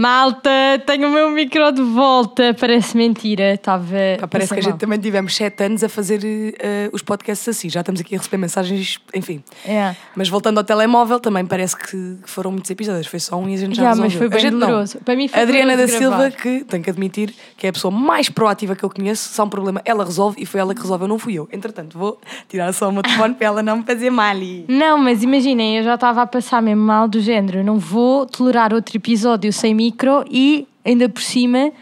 Malta, 0.00 0.48
tenho 0.86 1.08
o 1.08 1.10
meu 1.10 1.28
micro 1.28 1.72
de 1.72 1.82
volta. 1.82 2.54
Parece 2.54 2.96
mentira. 2.96 3.54
Estava. 3.54 3.96
Pá, 4.20 4.28
parece 4.28 4.54
que 4.54 4.60
a 4.60 4.62
gente 4.62 4.76
também 4.78 4.96
tivemos 4.96 5.34
7 5.34 5.64
anos 5.64 5.82
a 5.82 5.88
fazer 5.88 6.20
eh, 6.60 6.88
os 6.92 7.02
podcasts 7.02 7.48
assim. 7.48 7.68
Já 7.68 7.80
estamos 7.80 8.00
aqui 8.00 8.14
a 8.14 8.18
receber 8.18 8.36
mensagens, 8.36 9.00
enfim. 9.12 9.42
É. 9.66 9.96
Mas 10.14 10.28
voltando 10.28 10.58
ao 10.58 10.62
telemóvel, 10.62 11.18
também 11.18 11.44
parece 11.44 11.76
que, 11.76 12.16
foram 12.26 12.52
muitos 12.52 12.70
episódios. 12.70 13.08
Foi 13.08 13.18
só 13.18 13.36
um 13.36 13.48
e 13.48 13.54
a 13.54 13.56
gente 13.56 13.74
já 13.74 13.82
Já, 13.82 13.88
resolveu. 13.88 14.04
mas 14.04 14.14
foi 14.14 14.26
A 14.26 14.30
bem 14.30 14.50
não. 14.52 14.68
doloroso. 14.68 14.98
Para 15.04 15.16
mim 15.16 15.26
foi 15.26 15.42
Adriana 15.42 15.76
da 15.76 15.84
doloroso 15.84 15.98
Silva, 15.98 16.16
gravar. 16.16 16.30
que 16.36 16.64
tenho 16.64 16.84
que 16.84 16.90
admitir 16.90 17.34
que 17.56 17.66
é 17.66 17.70
a 17.70 17.72
pessoa 17.72 17.90
mais 17.90 18.28
proativa 18.28 18.76
que 18.76 18.84
eu 18.84 18.90
conheço. 18.90 19.30
Se 19.30 19.40
há 19.40 19.42
um 19.42 19.48
problema, 19.48 19.82
ela 19.84 20.04
resolve 20.04 20.40
e 20.40 20.46
foi 20.46 20.60
ela 20.60 20.76
que 20.76 20.80
resolveu, 20.80 21.08
não 21.08 21.18
fui 21.18 21.34
eu. 21.34 21.48
Entretanto, 21.52 21.98
vou 21.98 22.20
tirar 22.48 22.72
só 22.72 22.88
o 22.88 22.92
meu 22.92 23.02
telefone 23.02 23.34
para 23.34 23.46
ela 23.48 23.62
não 23.64 23.78
me 23.78 23.82
fazer 23.82 24.10
mal. 24.10 24.28
Não, 24.68 24.96
mas 24.98 25.24
imaginem, 25.24 25.78
eu 25.78 25.82
já 25.82 25.94
estava 25.96 26.22
a 26.22 26.26
passar 26.26 26.62
mesmo 26.62 26.82
mal 26.82 27.08
do 27.08 27.20
género. 27.20 27.58
Eu 27.58 27.64
não 27.64 27.78
vou 27.78 28.26
tolerar 28.26 28.72
outro 28.72 28.96
episódio 28.96 29.52
sem 29.52 29.74
micro 29.88 30.24
e 30.30 30.66
ainda 30.84 31.08
por 31.08 31.22
cima 31.22 31.72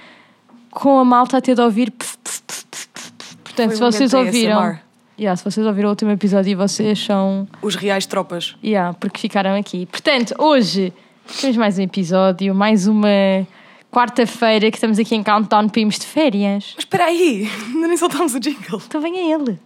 com 0.71 0.99
a 0.99 1.05
malta 1.05 1.39
a 1.39 1.41
ter 1.41 1.55
de 1.55 1.61
ouvir. 1.61 1.91
pf, 1.91 2.17
pf, 2.19 2.43
pf, 2.47 2.65
pf, 2.71 2.89
pf. 2.89 3.37
Portanto, 3.45 3.69
Foi 3.69 3.77
se 3.77 3.83
vocês 3.83 4.15
ouviram. 4.15 4.79
Yeah, 5.19 5.35
se 5.35 5.43
vocês 5.43 5.67
ouviram 5.67 5.89
o 5.89 5.93
último 5.93 6.11
episódio 6.11 6.51
e 6.51 6.55
vocês 6.55 7.03
são. 7.03 7.49
Os 7.63 7.75
reais 7.75 8.05
tropas. 8.05 8.55
Yeah, 8.63 8.95
porque 9.01 9.19
ficaram 9.19 9.55
aqui. 9.59 9.87
Portanto, 9.87 10.35
hoje 10.39 10.93
temos 11.41 11.57
mais 11.57 11.79
um 11.79 11.83
episódio, 11.83 12.55
mais 12.55 12.87
uma 12.87 13.47
quarta-feira 13.91 14.71
que 14.71 14.77
estamos 14.77 14.99
aqui 14.99 15.15
em 15.15 15.23
Countdown 15.23 15.71
para 15.71 15.81
irmos 15.81 15.99
de 15.99 16.07
férias. 16.07 16.73
Mas 16.75 16.85
espera 16.85 17.07
aí, 17.07 17.51
ainda 17.73 17.89
nem 17.89 17.97
soltámos 17.97 18.35
o 18.35 18.41
jingle. 18.41 18.83
Então 18.87 19.01
venha 19.01 19.35
ele. 19.35 19.59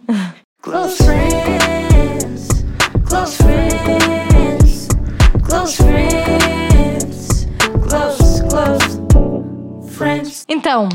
Close 0.61 0.95
friends, 1.03 2.47
close 3.09 3.35
friends, 3.35 4.87
close 5.43 5.75
friends, 5.75 7.47
close, 7.73 7.87
close 7.89 8.20
friends. 10.01 10.45
Então, 10.47 10.89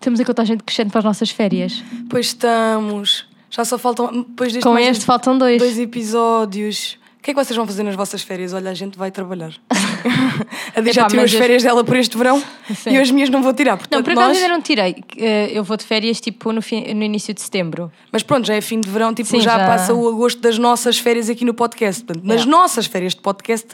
temos 0.00 0.20
a 0.20 0.24
contagem 0.24 0.58
crescente 0.58 0.90
para 0.90 0.98
as 1.00 1.04
nossas 1.04 1.30
férias. 1.30 1.82
Pois 2.08 2.26
estamos. 2.26 3.26
Já 3.50 3.64
só 3.64 3.78
faltam. 3.78 4.22
Depois 4.28 4.52
deste 4.52 4.64
Com 4.66 4.78
este 4.78 5.04
faltam 5.04 5.38
dois. 5.38 5.58
dois 5.58 5.78
episódios. 5.78 6.98
O 7.18 7.22
que 7.24 7.30
é 7.30 7.34
que 7.34 7.42
vocês 7.42 7.56
vão 7.56 7.66
fazer 7.66 7.82
nas 7.84 7.94
vossas 7.96 8.20
férias? 8.22 8.52
Olha, 8.52 8.70
a 8.70 8.74
gente 8.74 8.98
vai 8.98 9.10
trabalhar. 9.10 9.52
a 10.76 10.80
Di 10.82 10.92
já 10.92 11.06
tirou 11.06 11.24
as 11.24 11.32
eu- 11.32 11.38
férias 11.38 11.62
dela 11.62 11.82
por 11.82 11.96
este 11.96 12.18
verão 12.18 12.42
Sim. 12.74 12.90
e 12.90 12.96
as 12.98 13.10
minhas 13.10 13.30
não 13.30 13.42
vou 13.42 13.54
tirar. 13.54 13.72
Não, 13.72 13.78
Portanto, 13.78 14.04
por 14.04 14.12
acaso 14.12 14.28
nós... 14.28 14.36
ainda 14.36 14.48
não 14.48 14.60
tirei. 14.60 14.96
Eh, 15.16 15.50
Eu 15.54 15.64
vou 15.64 15.74
de 15.78 15.84
férias 15.84 16.20
tipo 16.20 16.52
no, 16.52 16.60
fim- 16.60 16.92
no 16.92 17.02
início 17.02 17.32
de 17.32 17.40
setembro. 17.40 17.90
Mas 18.12 18.22
pronto, 18.22 18.46
já 18.46 18.54
é 18.54 18.60
fim 18.60 18.78
de 18.78 18.90
verão, 18.90 19.14
tipo, 19.14 19.26
Sim, 19.30 19.40
já, 19.40 19.56
já. 19.58 19.66
passa 19.66 19.94
o 19.94 20.06
agosto 20.06 20.38
das 20.42 20.58
nossas 20.58 20.98
férias 20.98 21.30
aqui 21.30 21.46
no 21.46 21.54
podcast. 21.54 22.04
Portanto, 22.04 22.26
nas 22.26 22.42
Yeah. 22.42 22.50
nossas 22.58 22.84
férias 22.84 23.14
de 23.14 23.22
podcast, 23.22 23.68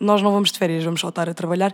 nós 0.00 0.20
não 0.22 0.30
vamos 0.32 0.50
de 0.52 0.58
férias, 0.58 0.84
vamos 0.84 1.00
só 1.00 1.08
estar 1.08 1.28
a 1.28 1.34
trabalhar 1.34 1.72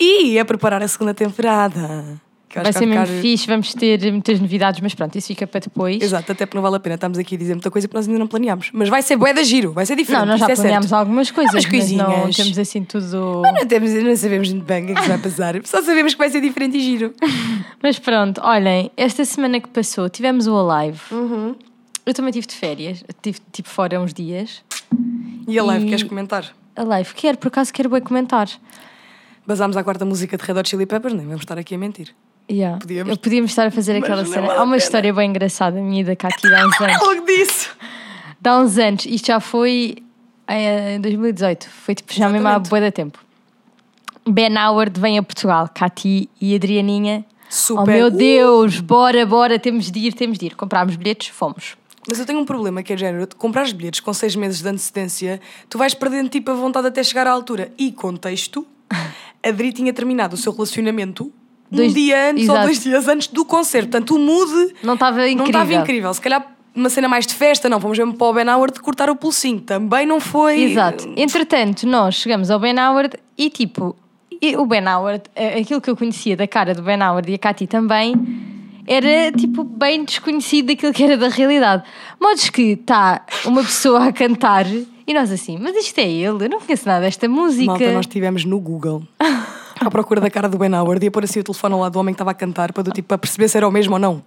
e 0.00 0.38
a 0.38 0.44
preparar 0.44 0.82
a 0.82 0.88
segunda 0.88 1.14
temporada. 1.14 2.20
Vai 2.54 2.72
ser 2.72 2.86
mesmo 2.86 3.06
ficar- 3.06 3.20
fixe, 3.20 3.46
vamos 3.46 3.74
ter 3.74 4.10
muitas 4.10 4.40
novidades, 4.40 4.80
mas 4.80 4.94
pronto, 4.94 5.14
isso 5.16 5.28
fica 5.28 5.46
para 5.46 5.60
depois. 5.60 6.00
Exato, 6.02 6.32
até 6.32 6.46
porque 6.46 6.56
não 6.56 6.62
vale 6.62 6.76
a 6.76 6.80
pena. 6.80 6.94
Estamos 6.94 7.18
aqui 7.18 7.34
a 7.34 7.38
dizer 7.38 7.52
muita 7.52 7.70
coisa 7.70 7.86
que 7.86 7.94
nós 7.94 8.06
ainda 8.08 8.18
não 8.18 8.26
planeámos. 8.26 8.70
Mas 8.72 8.88
vai 8.88 9.02
ser 9.02 9.16
bué 9.18 9.34
da 9.34 9.42
giro, 9.42 9.72
vai 9.72 9.84
ser 9.84 9.94
diferente. 9.94 10.20
Não, 10.22 10.28
nós 10.28 10.40
já 10.40 10.46
é 10.46 10.54
planeámos 10.54 10.88
certo. 10.88 10.98
algumas 10.98 11.30
coisas, 11.30 11.52
Umas 11.52 11.66
mas 11.66 11.92
não 11.92 12.30
temos 12.30 12.58
assim 12.58 12.82
tudo. 12.84 13.42
Não, 13.42 13.66
temos, 13.68 13.92
não 13.92 14.16
sabemos 14.16 14.50
muito 14.50 14.64
bem 14.64 14.82
o 14.82 14.86
que 14.86 14.92
é 14.92 14.94
que 14.94 15.08
vai 15.08 15.18
passar. 15.18 15.54
Só 15.66 15.82
sabemos 15.82 16.14
que 16.14 16.18
vai 16.18 16.30
ser 16.30 16.40
diferente 16.40 16.78
e 16.78 16.80
giro. 16.80 17.12
Mas 17.82 17.98
pronto, 17.98 18.40
olhem, 18.42 18.90
esta 18.96 19.26
semana 19.26 19.60
que 19.60 19.68
passou 19.68 20.08
tivemos 20.08 20.46
o 20.46 20.56
Alive. 20.56 21.00
Uhum. 21.12 21.54
Eu 22.06 22.14
também 22.14 22.30
estive 22.30 22.46
de 22.46 22.54
férias, 22.54 23.04
estive 23.06 23.38
tipo 23.52 23.68
fora 23.68 24.00
uns 24.00 24.14
dias. 24.14 24.62
E 25.46 25.58
a 25.58 25.62
live, 25.62 25.84
E- 25.84 25.88
queres 25.90 26.02
comentar? 26.04 26.46
Alive, 26.78 27.14
quero, 27.14 27.38
por 27.38 27.48
acaso 27.48 27.72
quero 27.72 27.88
bem 27.88 28.00
comentar. 28.00 28.48
Basámos 29.46 29.76
a 29.76 29.82
quarta 29.84 30.04
música 30.04 30.36
de 30.36 30.44
Red 30.44 30.58
Hot 30.60 30.68
Chili 30.68 30.86
Peppers, 30.86 31.14
nem 31.14 31.24
vamos 31.26 31.40
estar 31.42 31.58
aqui 31.58 31.74
a 31.74 31.78
mentir. 31.78 32.14
Yeah. 32.50 32.78
Podíamos. 32.78 33.10
Eu 33.10 33.18
podíamos 33.18 33.50
estar 33.50 33.66
a 33.66 33.70
fazer 33.70 33.94
Mas 33.94 34.04
aquela 34.04 34.24
cena. 34.24 34.46
Há 34.48 34.50
a 34.52 34.56
uma 34.58 34.64
pena. 34.64 34.76
história 34.76 35.12
bem 35.12 35.28
engraçada 35.30 35.80
minha 35.80 36.04
da 36.04 36.16
Katy 36.16 36.46
há 36.54 36.66
uns 36.66 36.80
anos. 36.80 37.00
Logo 37.02 37.26
disso! 37.26 37.76
De 38.40 38.48
há 38.48 38.58
uns 38.58 38.78
anos, 38.78 39.04
isto 39.06 39.26
já 39.26 39.40
foi 39.40 39.96
eh, 40.46 40.94
em 40.96 41.00
2018, 41.00 41.68
foi 41.68 41.94
tipo 41.94 42.12
já 42.12 42.28
mesmo 42.28 42.46
há 42.46 42.52
Exatamente. 42.52 42.70
bué 42.70 42.80
de 42.80 42.90
tempo. 42.92 43.18
Ben 44.28 44.56
Howard 44.58 44.98
vem 45.00 45.18
a 45.18 45.22
Portugal, 45.22 45.68
Cati 45.74 46.28
e 46.40 46.54
Adrianinha. 46.54 47.24
Super. 47.50 47.82
Oh 47.82 47.86
meu 47.86 48.06
Uh! 48.08 48.10
Deus, 48.10 48.80
bora, 48.80 49.24
bora, 49.26 49.58
temos 49.58 49.90
de 49.90 49.98
ir, 50.00 50.12
temos 50.12 50.38
de 50.38 50.46
ir. 50.46 50.54
Comprámos 50.54 50.96
bilhetes, 50.96 51.28
fomos. 51.28 51.76
Mas 52.08 52.18
eu 52.18 52.24
tenho 52.26 52.38
um 52.40 52.44
problema 52.44 52.82
que 52.82 52.92
é 52.92 52.96
de 52.96 53.00
género, 53.00 53.26
tu 53.26 53.36
compras 53.36 53.70
bilhetes 53.72 54.00
com 54.00 54.12
seis 54.14 54.34
meses 54.34 54.62
de 54.62 54.68
antecedência, 54.68 55.40
tu 55.68 55.76
vais 55.78 55.92
perdendo 55.94 56.28
tipo 56.30 56.50
a 56.50 56.54
vontade 56.54 56.86
até 56.86 57.02
chegar 57.02 57.26
à 57.26 57.30
altura. 57.30 57.70
E 57.78 57.92
contexto, 57.92 58.66
a 59.46 59.50
Dri 59.50 59.72
tinha 59.72 59.92
terminado 59.92 60.34
o 60.34 60.38
seu 60.38 60.52
relacionamento 60.52 61.30
Dois- 61.70 61.90
um 61.90 61.94
dia 61.94 62.30
antes 62.30 62.48
ou 62.48 62.54
Exato. 62.54 62.66
dois 62.66 62.82
dias 62.82 63.08
antes 63.08 63.28
do 63.28 63.44
concerto. 63.44 63.90
Portanto, 63.90 64.14
o 64.16 64.18
mood 64.18 64.74
Não 64.82 64.94
estava 64.94 65.20
incrível. 65.28 65.36
não 65.38 65.44
estava 65.46 65.74
incrível. 65.74 66.14
Se 66.14 66.20
calhar 66.20 66.50
uma 66.74 66.88
cena 66.88 67.08
mais 67.08 67.26
de 67.26 67.34
festa, 67.34 67.68
não, 67.68 67.78
vamos 67.78 67.98
mesmo 67.98 68.14
para 68.14 68.26
o 68.26 68.32
Ben 68.32 68.48
Howard 68.48 68.80
cortar 68.80 69.10
o 69.10 69.16
pulsinho. 69.16 69.60
Também 69.60 70.06
não 70.06 70.18
foi. 70.18 70.62
Exato. 70.62 71.12
Entretanto, 71.16 71.86
nós 71.86 72.14
chegamos 72.14 72.50
ao 72.50 72.58
Ben 72.58 72.74
Howard 72.78 73.16
e 73.36 73.50
tipo, 73.50 73.94
o 74.56 74.64
Ben 74.66 74.86
Howard, 74.88 75.24
aquilo 75.60 75.80
que 75.80 75.90
eu 75.90 75.96
conhecia 75.96 76.36
da 76.36 76.46
cara 76.46 76.72
do 76.74 76.80
Ben 76.82 77.02
Howard 77.02 77.30
e 77.30 77.34
a 77.34 77.38
Katy 77.38 77.66
também, 77.66 78.14
era 78.88 79.30
tipo 79.30 79.62
bem 79.62 80.04
desconhecido 80.04 80.68
daquilo 80.68 80.92
que 80.92 81.04
era 81.04 81.16
da 81.16 81.28
realidade. 81.28 81.84
Modos 82.18 82.48
que 82.48 82.72
está 82.72 83.24
uma 83.44 83.62
pessoa 83.62 84.06
a 84.06 84.12
cantar 84.12 84.66
e 85.06 85.14
nós 85.14 85.30
assim, 85.30 85.58
mas 85.60 85.76
isto 85.76 85.98
é 85.98 86.08
ele, 86.08 86.44
eu 86.44 86.48
não 86.48 86.60
conheço 86.60 86.86
nada 86.86 87.02
desta 87.02 87.28
música. 87.28 87.66
Malta, 87.66 87.92
nós 87.92 88.06
estivemos 88.06 88.44
no 88.44 88.58
Google 88.58 89.02
à 89.78 89.90
procura 89.90 90.20
da 90.20 90.30
cara 90.30 90.48
do 90.48 90.58
Ben 90.58 90.74
Howard 90.74 91.04
e 91.04 91.08
a 91.08 91.10
pôr 91.10 91.24
assim 91.24 91.40
o 91.40 91.44
telefone 91.44 91.74
ao 91.74 91.80
lado 91.80 91.92
do 91.92 91.98
homem 91.98 92.14
que 92.14 92.16
estava 92.16 92.30
a 92.30 92.34
cantar 92.34 92.72
para, 92.72 92.82
do, 92.82 92.90
tipo, 92.90 93.08
para 93.08 93.18
perceber 93.18 93.48
se 93.48 93.56
era 93.56 93.68
o 93.68 93.70
mesmo 93.70 93.94
ou 93.94 93.98
não. 93.98 94.22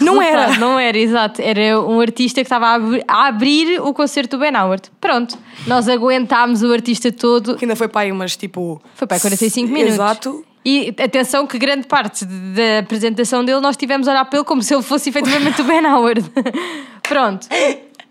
Não 0.00 0.20
era! 0.20 0.56
Não 0.56 0.78
era, 0.78 0.98
exato. 0.98 1.42
Era 1.42 1.78
um 1.80 2.00
artista 2.00 2.40
que 2.40 2.46
estava 2.46 2.66
a 2.66 2.80
a 3.06 3.26
abrir 3.28 3.80
o 3.80 3.92
concerto 3.92 4.36
do 4.36 4.40
Ben 4.40 4.56
Howard. 4.56 4.90
Pronto, 4.98 5.38
nós 5.66 5.88
aguentámos 5.88 6.62
o 6.62 6.72
artista 6.72 7.12
todo. 7.12 7.56
Que 7.56 7.66
ainda 7.66 7.76
foi 7.76 7.88
para 7.88 8.02
aí 8.02 8.12
umas 8.12 8.34
tipo. 8.36 8.80
Foi 8.94 9.06
para 9.06 9.16
aí 9.16 9.20
45 9.20 9.70
minutos. 9.70 9.94
Exato. 9.94 10.44
E 10.64 10.94
atenção 11.02 11.46
que 11.46 11.58
grande 11.58 11.86
parte 11.86 12.24
da 12.24 12.80
apresentação 12.80 13.44
dele 13.44 13.60
nós 13.60 13.76
tivemos 13.76 14.06
a 14.06 14.12
olhar 14.12 14.24
para 14.26 14.38
ele 14.38 14.46
como 14.46 14.62
se 14.62 14.74
ele 14.74 14.82
fosse 14.82 15.08
efetivamente 15.08 15.60
o 15.62 15.64
Ben 15.64 15.86
Howard. 15.86 16.22
Pronto. 17.08 17.48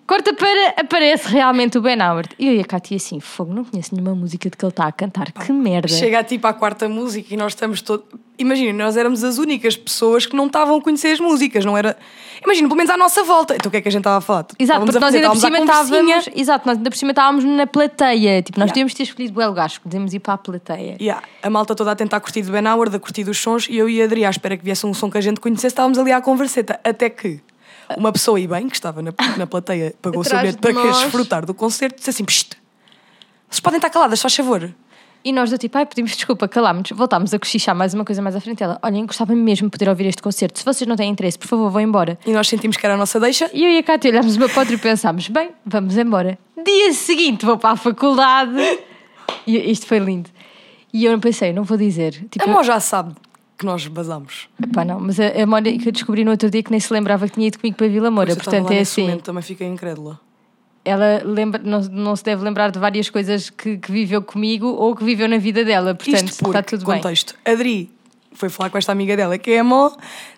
Corta 0.09 0.34
para, 0.34 0.74
aparece 0.75 1.28
realmente 1.28 1.78
o 1.78 1.81
Ben 1.84 2.02
Howard. 2.02 2.30
E 2.40 2.47
eu 2.47 2.56
e 2.56 2.59
a 2.59 2.66
Katy 2.66 2.96
assim, 2.96 3.20
fogo, 3.20 3.53
não 3.53 3.64
conheço 3.64 3.94
nenhuma 3.94 4.16
música 4.16 4.50
de 4.50 4.58
que 4.58 4.66
ele 4.66 4.72
está 4.72 4.88
a 4.88 4.92
cantar. 4.92 5.31
Que 5.31 5.52
merda. 5.52 5.88
Chega 5.88 6.24
tipo 6.24 6.47
à 6.47 6.53
quarta 6.53 6.90
música 6.90 7.31
e 7.31 7.38
nós 7.38 7.52
estamos 7.52 7.80
todos. 7.84 8.08
Imagina, 8.40 8.86
nós 8.86 8.98
éramos 8.98 9.24
as 9.24 9.38
únicas 9.38 9.78
pessoas 9.78 10.25
que 10.25 10.36
não 10.36 10.48
estavam 10.48 10.78
a 10.78 10.81
conhecer 10.81 11.09
as 11.09 11.19
músicas, 11.19 11.64
não 11.64 11.78
era. 11.78 11.96
Imagina, 12.44 12.68
pelo 12.68 12.78
menos 12.78 12.90
à 12.92 12.98
nossa 12.98 13.24
volta. 13.24 13.53
Então 13.53 13.68
o 13.68 13.72
que 13.72 13.78
é 13.78 13.81
que 13.81 13.88
a 13.88 13.92
gente 13.92 14.00
estava 14.00 14.18
a 14.18 14.22
falar? 14.22 14.48
Exato, 14.58 14.84
porque 14.84 14.98
nós 14.98 15.14
ainda 15.14 15.30
por 15.30 15.38
cima 15.38 15.59
estávamos. 15.59 16.30
Exato, 16.36 16.68
nós 16.68 16.78
ainda 16.78 16.90
por 16.90 16.98
cima 16.98 17.12
estávamos 17.12 17.44
na 17.44 17.68
plateia. 17.68 18.42
Tipo, 18.42 18.59
nós 18.59 18.66
Yeah. 18.66 18.74
podíamos 18.74 18.94
ter 18.96 19.03
escolhido 19.03 19.34
belo 19.36 19.53
gajo, 19.53 19.80
podíamos 19.80 20.12
ir 20.16 20.19
para 20.22 20.34
a 20.34 20.38
plateia. 20.40 20.98
Yeah, 21.00 21.22
a 21.44 21.52
malta 21.52 21.75
toda 21.75 21.92
a 21.92 21.96
tentar 21.96 22.19
curtir 22.19 22.42
de 22.42 22.50
Ben 22.50 22.68
Howard, 22.68 22.96
a 22.96 23.00
curtir 23.00 23.24
dos 23.25 23.38
sons, 23.38 23.68
e 23.69 23.78
eu 23.78 23.88
e 23.88 24.02
a 24.02 24.06
Adri 24.06 24.25
à 24.25 24.31
espera 24.31 24.58
que 24.58 24.66
viesse 24.66 24.88
um 24.88 24.94
som 24.96 25.12
que 25.12 25.19
a 25.19 25.22
gente 25.22 25.40
conhecesse, 25.40 25.68
estávamos 25.68 26.00
ali 26.00 26.12
à 26.12 26.19
converseta. 26.19 26.80
Até 26.84 27.12
que 27.12 27.42
uma 27.98 28.12
pessoa, 28.12 28.40
e 28.40 28.48
bem, 28.48 28.68
que 28.68 28.76
estava 28.76 29.02
na, 29.02 29.14
na 29.38 29.48
plateia, 29.48 29.94
pagou 30.02 30.22
o 30.22 30.24
seu 30.24 30.38
bilhete 30.38 30.60
para 30.60 30.74
nós. 30.74 30.98
desfrutar 31.00 31.46
do 31.46 31.54
concerto, 31.54 31.98
disse 31.98 32.10
assim: 32.10 32.26
Psst, 32.26 32.56
vocês 33.50 33.60
podem 33.60 33.78
estar 33.78 33.90
caladas, 33.90 34.22
faz 34.22 34.36
favor. 34.36 34.74
E 35.22 35.34
nós 35.34 35.50
do 35.50 35.58
tipo, 35.58 35.78
ai, 35.78 35.86
pedimos 35.86 36.16
desculpa, 36.16 36.48
calámos, 36.48 36.92
voltámos 36.92 37.34
a 37.34 37.40
cochichar 37.40 37.76
mais 37.76 37.94
uma 37.94 38.06
coisa 38.06 38.22
mais 38.22 38.36
à 38.36 38.40
frente. 38.40 38.64
Ela, 38.64 38.80
olhem, 38.82 39.06
gostava 39.06 39.36
mesmo 39.36 39.68
de 39.68 39.72
poder 39.72 39.90
ouvir 39.90 40.06
este 40.06 40.22
concerto. 40.22 40.60
Se 40.60 40.64
vocês 40.64 40.88
não 40.88 40.96
têm 40.96 41.10
interesse, 41.10 41.38
por 41.38 41.48
favor, 41.48 41.70
vão 41.70 41.82
embora. 41.82 42.18
E 42.26 42.32
nós 42.32 42.48
sentimos 42.48 42.78
que 42.78 42.86
era 42.86 42.96
a 42.96 42.98
nossa 42.98 43.20
deixa. 43.20 43.50
E 43.54 43.66
eu 43.66 43.70
e 43.72 43.78
a 43.80 43.84
Cátia 43.84 44.12
olhámos 44.12 44.38
uma 44.38 44.48
para 44.48 44.62
outra 44.62 44.74
e 44.74 44.78
pensámos, 44.78 45.28
bem, 45.28 45.50
vamos 45.66 45.98
embora. 45.98 46.40
Dia 46.66 46.94
seguinte 46.94 47.46
vou 47.46 47.58
para 47.58 47.72
a 47.72 47.76
faculdade. 47.76 48.80
E 49.46 49.58
isto 49.70 49.88
foi 49.88 50.00
lindo. 50.00 50.30
E 50.94 51.04
eu 51.04 51.12
não 51.12 51.20
pensei, 51.20 51.52
não 51.52 51.64
vou 51.64 51.78
dizer. 51.78 52.12
Tipo, 52.32 52.50
A 52.50 52.54
Mó 52.54 52.64
já 52.64 52.80
sabe 52.80 53.13
que 53.60 53.66
nós 53.66 53.86
basamos. 53.88 54.48
Epá, 54.64 54.86
não, 54.86 55.00
mas 55.02 55.20
a, 55.20 55.28
a 55.44 55.46
Mónica 55.46 55.78
que 55.84 55.90
eu 55.90 55.92
descobri 55.92 56.24
no 56.24 56.32
outro 56.32 56.50
dia 56.50 56.64
que 56.64 56.72
nem 56.72 56.80
se 56.80 56.92
lembrava 56.94 57.28
que 57.28 57.34
tinha 57.34 57.48
ido 57.48 57.60
comigo 57.60 57.76
para 57.78 57.88
Vila 57.90 58.10
Moura. 58.10 58.28
Pois 58.28 58.38
estava 58.38 58.58
Portanto, 58.58 58.76
é 58.78 58.82
assim. 58.82 59.02
momento, 59.02 59.24
também 59.24 59.44
fiquei 59.44 59.68
incrédula. 59.68 60.20
Ela 60.86 61.22
lembra, 61.26 61.62
não, 61.64 61.82
não 61.82 62.16
se 62.16 62.24
deve 62.24 62.42
lembrar 62.44 62.72
de 62.72 62.80
várias 62.80 63.10
coisas 63.10 63.50
que, 63.50 63.78
que 63.78 63.92
viveu 63.92 64.22
comigo 64.22 64.66
ou 64.66 64.96
que 64.96 65.04
viveu 65.04 65.28
na 65.28 65.38
vida 65.38 65.64
dela. 65.66 65.94
Portanto, 65.94 66.26
Isto 66.30 66.48
está 66.48 66.64
tudo 66.64 66.86
bem. 66.86 66.96
contexto, 66.96 67.36
a 67.46 67.52
Adri 67.52 67.92
foi 68.32 68.48
falar 68.48 68.70
com 68.70 68.78
esta 68.78 68.94
amiga 68.94 69.18
dela, 69.18 69.38
que 69.38 69.52
é 69.52 69.60
a 69.60 69.64
Mó, 69.64 69.92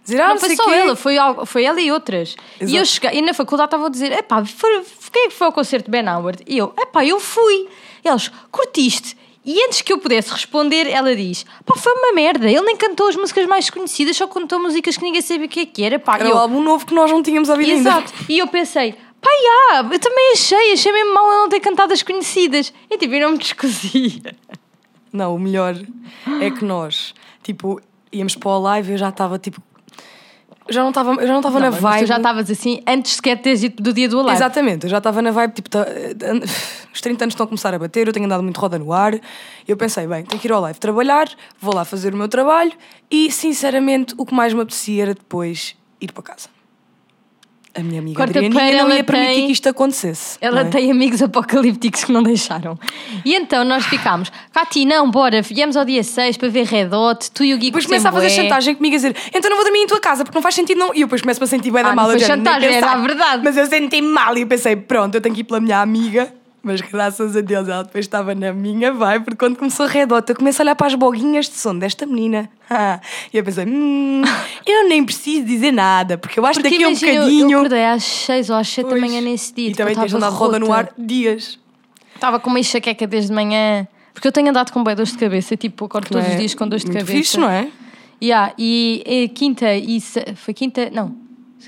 dizer, 0.03 0.19
ah, 0.19 0.29
Não 0.29 0.33
não 0.33 0.39
foi 0.41 0.55
só 0.55 0.65
quê. 0.65 0.71
ela, 0.71 0.95
foi, 0.95 1.15
foi 1.45 1.63
ela 1.63 1.79
e 1.79 1.91
outras. 1.91 2.35
E 2.59 2.63
Exato. 2.63 2.77
eu 2.79 2.85
cheguei, 2.85 3.19
e 3.19 3.21
na 3.21 3.33
faculdade 3.35 3.67
estavam 3.67 3.85
a 3.85 3.89
dizer: 3.89 4.11
epá, 4.13 4.43
foi, 4.43 4.81
quem 5.11 5.25
é 5.25 5.27
que 5.29 5.35
foi 5.35 5.45
ao 5.45 5.53
concerto 5.53 5.85
de 5.85 5.91
Ben 5.91 6.09
Howard? 6.09 6.41
E 6.47 6.57
eu, 6.57 6.73
epá, 6.79 7.05
eu 7.05 7.19
fui. 7.19 7.67
E 8.03 8.09
eles, 8.09 8.31
curtiste? 8.49 9.15
E 9.43 9.63
antes 9.65 9.81
que 9.81 9.91
eu 9.91 9.97
pudesse 9.97 10.31
responder, 10.31 10.87
ela 10.87 11.15
diz: 11.15 11.45
pá, 11.65 11.75
foi 11.75 11.91
uma 11.93 12.13
merda. 12.13 12.47
Ele 12.49 12.61
nem 12.61 12.77
cantou 12.77 13.07
as 13.07 13.15
músicas 13.15 13.45
mais 13.47 13.69
conhecidas, 13.69 14.15
só 14.15 14.27
cantou 14.27 14.59
músicas 14.59 14.97
que 14.97 15.03
ninguém 15.03 15.21
sabia 15.21 15.45
o 15.45 15.49
que 15.49 15.59
é 15.61 15.65
que 15.65 15.83
era. 15.83 15.97
Pá, 15.97 16.15
Era 16.15 16.29
eu, 16.29 16.35
o 16.35 16.37
álbum 16.37 16.61
novo 16.61 16.85
que 16.85 16.93
nós 16.93 17.09
não 17.09 17.23
tínhamos 17.23 17.49
ouvido 17.49 17.71
ainda. 17.71 17.89
Exato. 17.89 18.13
E 18.29 18.37
eu 18.37 18.47
pensei, 18.47 18.93
pá, 18.93 19.29
já, 19.71 19.77
eu 19.91 19.99
também 19.99 20.33
achei, 20.33 20.73
achei 20.73 20.91
mesmo 20.91 21.13
mal 21.13 21.31
eu 21.31 21.39
não 21.39 21.49
ter 21.49 21.59
cantado 21.59 21.91
as 21.91 22.03
conhecidas. 22.03 22.71
E 22.89 22.97
tipo, 22.97 23.15
eu 23.15 23.21
não 23.21 23.31
me 23.31 23.37
descosia. 23.39 24.35
Não, 25.11 25.35
o 25.35 25.39
melhor 25.39 25.75
é 26.39 26.51
que 26.51 26.63
nós, 26.63 27.13
tipo, 27.43 27.81
íamos 28.13 28.35
para 28.35 28.49
o 28.49 28.59
live 28.59 28.91
e 28.91 28.93
eu 28.93 28.97
já 28.97 29.09
estava, 29.09 29.39
tipo. 29.39 29.61
Eu 30.67 30.73
Já 30.73 30.81
não 30.81 30.89
estava 30.89 31.13
já 31.25 31.31
não 31.33 31.39
estava 31.39 31.59
na 31.59 31.69
vibe. 31.69 32.03
tu 32.03 32.07
já 32.07 32.17
estavas 32.17 32.49
assim 32.51 32.81
antes 32.87 33.13
sequer 33.15 33.35
de 33.37 33.43
teres 33.43 33.63
ido 33.63 33.81
do 33.81 33.91
dia 33.93 34.07
do 34.07 34.17
live. 34.21 34.33
Exatamente, 34.37 34.83
eu 34.85 34.89
já 34.89 34.99
estava 34.99 35.21
na 35.21 35.31
vibe, 35.31 35.53
tipo, 35.53 35.69
tá- 35.69 35.81
an- 35.81 36.41
os 36.93 37.01
30 37.01 37.25
anos 37.25 37.33
estão 37.33 37.43
a 37.45 37.47
começar 37.47 37.73
a 37.73 37.79
bater, 37.79 38.07
eu 38.07 38.13
tenho 38.13 38.25
andado 38.25 38.43
muito 38.43 38.59
roda 38.59 38.77
no 38.79 38.91
ar. 38.93 39.19
Eu 39.67 39.75
pensei, 39.77 40.05
bem, 40.07 40.23
tenho 40.23 40.39
que 40.41 40.47
ir 40.47 40.51
ao 40.51 40.61
live 40.61 40.79
trabalhar, 40.79 41.27
vou 41.59 41.73
lá 41.73 41.83
fazer 41.85 42.13
o 42.13 42.17
meu 42.17 42.27
trabalho 42.27 42.71
e, 43.09 43.31
sinceramente, 43.31 44.13
o 44.17 44.25
que 44.25 44.33
mais 44.33 44.53
me 44.53 44.61
apetecia 44.61 45.03
era 45.03 45.13
depois 45.13 45.75
ir 45.99 46.11
para 46.11 46.23
casa. 46.23 46.49
A 47.73 47.79
minha 47.81 47.99
amiga 48.01 48.17
Quarta-feira 48.19 48.47
Adrianinha 48.53 48.83
não 48.83 48.93
ia 48.95 49.03
permitir 49.03 49.33
tem- 49.33 49.45
que 49.47 49.51
isto 49.53 49.69
acontecesse. 49.69 50.37
Ela 50.41 50.61
não 50.63 50.67
é? 50.67 50.71
tem 50.71 50.91
amigos 50.91 51.21
apocalípticos 51.23 52.03
que 52.03 52.11
não 52.11 52.21
deixaram. 52.21 52.77
E 53.23 53.33
então 53.33 53.63
nós 53.63 53.85
ficámos, 53.85 54.29
Cati, 54.51 54.83
não, 54.83 55.09
bora, 55.09 55.41
viemos 55.41 55.77
ao 55.77 55.85
dia 55.85 56.03
6 56.03 56.35
para 56.35 56.49
ver 56.49 56.65
Red 56.65 56.89
Hot, 56.93 57.31
tu 57.31 57.45
e 57.45 57.53
o 57.53 57.57
Gui 57.57 57.67
Depois 57.67 57.85
começa 57.85 58.09
a 58.09 58.11
fazer 58.11 58.29
chantagem 58.29 58.75
comigo 58.75 58.95
a 58.95 58.97
dizer 58.97 59.15
então 59.33 59.49
não 59.49 59.55
vou 59.55 59.63
dormir 59.65 59.79
em 59.83 59.87
tua 59.87 60.01
casa 60.01 60.25
porque 60.25 60.37
não 60.37 60.41
faz 60.43 60.53
sentido 60.55 60.77
não. 60.79 60.87
E 60.93 60.99
eu 61.01 61.07
depois 61.07 61.21
começo 61.21 61.41
a 61.41 61.47
sentir 61.47 61.71
bem 61.71 61.79
Ah, 61.79 61.83
da 61.83 61.89
não 61.89 61.95
mal. 61.95 62.09
foi 62.09 62.19
já 62.19 62.27
nem 62.35 62.37
chantagem, 62.45 62.73
era 62.73 62.91
a 62.91 62.97
verdade. 62.97 63.41
Mas 63.43 63.55
eu 63.55 63.65
senti 63.65 64.01
mal 64.01 64.37
e 64.37 64.41
eu 64.41 64.47
pensei, 64.47 64.75
pronto, 64.75 65.15
eu 65.15 65.21
tenho 65.21 65.33
que 65.33 65.41
ir 65.41 65.43
pela 65.45 65.61
minha 65.61 65.79
amiga. 65.81 66.33
Mas 66.63 66.79
graças 66.81 67.35
a 67.35 67.41
Deus 67.41 67.67
ela 67.67 67.83
depois 67.83 68.05
estava 68.05 68.35
na 68.35 68.53
minha 68.53 68.93
vibe, 68.93 69.25
porque 69.25 69.37
quando 69.37 69.57
começou 69.57 69.85
a 69.85 69.89
Red 69.89 70.05
Hot 70.13 70.29
eu 70.29 70.35
começo 70.35 70.61
a 70.61 70.63
olhar 70.63 70.75
para 70.75 70.87
as 70.87 70.93
boguinhas 70.95 71.49
de 71.49 71.55
som 71.55 71.75
desta 71.75 72.05
menina. 72.05 72.47
Ah, 72.69 72.99
e 73.33 73.37
eu 73.37 73.43
pensei, 73.43 73.65
hum, 73.65 74.21
eu 74.67 74.87
nem 74.87 75.03
preciso 75.03 75.43
dizer 75.45 75.71
nada, 75.71 76.17
porque 76.19 76.39
eu 76.39 76.45
acho 76.45 76.59
que 76.59 76.63
daqui 76.69 76.83
a 76.83 76.87
um 76.87 76.91
imagina, 76.91 77.11
eu- 77.13 77.21
bocadinho. 77.23 77.51
Eu 77.51 77.57
acordei 77.59 77.85
às 77.85 78.03
6 78.03 78.49
ou 78.51 78.55
às 78.57 78.67
7 78.69 78.89
da 78.89 78.95
manhã 78.95 79.21
nesse 79.21 79.53
dia. 79.53 79.65
E 79.65 79.67
tipo, 79.69 79.77
também 79.77 79.93
eu 79.95 79.99
tens 80.01 80.13
andado 80.13 80.35
roda 80.35 80.59
no 80.59 80.71
ar 80.71 80.89
dias. 80.97 81.57
Estava 82.13 82.39
com 82.39 82.49
uma 82.51 82.59
enxaqueca 82.59 83.07
desde 83.07 83.33
manhã. 83.33 83.87
Porque 84.13 84.27
eu 84.27 84.31
tenho 84.31 84.49
andado 84.49 84.71
com 84.71 84.83
bem 84.83 84.95
dores 84.95 85.13
de 85.13 85.17
cabeça, 85.17 85.57
tipo, 85.57 85.85
acordo 85.85 86.09
todos 86.09 86.23
Não 86.23 86.29
os 86.29 86.35
é? 86.35 86.39
dias 86.39 86.53
com 86.53 86.67
dores 86.67 86.83
de 86.83 86.91
Muito 86.91 86.99
cabeça. 86.99 87.17
Fixe, 87.17 87.39
não 87.39 87.49
é? 87.49 87.69
Yeah, 88.21 88.53
e, 88.55 89.01
e 89.03 89.29
quinta 89.29 89.73
e 89.73 89.99
foi 90.35 90.53
quinta, 90.53 90.91
não, 90.91 91.15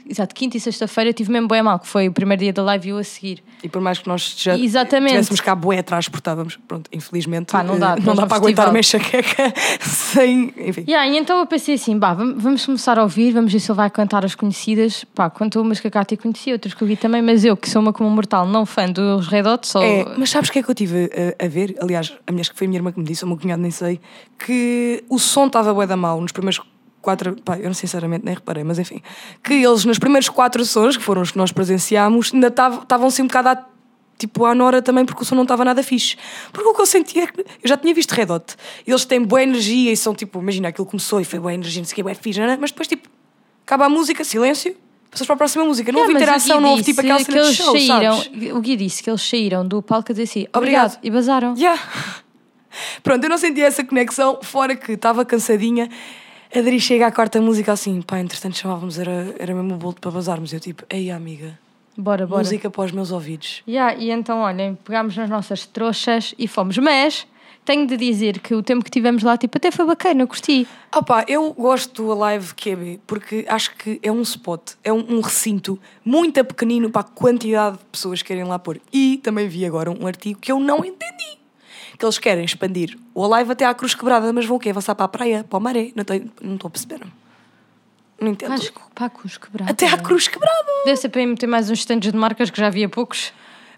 exato, 0.09 0.33
quinta 0.35 0.57
e 0.57 0.59
sexta-feira 0.59 1.13
tive 1.13 1.31
mesmo 1.31 1.47
bem 1.47 1.61
mal, 1.61 1.79
que 1.79 1.87
foi 1.87 2.07
o 2.07 2.11
primeiro 2.11 2.41
dia 2.41 2.53
da 2.53 2.63
live 2.63 2.87
e 2.87 2.91
eu 2.91 2.97
a 2.97 3.03
seguir. 3.03 3.43
E 3.63 3.69
por 3.69 3.81
mais 3.81 3.99
que 3.99 4.07
nós 4.07 4.35
já 4.37 4.57
Exatamente. 4.57 5.11
tivéssemos 5.11 5.39
cá 5.41 5.55
bué 5.55 5.79
atrás, 5.79 6.09
portávamos, 6.09 6.57
pronto, 6.67 6.89
infelizmente 6.91 7.51
Pá, 7.51 7.63
não 7.63 7.79
dá, 7.79 7.95
eh, 7.97 8.01
não 8.03 8.15
dá 8.15 8.25
para 8.27 8.37
aguentar 8.37 8.69
uma 8.69 8.79
enxaqueca 8.79 9.53
sem. 9.81 10.53
Enfim. 10.57 10.83
Yeah, 10.87 11.07
e 11.09 11.17
então 11.17 11.39
eu 11.39 11.45
pensei 11.45 11.75
assim, 11.75 11.97
bah, 11.97 12.13
vam- 12.13 12.35
vamos 12.37 12.65
começar 12.65 12.97
a 12.99 13.03
ouvir, 13.03 13.31
vamos 13.31 13.51
ver 13.53 13.59
se 13.59 13.71
ele 13.71 13.77
vai 13.77 13.89
cantar 13.89 14.25
as 14.25 14.35
conhecidas. 14.35 15.03
Pá, 15.15 15.29
contou 15.29 15.61
umas 15.61 15.79
que 15.79 15.87
a 15.87 15.91
Cátia 15.91 16.17
conhecia, 16.17 16.53
outras 16.53 16.73
que 16.73 16.81
eu 16.83 16.87
vi 16.87 16.95
também, 16.95 17.21
mas 17.21 17.45
eu, 17.45 17.55
que 17.55 17.69
sou 17.69 17.81
uma 17.81 17.93
como 17.93 18.09
mortal, 18.09 18.45
não 18.45 18.65
fã 18.65 18.89
dos 18.91 19.27
Red 19.27 19.43
Hot, 19.47 19.67
só... 19.67 19.81
É, 19.81 20.05
mas 20.17 20.29
sabes 20.29 20.49
o 20.49 20.53
que 20.53 20.59
é 20.59 20.63
que 20.63 20.69
eu 20.69 20.75
tive 20.75 21.09
a, 21.39 21.45
a 21.45 21.47
ver? 21.47 21.75
Aliás, 21.81 22.13
a 22.27 22.31
minha, 22.31 22.41
acho 22.41 22.51
que 22.51 22.57
foi 22.57 22.65
a 22.65 22.69
minha 22.69 22.79
irmã 22.79 22.91
que 22.91 22.99
me 22.99 23.05
disse, 23.05 23.23
ou 23.23 23.27
o 23.27 23.33
meu 23.33 23.39
cunhado, 23.41 23.61
nem 23.61 23.71
sei, 23.71 23.99
que 24.45 25.03
o 25.09 25.17
som 25.17 25.47
estava 25.47 25.73
bué 25.73 25.87
da 25.87 25.95
mal 25.95 26.19
nos 26.19 26.31
primeiros 26.31 26.59
quatro. 27.03 27.35
Pá, 27.43 27.57
eu 27.59 27.65
não 27.65 27.73
sinceramente 27.75 28.25
nem 28.25 28.33
reparei, 28.33 28.63
mas 28.63 28.79
enfim. 28.79 29.01
Que 29.43 29.53
eles, 29.53 29.85
nos 29.85 29.99
primeiros 29.99 30.29
quatro 30.29 30.65
sons, 30.65 30.97
que 30.97 31.03
foram 31.03 31.21
os 31.21 31.29
que 31.29 31.37
nós 31.37 31.51
presenciámos, 31.51 32.33
ainda 32.33 32.47
estavam 32.47 32.81
estavam 32.81 33.07
assim 33.07 33.21
um 33.21 33.27
bocado 33.27 33.49
à, 33.49 33.65
tipo, 34.17 34.45
à 34.45 34.55
Nora 34.55 34.81
também, 34.81 35.05
porque 35.05 35.21
o 35.21 35.25
som 35.25 35.35
não 35.35 35.43
estava 35.43 35.63
nada 35.63 35.83
fixe. 35.83 36.17
Porque 36.51 36.67
o 36.67 36.73
que 36.73 36.81
eu 36.81 36.85
sentia 36.87 37.23
é 37.25 37.27
que. 37.27 37.41
Eu 37.41 37.45
já 37.65 37.77
tinha 37.77 37.93
visto 37.93 38.11
Red 38.13 38.31
Hot, 38.31 38.55
eles 38.87 39.05
têm 39.05 39.21
boa 39.21 39.43
energia 39.43 39.91
e 39.91 39.97
são 39.97 40.15
tipo, 40.15 40.39
imagina, 40.39 40.69
aquilo 40.69 40.87
começou 40.87 41.21
e 41.21 41.25
foi 41.25 41.37
boa 41.37 41.53
energia, 41.53 41.81
não 41.81 41.85
sei 41.85 41.93
o 41.93 41.95
que, 41.97 42.03
boa 42.03 42.15
fixe, 42.15 42.39
não 42.39 42.47
é? 42.47 42.57
mas 42.57 42.71
depois 42.71 42.87
tipo, 42.87 43.07
acaba 43.65 43.85
a 43.85 43.89
música, 43.89 44.23
silêncio. 44.23 44.75
Passas 45.11 45.27
para 45.27 45.35
a 45.35 45.37
próxima 45.37 45.63
música. 45.63 45.91
Não 45.91 45.99
Yeah, 45.99 46.11
houve 46.11 46.23
interação, 46.23 46.59
não 46.59 46.69
houve 46.71 46.81
disse 46.81 46.91
tipo 46.91 47.01
aquela 47.01 47.19
que 47.19 47.25
cena 47.25 47.37
de 47.41 47.45
eles 47.45 47.55
show, 47.55 47.71
saíram, 47.71 48.17
sabes? 48.17 48.51
O 48.51 48.59
Gui 48.61 48.75
disse 48.75 49.03
que 49.03 49.09
eles 49.11 49.21
saíram 49.21 49.67
do 49.67 49.79
palco 49.79 50.11
a 50.11 50.13
dizer 50.13 50.23
assim, 50.23 50.47
Obrigado. 50.51 50.95
obrigado, 50.95 50.99
e 51.03 51.11
basaram. 51.11 51.53
Yeah. 51.55 51.79
Pronto, 53.03 53.23
eu 53.23 53.29
não 53.29 53.37
senti 53.37 53.61
essa 53.61 53.83
conexão, 53.83 54.39
fora 54.41 54.75
que 54.75 54.93
estava 54.93 55.23
cansadinha. 55.23 55.87
A 56.55 56.61
Dri 56.61 56.79
chega 56.79 57.07
à 57.07 57.11
quarta 57.11 57.41
música 57.41 57.71
assim, 57.71 57.99
pá, 58.01 58.19
entretanto 58.19 58.57
chamávamos, 58.57 58.99
era, 58.99 59.33
era 59.39 59.55
mesmo 59.55 59.73
o 59.73 59.77
bolo 59.77 59.95
para 59.99 60.11
bazarmos. 60.11 60.53
Eu 60.53 60.59
tipo, 60.59 60.83
ei 60.87 61.09
amiga, 61.09 61.57
Bora, 61.97 62.27
bora. 62.27 62.43
música 62.43 62.69
para 62.69 62.85
os 62.85 62.91
meus 62.91 63.11
ouvidos. 63.11 63.63
Yeah, 63.67 63.95
e 63.97 64.11
então, 64.11 64.39
olhem, 64.39 64.75
pegámos 64.83 65.17
nas 65.17 65.27
nossas 65.29 65.65
trouxas 65.65 66.35
e 66.37 66.47
fomos. 66.47 66.77
Mas 66.77 67.25
tenho 67.65 67.87
de 67.87 67.97
dizer 67.97 68.39
que 68.39 68.53
o 68.53 68.61
tempo 68.61 68.85
que 68.85 68.91
tivemos 68.91 69.23
lá, 69.23 69.35
tipo, 69.35 69.57
até 69.57 69.71
foi 69.71 69.85
bacana, 69.87 70.27
curti. 70.27 70.67
Opa, 70.95 71.25
eu 71.27 71.51
gosto 71.53 72.03
do 72.03 72.23
Alive 72.23 72.53
QB 72.53 72.99
porque 73.07 73.45
acho 73.47 73.75
que 73.75 73.99
é 74.03 74.11
um 74.11 74.21
spot, 74.21 74.73
é 74.83 74.93
um, 74.93 75.15
um 75.15 75.21
recinto 75.21 75.79
muito 76.05 76.43
pequenino 76.45 76.89
para 76.91 77.01
a 77.01 77.05
quantidade 77.05 77.77
de 77.77 77.85
pessoas 77.85 78.21
que 78.21 78.27
querem 78.27 78.43
lá 78.43 78.59
pôr. 78.59 78.79
E 78.91 79.17
também 79.23 79.47
vi 79.47 79.65
agora 79.65 79.89
um 79.89 80.05
artigo 80.05 80.39
que 80.39 80.51
eu 80.51 80.59
não 80.59 80.85
entendi. 80.85 81.39
Que 81.97 82.05
eles 82.05 82.17
querem 82.17 82.43
expandir 82.43 82.97
o 83.13 83.23
Alive 83.23 83.51
até 83.51 83.65
à 83.65 83.73
Cruz 83.73 83.93
Quebrada, 83.93 84.31
mas 84.33 84.45
vão 84.45 84.57
o 84.57 84.59
quê? 84.59 84.69
Avançar 84.69 84.95
para 84.95 85.05
a 85.05 85.07
praia, 85.07 85.45
para 85.47 85.57
o 85.57 85.61
maré? 85.61 85.91
Não 85.95 86.01
estou 86.01 86.21
não 86.41 86.57
a 86.63 86.69
perceber. 86.69 87.01
Não 88.19 88.31
entendo. 88.31 88.53
Acho 88.53 88.71
que 88.71 88.79
Pacos 88.95 89.37
quebrado. 89.37 89.71
Até 89.71 89.87
à 89.87 89.97
Cruz 89.97 90.27
Quebrada. 90.27 90.71
Deve 90.85 90.97
ser 90.97 91.09
para 91.09 91.21
ir 91.21 91.25
meter 91.25 91.47
mais 91.47 91.69
uns 91.69 91.79
stands 91.79 92.11
de 92.11 92.17
marcas 92.17 92.49
que 92.49 92.57
já 92.57 92.67
havia 92.67 92.87
poucos. 92.87 93.33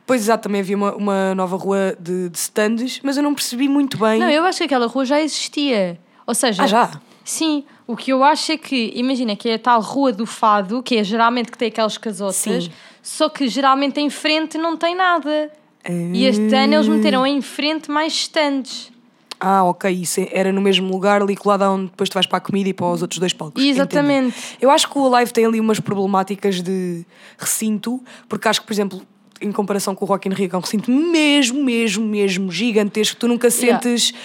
Pois 0.05 0.21
exato, 0.21 0.43
também 0.43 0.61
havia 0.61 0.75
uma, 0.77 0.95
uma 0.95 1.33
nova 1.35 1.57
rua 1.57 1.97
de, 1.99 2.29
de 2.29 2.37
stands, 2.37 2.99
mas 3.01 3.17
eu 3.17 3.23
não 3.23 3.33
percebi 3.33 3.67
muito 3.67 3.97
bem. 3.97 4.19
Não, 4.19 4.29
eu 4.29 4.43
acho 4.43 4.59
que 4.59 4.65
aquela 4.65 4.85
rua 4.85 5.03
já 5.03 5.19
existia. 5.19 5.99
Ou 6.27 6.35
seja, 6.35 6.63
Ah, 6.63 6.67
já? 6.67 7.01
Sim, 7.23 7.65
o 7.87 7.95
que 7.95 8.13
eu 8.13 8.23
acho 8.23 8.51
é 8.51 8.57
que, 8.57 8.91
imagina 8.95 9.35
que 9.35 9.49
é 9.49 9.55
a 9.55 9.59
tal 9.59 9.81
rua 9.81 10.11
do 10.11 10.27
fado, 10.27 10.83
que 10.83 10.95
é 10.97 11.03
geralmente 11.03 11.51
que 11.51 11.57
tem 11.57 11.69
aquelas 11.69 11.97
casotas, 11.97 12.35
Sim. 12.65 12.71
só 13.01 13.29
que 13.29 13.47
geralmente 13.47 13.99
em 13.99 14.11
frente 14.11 14.59
não 14.59 14.77
tem 14.77 14.93
nada. 14.95 15.51
E 15.87 16.25
este 16.25 16.53
ano 16.55 16.73
eles 16.75 16.87
meteram 16.87 17.25
em 17.25 17.41
frente 17.41 17.91
mais 17.91 18.13
stands. 18.13 18.91
Ah, 19.39 19.63
ok, 19.63 19.91
isso 19.91 20.25
era 20.31 20.51
no 20.51 20.61
mesmo 20.61 20.91
lugar, 20.91 21.21
ali 21.21 21.35
colado 21.35 21.63
onde 21.63 21.85
depois 21.87 22.09
tu 22.09 22.13
vais 22.13 22.25
para 22.25 22.37
a 22.37 22.41
comida 22.41 22.69
e 22.69 22.73
para 22.73 22.87
os 22.87 23.01
outros 23.01 23.19
dois 23.19 23.33
palcos. 23.33 23.63
Exatamente. 23.63 24.29
Entendo. 24.29 24.57
Eu 24.61 24.71
acho 24.71 24.89
que 24.89 24.97
o 24.97 25.13
Alive 25.13 25.33
tem 25.33 25.45
ali 25.45 25.59
umas 25.59 25.79
problemáticas 25.79 26.61
de 26.61 27.05
recinto, 27.37 28.01
porque 28.29 28.47
acho 28.47 28.61
que, 28.61 28.67
por 28.67 28.73
exemplo, 28.73 29.01
em 29.41 29.51
comparação 29.51 29.93
com 29.93 30.05
o 30.05 30.07
Rock 30.07 30.27
in 30.29 30.31
Rio, 30.31 30.49
que 30.49 30.55
é 30.55 30.57
um 30.57 30.61
recinto 30.61 30.89
mesmo, 30.89 31.63
mesmo, 31.63 32.05
mesmo 32.05 32.51
gigantesco, 32.51 33.17
tu 33.19 33.27
nunca 33.27 33.49
Yeah. 33.49 33.81
sentes... 33.81 34.09
E 34.09 34.15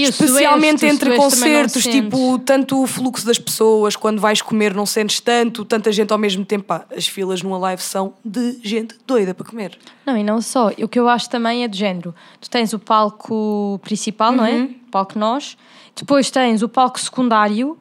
o 0.00 0.08
Especialmente 0.08 0.84
o 0.84 0.88
entre 0.88 1.16
concertos, 1.16 1.82
tipo, 1.82 2.38
tanto 2.38 2.82
o 2.82 2.86
fluxo 2.86 3.26
das 3.26 3.38
pessoas, 3.38 3.94
quando 3.94 4.20
vais 4.20 4.40
comer 4.40 4.74
não 4.74 4.86
sentes 4.86 5.20
tanto, 5.20 5.64
tanta 5.64 5.92
gente 5.92 6.12
ao 6.12 6.18
mesmo 6.18 6.44
tempo. 6.44 6.64
Pá, 6.64 6.84
as 6.96 7.06
filas 7.06 7.42
numa 7.42 7.58
live 7.58 7.82
são 7.82 8.14
de 8.24 8.58
gente 8.62 8.96
doida 9.06 9.34
para 9.34 9.46
comer. 9.46 9.78
Não, 10.06 10.16
e 10.16 10.24
não 10.24 10.40
só. 10.40 10.70
O 10.78 10.88
que 10.88 10.98
eu 10.98 11.08
acho 11.08 11.28
também 11.28 11.64
é 11.64 11.68
de 11.68 11.78
género. 11.78 12.14
Tu 12.40 12.48
tens 12.48 12.72
o 12.72 12.78
palco 12.78 13.78
principal, 13.82 14.32
não 14.32 14.44
é? 14.44 14.52
Uhum. 14.52 14.74
O 14.86 14.90
palco 14.90 15.18
nós. 15.18 15.56
Depois 15.94 16.30
tens 16.30 16.62
o 16.62 16.68
palco 16.68 16.98
secundário, 16.98 17.78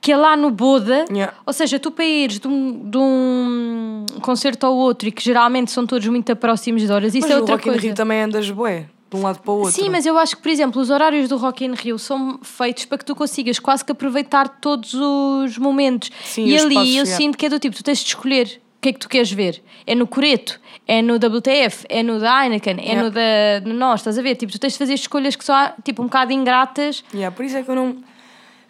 que 0.00 0.10
é 0.10 0.16
lá 0.16 0.36
no 0.36 0.50
Boda. 0.50 1.04
Yeah. 1.10 1.32
Ou 1.46 1.52
seja, 1.52 1.78
tu 1.78 1.90
para 1.90 2.04
ires 2.04 2.40
de 2.40 2.48
um, 2.48 2.90
de 2.90 2.98
um 2.98 4.06
concerto 4.20 4.66
ao 4.66 4.74
outro 4.74 5.08
e 5.08 5.12
que 5.12 5.22
geralmente 5.22 5.70
são 5.70 5.86
todos 5.86 6.06
muito 6.08 6.34
próximos 6.34 6.82
de 6.82 6.90
horas, 6.90 7.14
isso 7.14 7.26
Mas 7.26 7.30
é 7.30 7.36
o 7.36 7.40
outra 7.40 7.54
Rock 7.54 7.68
in 7.68 7.72
coisa. 7.72 7.86
Rio 7.86 7.94
também 7.94 8.22
andas 8.22 8.50
bué, 8.50 8.86
de 9.12 9.20
um 9.20 9.22
lado 9.22 9.40
para 9.40 9.52
o 9.52 9.56
outro. 9.58 9.72
Sim, 9.72 9.88
mas 9.90 10.06
eu 10.06 10.16
acho 10.18 10.36
que, 10.36 10.42
por 10.42 10.48
exemplo, 10.50 10.80
os 10.80 10.90
horários 10.90 11.28
do 11.28 11.36
Rock 11.36 11.64
in 11.64 11.74
Rio 11.74 11.98
são 11.98 12.38
feitos 12.42 12.84
para 12.86 12.98
que 12.98 13.04
tu 13.04 13.14
consigas 13.14 13.58
quase 13.58 13.84
que 13.84 13.92
aproveitar 13.92 14.48
todos 14.48 14.94
os 14.94 15.58
momentos. 15.58 16.10
Sim, 16.24 16.46
e 16.46 16.56
ali 16.58 16.96
eu 16.96 17.06
sinto 17.06 17.36
que 17.36 17.46
é 17.46 17.48
do 17.48 17.58
tipo, 17.58 17.76
tu 17.76 17.82
tens 17.84 17.98
de 17.98 18.06
escolher 18.06 18.60
o 18.78 18.80
que 18.82 18.88
é 18.88 18.92
que 18.92 18.98
tu 18.98 19.08
queres 19.08 19.30
ver. 19.30 19.62
É 19.86 19.94
no 19.94 20.06
Coreto, 20.06 20.58
é 20.88 21.00
no 21.02 21.14
WTF, 21.16 21.86
é 21.88 22.02
no 22.02 22.18
da 22.18 22.44
Heineken, 22.44 22.76
é 22.80 22.82
Yeah. 22.84 23.02
no 23.02 23.10
da 23.10 23.20
no 23.64 23.74
Nós, 23.78 24.00
estás 24.00 24.18
a 24.18 24.22
ver? 24.22 24.34
Tipo, 24.36 24.50
tu 24.52 24.58
tens 24.58 24.72
de 24.72 24.78
fazer 24.78 24.94
escolhas 24.94 25.36
que 25.36 25.44
são 25.44 25.54
tipo 25.84 26.02
um 26.02 26.06
bocado 26.06 26.32
ingratas. 26.32 27.04
Yeah, 27.14 27.34
por 27.34 27.44
isso 27.44 27.56
é 27.56 27.62
que 27.62 27.70
eu 27.70 27.74
não, 27.76 27.96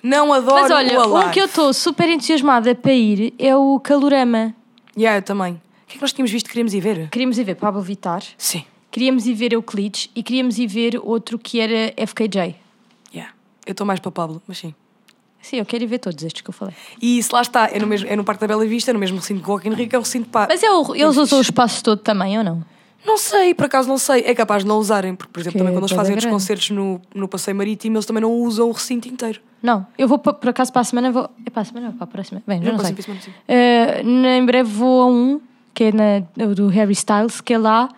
não 0.02 0.32
adoro 0.32 0.62
Mas 0.62 0.70
olha, 0.70 0.99
o 0.99 1.02
Alive. 1.16 1.28
um 1.28 1.30
que 1.30 1.40
eu 1.40 1.46
estou 1.46 1.72
super 1.72 2.08
entusiasmada 2.08 2.75
para 2.75 2.92
ir 2.92 3.32
é 3.38 3.54
o 3.56 3.78
Calorama. 3.80 4.54
Yeah, 4.96 5.18
eu 5.18 5.22
também. 5.22 5.52
O 5.54 5.87
que 5.87 5.92
é 5.92 5.96
que 5.96 6.00
nós 6.02 6.12
tínhamos 6.12 6.30
visto 6.30 6.46
que 6.46 6.52
queríamos 6.52 6.75
ir 6.75 6.80
ver? 6.80 7.08
Queríamos 7.11 7.38
ir 7.38 7.44
ver 7.44 7.54
Pablo 7.54 7.80
Vittar, 7.82 8.22
Sim. 8.37 8.64
Queríamos 8.92 9.26
ir 9.26 9.34
ver 9.34 9.52
Euclides 9.54 10.08
e 10.14 10.22
queríamos 10.22 10.58
ir 10.58 10.68
ver 10.68 11.00
outro 11.02 11.37
que 11.38 11.58
era 11.58 11.92
FKJ. 12.06 12.54
Yeah. 13.12 13.32
Eu 13.66 13.72
estou 13.72 13.84
mais 13.87 13.99
para 13.99 14.12
Pablo, 14.12 14.40
mas 14.46 14.58
sim. 14.58 14.72
Sim, 15.40 15.56
eu 15.56 15.66
quero 15.66 15.82
ir 15.82 15.88
ver 15.88 15.99
todos 15.99 16.22
estes 16.22 16.40
que 16.40 16.49
eu 16.49 16.54
falei. 16.54 16.72
E 17.00 17.18
isso 17.18 17.34
lá 17.34 17.42
está, 17.42 17.68
é 17.68 17.76
no, 17.80 17.87
mesmo, 17.88 18.06
é 18.08 18.14
no 18.14 18.22
Parque 18.22 18.42
da 18.42 18.46
Bela 18.46 18.64
Vista, 18.64 18.92
é 18.92 18.94
no 18.94 19.00
mesmo 19.00 19.16
recinto 19.18 19.42
que 19.42 19.50
o 19.50 19.52
Rock 19.54 19.66
in 19.68 19.72
Rio, 19.72 19.88
que 19.88 19.96
é 19.96 19.99
o 19.99 20.02
recinto 20.02 20.28
pá. 20.28 20.46
Mas 20.49 20.62
é 20.62 20.70
o- 20.70 20.94
eles 20.94 21.16
usam 21.16 21.38
o 21.40 21.42
espaço 21.42 21.82
todo 21.82 21.99
também, 21.99 22.38
ou 22.38 22.44
não? 22.44 22.64
Não 23.04 23.18
sei, 23.18 23.52
por 23.52 23.66
acaso 23.66 23.88
não 23.88 23.99
sei. 23.99 24.20
É 24.25 24.32
capaz 24.37 24.62
de 24.62 24.68
não 24.68 24.78
usarem, 24.78 25.16
porque, 25.16 25.32
por 25.32 25.40
exemplo, 25.40 25.54
Que 25.54 25.58
também 25.58 25.75
quando 25.75 25.82
eles 25.87 25.96
fazem 25.96 26.16
os 26.16 26.25
concertos 26.25 26.70
no, 26.70 27.00
no 27.12 27.26
Passeio 27.26 27.56
Marítimo, 27.56 27.96
eles 27.96 28.06
também 28.06 28.20
não 28.22 28.30
usam 28.32 28.68
o 28.68 28.72
recinto 28.72 29.08
inteiro. 29.08 29.40
Não, 29.61 29.84
eu 29.99 30.06
vou 30.06 30.18
por 30.20 30.49
acaso 30.49 30.72
para 30.72 30.82
a 30.82 30.84
semana 30.84 31.11
vou. 31.11 31.28
É 31.44 31.50
para 31.50 31.62
a 31.62 31.64
semana 31.64 31.88
ou 31.88 31.92
para 31.94 32.04
a 32.04 32.06
próxima? 32.06 32.40
Bem, 32.46 32.58
já 32.58 32.64
Não, 32.66 32.72
não, 32.72 32.84
para 32.84 32.94
sei. 32.94 33.02
semana, 33.02 34.02
na- 34.04 34.37
em 34.38 34.46
breve 34.46 34.70
vou 34.70 35.02
a 35.02 35.06
um, 35.06 35.40
que 35.75 35.84
é 35.84 35.92
na, 35.92 36.46
o 36.46 36.54
do 36.54 36.68
Harry 36.68 36.92
Styles, 36.92 37.40
que 37.40 37.52
é 37.54 37.58
lá. 37.58 37.88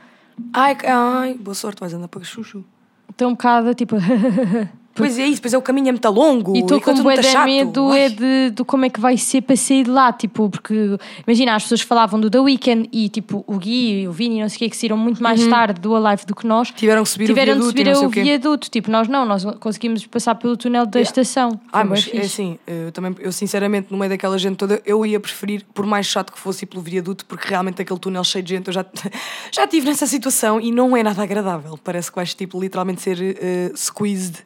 Ai, 0.53 0.77
ai, 0.87 1.35
boa 1.35 1.55
sorte, 1.55 1.81
vais 1.81 1.95
andar 1.95 2.09
para 2.09 2.25
chuchu. 2.25 2.65
Estou 3.09 3.29
um 3.29 3.33
bocado 3.33 3.75
tipo. 3.75 3.97
Pois 4.95 5.19
é 5.19 5.27
isso, 5.27 5.37
depois 5.37 5.53
é 5.53 5.59
o 5.59 5.63
caminho 5.63 5.89
é 5.89 5.93
muito 5.93 6.09
longo. 6.09 6.57
E 6.57 6.61
estou 6.61 6.81
com 6.81 6.95
bué 7.03 7.17
de 7.17 7.39
medo 7.45 7.89
Ai. 7.91 8.01
é 8.01 8.09
de, 8.09 8.51
de 8.51 8.65
como 8.65 8.85
é 8.85 8.91
que 8.91 9.01
vai 9.01 9.17
ser 9.17 9.43
para 9.43 9.57
sair 9.57 9.85
de 9.85 9.91
lá, 9.91 10.13
tipo, 10.13 10.49
porque 10.49 10.97
imagina, 11.27 11.55
as 11.55 11.65
pessoas 11.65 11.81
falavam 11.81 12.21
do 12.21 12.31
The 12.31 12.39
Weeknd 12.39 12.89
e 12.93 13.09
tipo, 13.09 13.45
o 13.47 13.59
Gui 13.59 14.03
e 14.03 14.09
o 14.09 14.13
Vini, 14.13 14.41
não 14.41 14.49
sei 14.49 14.57
o 14.57 14.59
que, 14.61 14.71
que 14.71 14.77
saíram 14.77 14.97
muito 14.97 15.23
mais 15.23 15.45
tarde 15.47 15.81
do 15.81 15.95
Alive 15.97 16.25
do 16.27 16.35
que 16.35 16.47
nós. 16.47 16.71
Uhum. 16.71 16.77
Tiveram 16.77 17.03
que 17.03 17.09
subir 17.09 17.25
o 17.25 17.27
Tiveram 17.29 17.55
de 17.55 17.61
viaduto 17.61 17.81
e 17.81 17.95
subir 17.95 18.05
o 18.05 18.07
o 18.07 18.25
viaduto, 18.25 18.71
tipo, 18.71 18.91
nós 18.91 19.09
não, 19.09 19.27
nós 19.27 19.45
conseguimos 19.59 20.07
passar 20.07 20.35
pelo 20.37 20.57
túnel 20.57 20.87
da 20.87 21.01
estação. 21.01 21.61
Ah, 21.73 21.81
Foi 21.81 21.91
mas 21.91 22.11
é 22.13 22.21
assim, 22.21 22.59
eu 22.67 22.93
também, 22.93 23.15
eu 23.19 23.33
sinceramente, 23.33 23.89
no 23.91 23.99
meio 23.99 24.11
daquela 24.11 24.39
gente 24.39 24.57
toda, 24.57 24.81
eu 24.87 25.05
ia 25.05 25.19
preferir, 25.19 25.65
por 25.75 25.85
mais 25.85 26.07
chato 26.07 26.33
que 26.33 26.39
fosse 26.39 26.65
ir 26.65 26.67
pelo 26.67 26.83
viaduto, 26.83 27.27
porque 27.27 27.49
realmente 27.49 27.83
aquele 27.83 27.99
túnel 27.99 28.23
cheio 28.23 28.45
de 28.45 28.55
gente, 28.55 28.69
eu 28.69 28.73
já, 28.73 28.87
já 29.51 29.65
estive 29.65 29.87
nessa 29.87 30.07
situação 30.07 30.61
e 30.61 30.71
não 30.71 30.97
é 30.97 31.03
nada 31.03 31.23
agradável. 31.23 31.79
Parece 31.83 32.11
que 32.11 32.17
vais, 32.17 32.33
tipo, 32.35 32.61
literalmente 32.61 33.03
ser 33.03 33.19
eh, 33.21 33.73
squeezed 33.75 34.45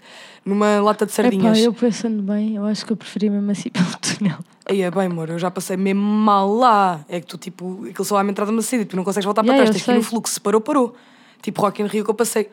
numa 0.48 0.80
lata 0.80 1.04
de 1.04 1.12
sardinhas. 1.12 1.58
Epá, 1.58 1.66
eu 1.66 1.72
pensando 1.72 2.22
bem, 2.22 2.56
eu 2.56 2.64
acho 2.64 2.84
que 2.86 2.92
eu 2.92 2.96
preferi 2.96 3.28
mesmo 3.28 3.50
assim 3.50 3.68
pelo 3.70 3.86
túnel. 4.00 4.38
Aí 4.66 4.82
é 4.82 4.90
bem, 4.90 5.06
amor, 5.06 5.28
eu 5.30 5.38
já 5.38 5.50
passei 5.50 5.76
mesmo 5.76 6.00
mal 6.00 6.52
lá. 6.52 7.04
É 7.08 7.20
que 7.20 7.26
tu, 7.26 7.36
tipo, 7.36 7.86
aquilo 7.88 8.04
só 8.04 8.16
há 8.18 8.22
uma 8.22 8.30
entrada 8.30 8.50
uma 8.50 8.62
saída, 8.62 8.84
tu 8.84 8.96
não 8.96 9.04
consegues 9.04 9.24
voltar 9.24 9.42
Yeah, 9.42 9.56
para 9.56 9.64
trás, 9.64 9.76
tens 9.76 9.84
que 9.84 9.90
ir 9.90 9.94
no 9.94 10.02
fluxo, 10.02 10.34
se 10.34 10.40
parou, 10.40 10.60
parou. 10.60 10.94
Tipo, 11.42 11.62
Rock 11.62 11.82
in 11.82 11.86
Rio 11.86 12.04
que 12.04 12.10
eu 12.10 12.14
passei 12.14 12.50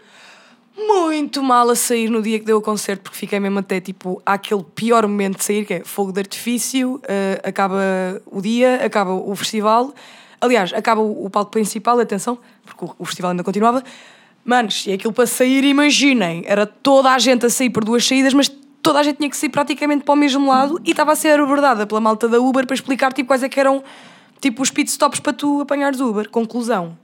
muito 0.77 1.41
mal 1.41 1.69
a 1.69 1.75
sair 1.75 2.09
no 2.09 2.21
dia 2.21 2.37
que 2.37 2.45
deu 2.45 2.57
o 2.57 2.61
concerto, 2.61 3.03
porque 3.03 3.17
fiquei 3.17 3.39
mesmo 3.39 3.59
até, 3.59 3.79
tipo, 3.79 4.21
àquele 4.25 4.63
pior 4.75 5.07
momento 5.07 5.37
de 5.37 5.43
sair, 5.43 5.65
que 5.65 5.75
é 5.75 5.83
fogo 5.83 6.11
de 6.11 6.19
artifício, 6.19 7.01
eh, 7.07 7.41
acaba 7.43 8.21
o 8.25 8.41
dia, 8.41 8.85
acaba 8.85 9.13
o 9.13 9.33
festival. 9.35 9.93
Aliás, 10.41 10.73
acaba 10.73 11.01
o, 11.01 11.25
o 11.25 11.29
palco 11.29 11.51
principal, 11.51 11.97
atenção, 11.99 12.37
porque 12.65 12.83
o, 12.83 12.95
o 12.99 13.05
festival 13.05 13.31
ainda 13.31 13.43
continuava. 13.43 13.81
Manos, 14.45 14.85
e 14.85 14.93
aquilo 14.93 15.11
para 15.11 15.25
sair, 15.25 15.63
imaginem, 15.63 16.43
era 16.45 16.67
toda 16.67 17.09
a 17.09 17.17
gente 17.17 17.47
a 17.47 17.49
sair 17.49 17.71
por 17.71 17.83
duas 17.83 18.05
saídas, 18.05 18.31
mas 18.31 18.47
toda 18.81 18.99
a 18.99 19.03
gente 19.03 19.17
tinha 19.17 19.29
que 19.29 19.35
sair 19.35 19.49
praticamente 19.49 20.03
para 20.03 20.13
o 20.13 20.15
mesmo 20.15 20.47
lado 20.47 20.79
e 20.85 20.91
estava 20.91 21.11
a 21.11 21.15
ser 21.15 21.39
abordada 21.39 21.87
pela 21.87 21.99
malta 21.99 22.27
da 22.27 22.39
Uber 22.39 22.67
para 22.67 22.75
explicar 22.75 23.11
tipo, 23.11 23.27
quais 23.27 23.41
é 23.41 23.49
que 23.49 23.59
eram 23.59 23.83
tipo, 24.39 24.61
os 24.61 24.69
pit 24.69 24.87
stops 24.91 25.19
para 25.19 25.33
tu 25.33 25.61
apanhares 25.61 25.99
Uber. 25.99 26.29
Conclusão. 26.29 26.95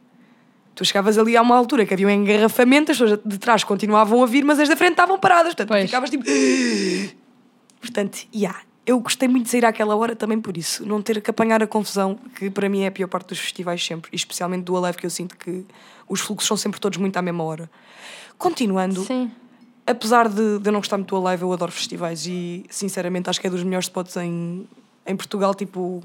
Tu 0.76 0.86
chegavas 0.86 1.18
ali 1.18 1.36
a 1.36 1.42
uma 1.42 1.58
altura 1.58 1.84
que 1.84 1.94
havia 1.96 2.06
um 2.06 2.12
engarrafamento, 2.12 2.92
as 2.92 3.00
pessoas 3.00 3.20
de 3.26 3.38
trás 3.40 3.64
continuavam 3.64 4.22
a 4.22 4.28
vir, 4.28 4.46
mas 4.46 4.60
as 4.60 4.70
da 4.70 4.78
frente 4.78 4.92
estavam 4.92 5.18
paradas. 5.18 5.56
Portanto, 5.56 5.80
tu 5.80 5.86
ficavas 5.86 6.10
tipo. 6.12 6.24
Portanto, 7.82 8.28
yeah, 8.34 8.60
eu 8.86 9.00
gostei 9.00 9.28
muito 9.28 9.46
de 9.46 9.52
sair 9.52 9.66
àquela 9.66 9.96
hora 9.96 10.16
também 10.16 10.40
por 10.40 10.56
isso. 10.56 10.86
Não 10.86 11.02
ter 11.02 11.20
que 11.20 11.32
apanhar 11.32 11.64
a 11.64 11.68
confusão, 11.68 12.20
que 12.36 12.50
para 12.50 12.70
mim 12.70 12.82
é 12.84 12.88
a 12.88 12.92
pior 12.92 13.08
parte 13.08 13.30
dos 13.30 13.40
festivais 13.40 13.84
sempre. 13.84 14.10
E 14.14 14.16
especialmente 14.16 14.64
do 14.64 14.78
Alive, 14.78 14.98
que 14.98 15.06
eu 15.06 15.10
sinto 15.10 15.36
que 15.36 15.66
os 16.12 16.20
fluxos 16.20 16.48
são 16.48 16.58
sempre 16.58 16.80
todos 16.80 16.98
muito 16.98 17.18
à 17.18 17.22
mesma 17.22 17.44
hora. 17.44 17.70
Continuando, 18.38 19.04
Sim. 19.06 19.32
apesar 19.86 20.28
de, 20.28 20.60
de 20.60 20.68
eu 20.70 20.74
não 20.74 20.80
gostar 20.80 20.98
muito 20.98 21.16
do 21.20 21.28
Alive, 21.28 21.44
eu 21.44 21.54
adoro 21.54 21.72
festivais 21.72 22.26
e 22.26 22.66
sinceramente 22.70 23.30
acho 23.30 23.40
que 23.40 23.48
é 23.48 23.50
dos 23.50 23.64
melhores 23.64 23.86
spots 23.86 24.18
em, 24.18 24.68
em 25.06 25.16
Portugal. 25.16 25.54
Tipo, 25.56 26.04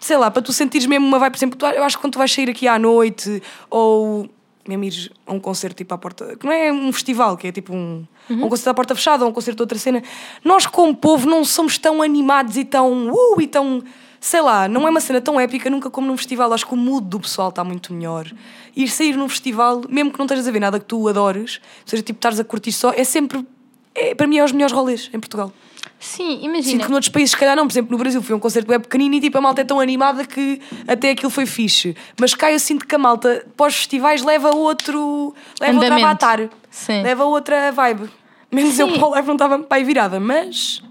sei 0.00 0.16
lá, 0.16 0.30
para 0.30 0.42
tu 0.42 0.52
sentires 0.52 0.86
mesmo 0.86 1.06
uma 1.06 1.18
vibe, 1.18 1.32
por 1.32 1.38
exemplo, 1.38 1.58
tu- 1.58 1.66
eu 1.66 1.84
acho 1.84 1.96
que 1.96 2.02
quando 2.02 2.14
tu 2.14 2.18
vais 2.18 2.32
sair 2.32 2.48
aqui 2.50 2.66
à 2.68 2.78
noite 2.78 3.42
ou 3.70 4.28
mesmo 4.66 4.82
ires 4.84 5.10
a 5.26 5.32
um 5.32 5.38
concerto 5.38 5.76
tipo 5.76 5.94
à 5.94 5.98
porta, 5.98 6.36
que 6.36 6.44
não 6.44 6.52
é 6.52 6.72
um 6.72 6.92
festival, 6.92 7.36
que 7.36 7.46
é 7.46 7.52
tipo 7.52 7.72
um, 7.72 8.04
um 8.28 8.48
concerto 8.48 8.70
à 8.70 8.74
porta 8.74 8.94
fechada 8.96 9.24
ou 9.24 9.30
um 9.30 9.32
concerto 9.32 9.58
de 9.58 9.62
outra 9.62 9.78
cena, 9.78 10.02
nós 10.44 10.66
como 10.66 10.94
povo 10.96 11.28
não 11.28 11.44
somos 11.44 11.78
tão 11.78 12.02
animados 12.02 12.56
e 12.56 12.64
tão 12.64 13.12
uh, 13.12 13.40
e 13.40 13.46
tão, 13.46 13.80
sei 14.26 14.40
lá, 14.40 14.66
não 14.66 14.88
é 14.88 14.90
uma 14.90 15.00
cena 15.00 15.20
tão 15.20 15.38
épica 15.38 15.70
nunca 15.70 15.88
como 15.88 16.08
num 16.08 16.16
festival, 16.16 16.52
acho 16.52 16.66
que 16.66 16.74
o 16.74 16.76
mood 16.76 17.06
do 17.06 17.20
pessoal 17.20 17.50
está 17.50 17.62
muito 17.62 17.94
melhor. 17.94 18.26
Ir 18.74 18.88
sair 18.88 19.16
num 19.16 19.28
festival, 19.28 19.82
mesmo 19.88 20.10
que 20.10 20.18
não 20.18 20.26
estejas 20.26 20.48
a 20.48 20.50
ver 20.50 20.58
nada 20.58 20.80
que 20.80 20.84
tu 20.84 21.06
adores, 21.06 21.60
ou 21.82 21.88
seja, 21.90 22.02
tipo, 22.02 22.18
estares 22.18 22.40
a 22.40 22.42
curtir 22.42 22.72
só, 22.72 22.90
é 22.90 23.04
sempre, 23.04 23.46
é, 23.94 24.16
para 24.16 24.26
mim 24.26 24.38
é 24.38 24.44
os 24.44 24.50
melhores 24.50 24.74
rolês 24.74 25.08
em 25.14 25.20
Portugal. 25.20 25.52
Sim, 26.00 26.32
Sinto 26.32 26.44
imagina. 26.44 26.84
que 26.84 26.90
noutros 26.90 27.08
países, 27.08 27.30
se 27.30 27.36
calhar 27.36 27.54
não. 27.54 27.68
Por 27.68 27.72
exemplo, 27.72 27.92
no 27.92 27.98
Brasil 27.98 28.20
foi 28.20 28.34
um 28.34 28.40
concerto 28.40 28.68
web 28.70 28.82
pequenino 28.82 29.14
e 29.14 29.20
tipo, 29.20 29.38
a 29.38 29.40
malta 29.40 29.60
é 29.60 29.64
tão 29.64 29.78
animada 29.78 30.24
que 30.26 30.60
até 30.88 31.10
aquilo 31.10 31.30
foi 31.30 31.46
fixe. 31.46 31.96
Mas 32.20 32.34
cá 32.34 32.50
eu 32.50 32.58
sinto 32.58 32.84
que 32.84 32.94
a 32.96 32.98
malta, 32.98 33.46
pós-festivais, 33.56 34.22
leva 34.22 34.50
outro. 34.54 35.34
leva 35.60 35.72
outro 35.72 35.86
Andamento. 35.86 36.04
avatar. 36.04 36.50
Sim. 36.68 37.02
Leva 37.02 37.24
outra 37.24 37.70
vibe. 37.70 38.10
Menos 38.50 38.76
eu 38.76 38.88
Sim. 38.88 38.98
para 38.98 39.06
o 39.06 39.10
live 39.10 39.28
não 39.28 39.34
estava 39.36 39.58
para 39.60 39.76
aí 39.78 39.84
virada, 39.84 40.18
mas. 40.18 40.82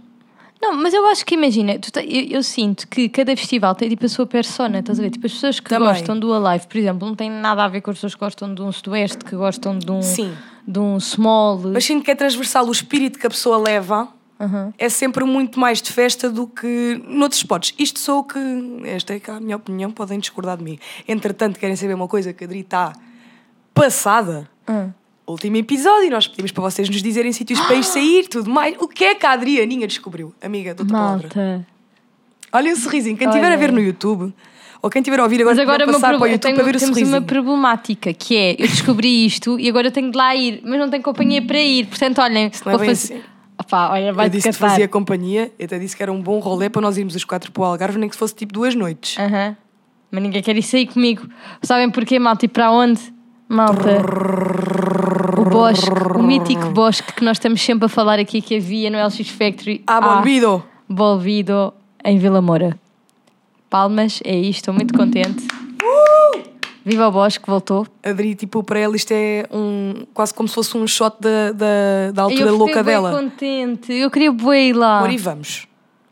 Não, 0.65 0.73
mas 0.81 0.95
eu 0.95 1.05
acho 1.05 1.23
que 1.23 1.35
imagina, 1.35 1.77
tu 1.77 1.91
eu, 1.99 2.37
eu 2.37 2.43
sinto 2.43 2.87
que 2.87 3.07
cada 3.07 3.35
festival 3.37 3.75
tem 3.75 3.87
tipo 3.87 4.03
a 4.03 4.09
sua 4.09 4.25
persona, 4.25 4.79
estás 4.79 4.99
a 4.99 5.03
ver? 5.03 5.11
Tipo, 5.11 5.27
as 5.27 5.33
pessoas 5.33 5.59
que 5.59 5.69
Também. 5.69 5.87
gostam 5.87 6.17
do 6.17 6.33
Alive, 6.33 6.65
por 6.65 6.77
exemplo, 6.77 7.07
não 7.07 7.15
tem 7.15 7.29
nada 7.29 7.63
a 7.63 7.67
ver 7.67 7.81
com 7.81 7.91
as 7.91 7.97
pessoas 7.97 8.15
que 8.15 8.19
gostam 8.19 8.51
de 8.51 8.63
um 8.63 8.71
Sudoeste, 8.71 9.23
que 9.23 9.35
gostam 9.35 9.77
de 9.77 9.91
um, 9.91 10.01
Sim. 10.01 10.33
de 10.67 10.79
um 10.79 10.99
Small. 10.99 11.59
Mas 11.71 11.85
sinto 11.85 12.03
que 12.03 12.09
é 12.09 12.15
transversal 12.15 12.65
o 12.67 12.71
espírito 12.71 13.19
que 13.19 13.27
a 13.27 13.29
pessoa 13.29 13.57
leva. 13.57 14.07
É 14.77 14.89
sempre 14.89 15.23
muito 15.23 15.59
mais 15.59 15.81
de 15.81 15.93
festa 15.93 16.29
do 16.29 16.45
que 16.45 17.01
noutros 17.07 17.39
spots. 17.39 17.73
Isto 17.79 17.99
sou 17.99 18.19
o 18.19 18.23
que. 18.23 18.39
Esta 18.83 19.13
é 19.13 19.19
que 19.19 19.31
a 19.31 19.39
minha 19.39 19.55
opinião, 19.55 19.91
podem 19.91 20.19
discordar 20.19 20.57
de 20.57 20.63
mim. 20.63 20.77
Entretanto, 21.07 21.57
querem 21.57 21.75
saber 21.75 21.93
uma 21.93 22.07
coisa 22.07 22.33
que 22.33 22.43
a 22.43 22.47
Adri 22.47 22.59
está 22.59 22.91
passada. 23.73 24.49
Hum. 24.67 24.89
Último 25.27 25.55
episódio, 25.57 26.09
nós 26.11 26.27
pedimos 26.27 26.51
para 26.51 26.61
vocês 26.63 26.87
nos 26.87 27.01
dizerem 27.01 27.31
sítios 27.31 27.59
para 27.61 27.75
ir 27.75 27.83
sair, 27.83 28.27
tudo 28.27 28.49
mais. 28.49 28.75
O 28.79 28.87
que 28.87 29.03
é 29.03 29.15
que 29.15 29.25
a 29.25 29.31
Adrianinha 29.31 29.87
descobriu? 29.87 30.33
Amiga, 30.41 30.73
dou-te 30.75 30.91
a 30.91 30.93
palavra. 30.95 31.29
Malta. 31.35 31.67
Olha 32.53 32.71
o 32.73 32.75
sorrisinho. 32.75 33.17
Quem 33.17 33.27
estiver 33.27 33.51
a 33.51 33.55
ver 33.55 33.71
no 33.71 33.79
YouTube, 33.81 34.31
ou 34.81 34.89
quem 34.89 35.01
estiver 35.01 35.19
a 35.19 35.23
ouvir 35.23 35.41
agora, 35.41 35.55
Mas 35.55 35.59
agora 35.63 35.85
passar 35.87 36.13
para 36.13 36.21
o 36.21 36.25
eu 36.27 36.31
YouTube 36.33 36.41
tenho- 36.41 36.55
para 36.55 36.63
ver 36.63 36.75
o 36.75 36.79
temos 36.79 36.95
sorrisinho. 36.95 37.17
uma 37.17 37.25
problemática 37.25 38.13
que 38.13 38.35
é 38.37 38.51
eu 38.53 38.67
descobri 38.67 39.25
isto 39.25 39.59
e 39.59 39.67
agora 39.67 39.87
eu 39.87 39.91
tenho 39.91 40.11
de 40.11 40.17
lá 40.17 40.35
ir, 40.35 40.61
mas 40.63 40.79
não 40.79 40.89
tenho 40.89 41.01
companhia 41.01 41.41
para 41.41 41.59
ir. 41.59 41.87
Portanto, 41.87 42.19
olhem, 42.21 42.51
não 42.63 42.71
é 42.71 42.77
vou 42.77 42.85
fazer. 42.85 43.13
assim. 43.15 43.23
Opá, 43.59 43.89
olha, 43.91 44.09
Eu 44.09 44.13
vai 44.13 44.29
disse 44.29 44.49
que 44.51 44.55
fazia 44.55 44.87
companhia, 44.87 45.51
eu 45.57 45.65
até 45.65 45.79
disse 45.79 45.95
que 45.97 46.03
era 46.03 46.11
um 46.11 46.21
bom 46.21 46.39
rolê 46.39 46.69
para 46.69 46.81
nós 46.81 46.97
irmos 46.97 47.15
os 47.15 47.23
quatro 47.23 47.51
para 47.51 47.61
o 47.61 47.63
Algarve, 47.65 47.97
nem 47.97 48.07
que 48.09 48.15
fosse 48.15 48.35
tipo 48.35 48.53
duas 48.53 48.75
noites. 48.75 49.17
Aham. 49.17 49.55
Mas 50.11 50.21
ninguém 50.23 50.41
quer 50.43 50.55
ir 50.55 50.61
sair 50.61 50.85
comigo. 50.85 51.27
Sabem 51.63 51.89
porquê, 51.89 52.19
malta? 52.19 52.45
E 52.45 52.47
para 52.47 52.69
onde? 52.71 53.01
Malta. 53.55 54.01
O 55.39 55.49
bosque, 55.49 55.89
o 56.13 56.21
mítico 56.21 56.69
bosque 56.71 57.13
que 57.13 57.23
nós 57.23 57.37
estamos 57.37 57.61
sempre 57.61 57.85
a 57.85 57.89
falar 57.89 58.19
aqui 58.19 58.41
que 58.41 58.57
havia 58.57 58.89
no 58.89 58.97
LX 58.97 59.29
Factory. 59.29 59.81
Ah, 59.87 60.01
Bolvido! 60.01 60.61
Bolvido 60.89 61.73
em 62.03 62.17
Vila 62.19 62.41
Moura. 62.41 62.77
Palmas, 63.69 64.19
é 64.25 64.35
isto, 64.35 64.59
estou 64.59 64.73
muito 64.73 64.93
contente. 64.93 65.47
Viva 66.83 67.07
o 67.07 67.11
bosque, 67.11 67.47
voltou. 67.47 67.87
Adri, 68.03 68.35
tipo, 68.35 68.61
para 68.61 68.77
ela 68.79 68.95
isto 68.95 69.11
é 69.11 69.47
um, 69.49 70.05
quase 70.13 70.33
como 70.33 70.49
se 70.49 70.53
fosse 70.53 70.77
um 70.77 70.85
shot 70.85 71.15
da, 71.21 71.53
da, 71.53 72.11
da 72.13 72.21
altura 72.23 72.49
eu 72.49 72.57
louca 72.57 72.83
bem 72.83 72.93
dela. 72.93 73.11
contente. 73.11 73.93
Eu 73.93 74.11
queria 74.11 74.33
bem 74.33 74.69
ir 74.69 74.73
lá. 74.73 74.99
Amor, 74.99 75.11
e 75.11 75.17
vamos. 75.17 75.65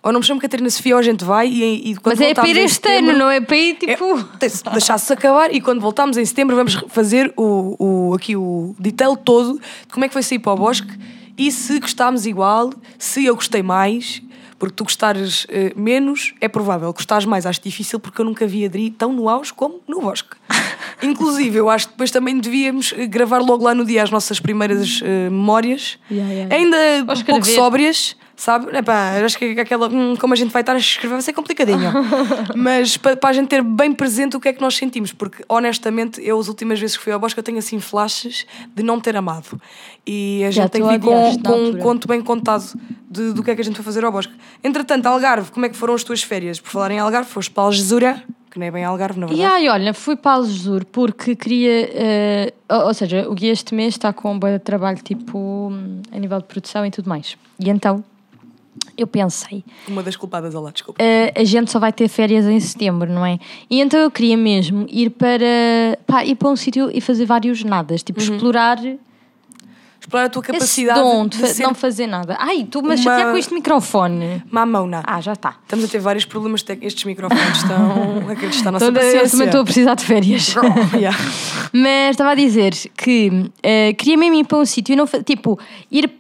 Ou 0.04 0.12
não 0.12 0.20
me 0.20 0.26
chamo 0.26 0.40
Catarina 0.42 0.70
Sofia, 0.70 0.96
ou 0.96 1.00
a 1.00 1.02
gente 1.02 1.24
vai 1.24 1.48
e, 1.48 1.92
e 1.92 1.96
quando 1.96 2.18
Mas 2.20 2.28
é 2.28 2.34
para 2.34 2.46
ir 2.48 2.58
este 2.58 2.86
ano, 2.90 2.98
setembro- 2.98 3.18
não 3.18 3.32
é 3.32 3.40
para 3.40 3.56
ir 3.56 3.78
É, 3.88 3.96
tipo. 3.96 4.18
de 4.18 4.72
deixar-se 4.74 5.14
acabar 5.14 5.54
e 5.56 5.62
quando 5.62 5.80
voltarmos 5.80 6.18
em 6.18 6.26
setembro 6.26 6.56
vamos 6.58 6.76
fazer 6.90 7.34
o, 7.38 8.10
o, 8.10 8.14
aqui 8.14 8.36
o 8.36 8.76
detail 8.78 9.16
todo 9.16 9.54
de 9.54 9.94
como 9.94 10.04
é 10.04 10.10
que 10.10 10.14
vai 10.14 10.22
sair 10.22 10.40
para 10.40 10.52
o 10.52 10.58
bosque 10.58 10.92
e 11.38 11.50
se 11.52 11.80
gostarmos 11.80 12.26
igual, 12.26 12.72
se 13.00 13.26
eu 13.26 13.34
gostei 13.34 13.64
mais, 13.64 14.22
porque 14.60 14.76
tu 14.76 14.84
gostares 14.84 15.48
eh, 15.50 15.74
menos, 15.76 16.34
é 16.40 16.48
provável. 16.48 16.94
Gostares 16.94 17.26
mais, 17.26 17.46
acho 17.46 17.60
difícil 17.62 18.00
porque 18.00 18.22
eu 18.22 18.26
nunca 18.26 18.46
vi 18.46 18.64
a 18.64 18.68
Adri 18.68 18.90
tão 18.92 19.12
no 19.12 19.28
auge 19.28 19.52
como 19.54 19.80
no 19.88 20.00
bosque. 20.02 20.36
Inclusive, 21.02 21.58
eu 21.58 21.70
acho 21.70 21.88
que 21.88 21.94
depois 21.94 22.12
também 22.12 22.38
devíamos 22.40 22.94
eh, 22.96 23.08
gravar 23.08 23.40
logo 23.40 23.64
lá 23.64 23.74
no 23.74 23.84
dia 23.86 24.04
as 24.04 24.12
nossas 24.12 24.40
primeiras 24.40 25.02
eh, 25.04 25.30
memórias, 25.30 25.98
Yeah, 26.12 26.32
yeah. 26.34 26.56
ainda 26.56 26.78
um 27.14 27.24
pouco 27.24 27.46
sóbrias, 27.46 28.16
sabe? 28.36 28.76
Epá, 28.76 29.12
acho 29.24 29.38
que 29.38 29.60
aquela, 29.60 29.88
hum, 29.88 30.16
como 30.20 30.34
a 30.34 30.36
gente 30.36 30.52
vai 30.52 30.62
estar 30.62 30.74
a 30.74 30.78
escrever 30.78 31.14
vai 31.14 31.22
ser 31.22 31.34
complicadinho. 31.34 31.92
Mas 32.56 32.98
para, 32.98 33.16
para 33.16 33.30
a 33.30 33.34
gente 33.34 33.48
ter 33.50 33.62
bem 33.64 33.94
presente 33.94 34.36
o 34.36 34.40
que 34.40 34.48
é 34.50 34.54
que 34.54 34.62
nós 34.62 34.76
sentimos, 34.76 35.12
porque 35.14 35.44
honestamente, 35.48 36.22
eu 36.26 36.40
as 36.40 36.48
últimas 36.48 36.80
vezes 36.80 36.98
que 36.98 37.04
fui 37.04 37.14
ao 37.14 37.20
bosque 37.20 37.40
eu 37.40 37.44
tenho 37.44 37.58
assim 37.60 37.80
flashes 37.80 38.46
de 38.76 38.84
não 38.84 39.00
ter 39.00 39.16
amado. 39.16 39.60
E 40.06 40.44
a 40.46 40.52
Já 40.52 40.64
gente 40.64 40.72
tem 40.72 40.82
que 40.84 40.90
vir 40.90 41.00
com, 41.00 41.42
com 41.42 41.64
um 41.66 41.78
conto 41.78 42.08
bem 42.08 42.22
contado 42.22 42.66
de- 43.10 43.34
do 43.34 43.44
que 43.44 43.52
é 43.52 43.56
que 43.56 43.62
a 43.62 43.64
gente 43.64 43.76
foi 43.76 43.86
fazer 43.86 44.04
ao 44.04 44.12
bosque. 44.12 44.34
Entretanto, 44.64 45.06
Algarve, 45.06 45.52
como 45.52 45.66
é 45.66 45.70
que 45.70 45.76
foram 45.78 45.94
as 45.94 46.04
tuas 46.04 46.22
férias? 46.24 46.60
Por 46.60 46.70
falar 46.72 46.92
em 46.92 47.00
Algarve, 47.00 47.30
foste 47.30 47.52
para 47.52 47.64
Algesura, 47.64 48.24
que 48.52 48.60
nem 48.60 48.68
é 48.68 48.72
bem 48.72 48.84
Algarve, 48.84 49.20
na 49.20 49.28
E 49.28 49.30
verdade. 49.30 49.54
aí, 49.54 49.70
olha, 49.70 49.94
fui 49.94 50.16
para 50.16 50.34
Algesur 50.34 50.84
porque 50.86 51.36
queria. 51.36 51.90
ou, 52.70 52.88
ou 52.88 52.94
seja, 52.94 53.28
o 53.30 53.34
guia 53.34 53.52
este 53.52 53.74
mês 53.74 53.94
está 53.96 54.12
com 54.12 54.34
um 54.34 54.38
bom 54.40 54.58
trabalho, 54.60 55.00
tipo, 55.02 55.70
hum, 55.72 56.02
a 56.12 56.20
nível 56.20 56.40
de 56.40 56.46
produção 56.46 56.86
e 56.86 56.92
tudo 56.92 57.08
mais. 57.10 57.38
E 57.60 57.70
então, 57.70 58.04
eu 58.98 59.08
pensei, 59.08 59.64
Uma 59.88 60.04
das 60.04 60.16
culpadas, 60.16 60.54
olá, 60.56 60.72
desculpa. 60.72 61.02
eh, 61.04 61.34
a 61.36 61.44
gente 61.44 61.72
só 61.72 61.80
vai 61.80 61.92
ter 61.92 62.08
férias 62.08 62.46
em 62.46 62.60
setembro, 62.60 63.12
não 63.12 63.26
é? 63.26 63.40
E 63.70 63.80
então 63.82 64.00
eu 64.00 64.12
queria 64.12 64.38
mesmo 64.38 64.86
ir 64.90 65.10
para. 65.10 65.98
Pá, 66.06 66.24
ir 66.26 66.36
para 66.36 66.50
um 66.50 66.56
sítio 66.56 66.90
e 66.94 67.02
fazer 67.02 67.26
vários 67.26 67.64
nadas, 67.64 68.04
tipo, 68.04 68.20
explorar 68.20 68.78
Explorar 70.00 70.26
a 70.26 70.30
tua 70.30 70.42
esse 70.42 70.52
capacidade 70.52 71.00
dom 71.00 71.26
de 71.28 71.38
de, 71.38 71.54
fa- 71.54 71.64
não 71.64 71.74
fazer 71.74 72.08
nada. 72.08 72.36
Ai, 72.38 72.68
tu 72.70 72.82
mas 72.84 73.00
uma- 73.00 73.12
chatear 73.12 73.32
com 73.32 73.38
este 73.38 73.54
microfone. 73.54 74.44
mamona. 74.52 75.02
Ah, 75.08 75.22
já 75.22 75.32
está. 75.32 75.56
Estamos 75.64 75.86
a 75.86 75.88
ter 75.88 76.00
vários 76.00 76.26
problemas 76.26 76.62
técnicos. 76.62 76.88
Estes 76.88 77.06
microfones 77.06 77.56
estão 77.60 78.22
a 78.28 78.32
acreditar 78.34 78.66
na 78.66 78.72
nossa 78.74 78.86
eu 78.88 78.94
paciência. 78.94 79.30
também 79.32 79.46
estou 79.48 79.62
a 79.62 79.64
precisar 79.64 79.96
de 79.96 80.04
férias. 80.04 80.56
Yeah. 80.94 81.18
Mas 81.72 82.12
estava 82.12 82.32
a 82.32 82.36
dizer 82.36 82.74
que 82.98 83.50
eh, 83.64 83.94
queria 83.94 84.18
mesmo 84.18 84.36
ir 84.36 84.46
para 84.46 84.58
um 84.58 84.66
sítio 84.66 84.92
e 84.92 84.96
não 84.98 85.08
tipo 85.08 85.58
ir 85.90 86.12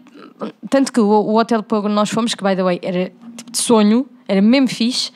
tanto 0.69 0.91
que 0.91 0.99
o, 0.99 1.07
o 1.07 1.37
hotel 1.37 1.63
para 1.63 1.79
onde 1.79 1.89
nós 1.89 2.09
fomos, 2.09 2.33
que 2.33 2.43
by 2.43 2.55
the 2.55 2.63
way 2.63 2.79
era 2.81 3.11
tipo 3.35 3.51
de 3.51 3.57
sonho, 3.57 4.07
era 4.27 4.41
mesmo 4.41 4.67
fixe, 4.67 5.11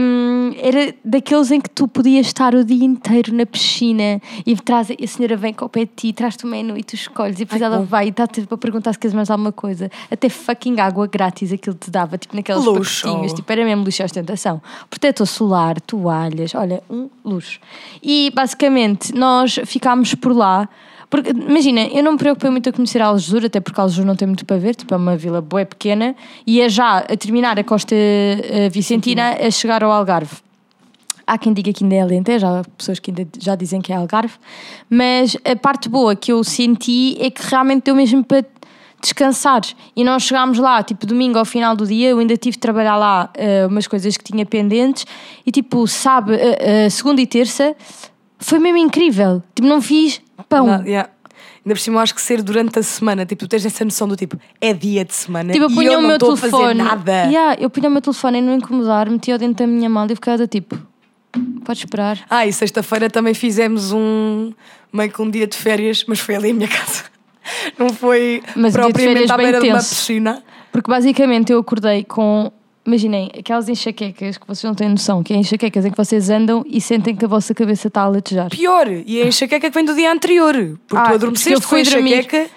hum, 0.00 0.52
era 0.56 0.94
daqueles 1.04 1.50
em 1.50 1.60
que 1.60 1.68
tu 1.68 1.86
podias 1.86 2.26
estar 2.26 2.54
o 2.54 2.64
dia 2.64 2.84
inteiro 2.84 3.34
na 3.34 3.44
piscina 3.44 4.20
e, 4.46 4.56
traz, 4.56 4.88
e 4.90 4.96
a 5.04 5.06
senhora 5.06 5.36
vem 5.36 5.52
com 5.52 5.66
o 5.66 5.68
pé 5.68 5.80
de 5.80 5.90
ti, 5.94 6.12
traz-te 6.12 6.44
o 6.44 6.48
menu 6.48 6.76
e 6.76 6.82
tu 6.82 6.94
escolhes 6.94 7.36
e 7.36 7.40
depois 7.40 7.60
Ai, 7.60 7.66
ela 7.66 7.78
bom. 7.78 7.84
vai 7.84 8.06
e 8.06 8.08
está-te 8.08 8.46
para 8.46 8.56
perguntar 8.56 8.92
se 8.92 8.98
queres 8.98 9.14
mais 9.14 9.30
alguma 9.30 9.52
coisa. 9.52 9.90
Até 10.10 10.28
fucking 10.28 10.80
água 10.80 11.06
grátis 11.06 11.52
aquilo 11.52 11.76
te 11.76 11.90
dava, 11.90 12.16
tipo 12.16 12.34
naqueles 12.34 12.64
Luxo. 12.64 13.02
pacotinhos, 13.02 13.32
tipo, 13.34 13.52
era 13.52 13.64
mesmo 13.64 13.84
luxo 13.84 14.02
e 14.02 14.04
ostentação. 14.04 14.62
Protetor 14.88 15.26
solar, 15.26 15.80
toalhas, 15.80 16.54
olha, 16.54 16.82
um 16.88 17.08
luxo. 17.24 17.60
E 18.02 18.32
basicamente 18.34 19.14
nós 19.14 19.60
ficámos 19.66 20.14
por 20.14 20.34
lá. 20.34 20.68
Porque, 21.10 21.30
imagina, 21.30 21.86
eu 21.86 22.02
não 22.02 22.12
me 22.12 22.18
preocupei 22.18 22.50
muito 22.50 22.68
a 22.68 22.72
conhecer 22.72 23.00
Algesur, 23.00 23.44
até 23.44 23.60
porque 23.60 23.80
Algesur 23.80 24.04
não 24.04 24.14
tem 24.14 24.26
muito 24.28 24.44
para 24.44 24.58
ver, 24.58 24.74
tipo, 24.74 24.92
é 24.92 24.96
uma 24.96 25.16
vila 25.16 25.40
boa 25.40 25.64
pequena, 25.64 26.14
e 26.46 26.60
é 26.60 26.68
já 26.68 26.98
a 26.98 27.16
terminar 27.16 27.58
a 27.58 27.64
costa 27.64 27.94
eh, 27.94 28.68
vicentina 28.70 29.30
a 29.40 29.50
chegar 29.50 29.82
ao 29.82 29.90
Algarve. 29.90 30.36
Há 31.26 31.38
quem 31.38 31.52
diga 31.52 31.72
que 31.72 31.82
ainda 31.82 31.96
é 31.96 32.00
Alentejo, 32.00 32.46
há 32.46 32.62
pessoas 32.76 32.98
que 32.98 33.10
ainda 33.10 33.26
já 33.38 33.54
dizem 33.54 33.80
que 33.80 33.92
é 33.92 33.96
Algarve, 33.96 34.34
mas 34.88 35.36
a 35.44 35.56
parte 35.56 35.88
boa 35.88 36.14
que 36.14 36.30
eu 36.32 36.44
senti 36.44 37.16
é 37.20 37.30
que 37.30 37.42
realmente 37.42 37.84
deu 37.84 37.94
mesmo 37.94 38.22
para 38.22 38.44
descansar. 39.00 39.62
E 39.96 40.04
nós 40.04 40.24
chegámos 40.24 40.58
lá, 40.58 40.82
tipo, 40.82 41.06
domingo 41.06 41.38
ao 41.38 41.44
final 41.44 41.74
do 41.74 41.86
dia, 41.86 42.10
eu 42.10 42.18
ainda 42.18 42.36
tive 42.36 42.56
de 42.56 42.60
trabalhar 42.60 42.96
lá 42.96 43.30
eh, 43.34 43.66
umas 43.66 43.86
coisas 43.86 44.16
que 44.16 44.24
tinha 44.24 44.44
pendentes, 44.44 45.06
e 45.46 45.50
tipo, 45.50 45.86
sabe, 45.86 46.34
eh, 46.34 46.58
eh, 46.60 46.90
segunda 46.90 47.20
e 47.20 47.26
terça 47.26 47.74
foi 48.38 48.58
mesmo 48.58 48.78
incrível. 48.78 49.42
Tipo, 49.54 49.68
não 49.68 49.80
fiz 49.82 50.20
pão. 50.48 50.66
Não, 50.66 50.84
yeah. 50.84 51.10
Ainda 51.64 51.74
por 51.74 51.80
cima, 51.80 52.00
acho 52.00 52.14
que 52.14 52.22
ser 52.22 52.42
durante 52.42 52.78
a 52.78 52.82
semana, 52.82 53.26
tipo, 53.26 53.40
tu 53.44 53.48
tens 53.48 53.66
essa 53.66 53.84
noção 53.84 54.08
do 54.08 54.16
tipo, 54.16 54.38
é 54.60 54.72
dia 54.72 55.04
de 55.04 55.14
semana 55.14 55.52
Tipo, 55.52 55.66
eu 55.66 55.82
e 55.82 55.86
eu 55.86 55.98
o 55.98 56.02
não 56.02 56.08
meu 56.08 56.16
estou 56.16 56.32
a 56.32 56.36
fazer 56.36 56.74
nada. 56.74 57.24
Yeah, 57.24 57.60
eu 57.60 57.68
punha 57.68 57.88
o 57.88 57.92
meu 57.92 58.00
telefone 58.00 58.38
e 58.38 58.40
não 58.40 58.54
incomodar, 58.54 59.10
metia-o 59.10 59.38
dentro 59.38 59.66
da 59.66 59.66
minha 59.66 59.88
mala 59.88 60.10
e 60.10 60.14
ficava 60.14 60.46
tipo, 60.46 60.78
pode 61.64 61.80
esperar. 61.80 62.24
Ah, 62.30 62.46
e 62.46 62.52
sexta-feira 62.52 63.10
também 63.10 63.34
fizemos 63.34 63.92
um 63.92 64.52
meio 64.92 65.10
que 65.12 65.20
um 65.20 65.28
dia 65.28 65.46
de 65.46 65.56
férias, 65.56 66.04
mas 66.08 66.20
foi 66.20 66.36
ali 66.36 66.50
a 66.50 66.54
minha 66.54 66.68
casa. 66.72 67.04
Não 67.78 67.90
foi 67.90 68.42
Mas 68.56 68.72
propriamente 68.74 69.30
à 69.30 69.36
beira 69.36 69.60
de 69.60 69.68
uma 69.68 69.78
piscina. 69.78 70.42
Porque 70.72 70.90
basicamente 70.90 71.52
eu 71.52 71.58
acordei 71.58 72.04
com. 72.04 72.52
Imaginem, 72.88 73.30
aquelas 73.38 73.68
enxaquecas 73.68 74.38
que 74.38 74.46
vocês 74.48 74.64
não 74.64 74.74
têm 74.74 74.88
noção, 74.88 75.22
que 75.22 75.34
é 75.34 75.36
enxaquecas 75.36 75.84
em 75.84 75.90
que 75.90 75.96
vocês 75.96 76.30
andam 76.30 76.64
e 76.66 76.80
sentem 76.80 77.14
que 77.14 77.22
a 77.22 77.28
vossa 77.28 77.52
cabeça 77.54 77.88
está 77.88 78.00
a 78.00 78.08
latejar. 78.08 78.48
Pior, 78.48 78.88
e 78.88 79.20
a 79.20 79.26
enxaqueca 79.26 79.68
que 79.68 79.74
vem 79.74 79.84
do 79.84 79.94
dia 79.94 80.10
anterior. 80.10 80.54
Porque 80.88 80.96
Ah, 81.06 81.10
tu 81.10 81.14
adormeceste, 81.16 81.52
eu 81.52 81.60
fui 81.60 81.84
foi 81.84 81.92
dormir. 81.92 82.20
enxaqueca, 82.20 82.50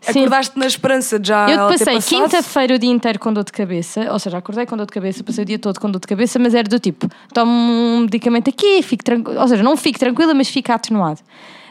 Sim. 0.00 0.20
acordaste 0.20 0.58
na 0.58 0.66
esperança 0.66 1.18
de 1.18 1.28
já 1.28 1.50
Eu 1.50 1.68
ter 1.68 1.84
passei 1.84 2.00
quinta-feira 2.00 2.74
o 2.74 2.78
dia 2.78 2.90
inteiro 2.90 3.18
com 3.18 3.30
dor 3.34 3.44
de 3.44 3.52
cabeça, 3.52 4.10
ou 4.10 4.18
seja, 4.18 4.38
acordei 4.38 4.64
com 4.64 4.78
dor 4.78 4.86
de 4.86 4.92
cabeça, 4.94 5.22
passei 5.22 5.42
o 5.42 5.46
dia 5.46 5.58
todo 5.58 5.78
com 5.78 5.90
dor 5.90 6.00
de 6.00 6.06
cabeça, 6.06 6.38
mas 6.38 6.54
era 6.54 6.66
do 6.66 6.78
tipo, 6.78 7.06
tomo 7.34 7.52
um 7.52 8.00
medicamento 8.00 8.48
aqui, 8.48 8.80
fico 8.82 9.04
tranquila, 9.04 9.42
ou 9.42 9.46
seja, 9.48 9.62
não 9.62 9.76
fico 9.76 9.98
tranquila, 9.98 10.32
mas 10.32 10.48
fico 10.48 10.72
atenuado. 10.72 11.20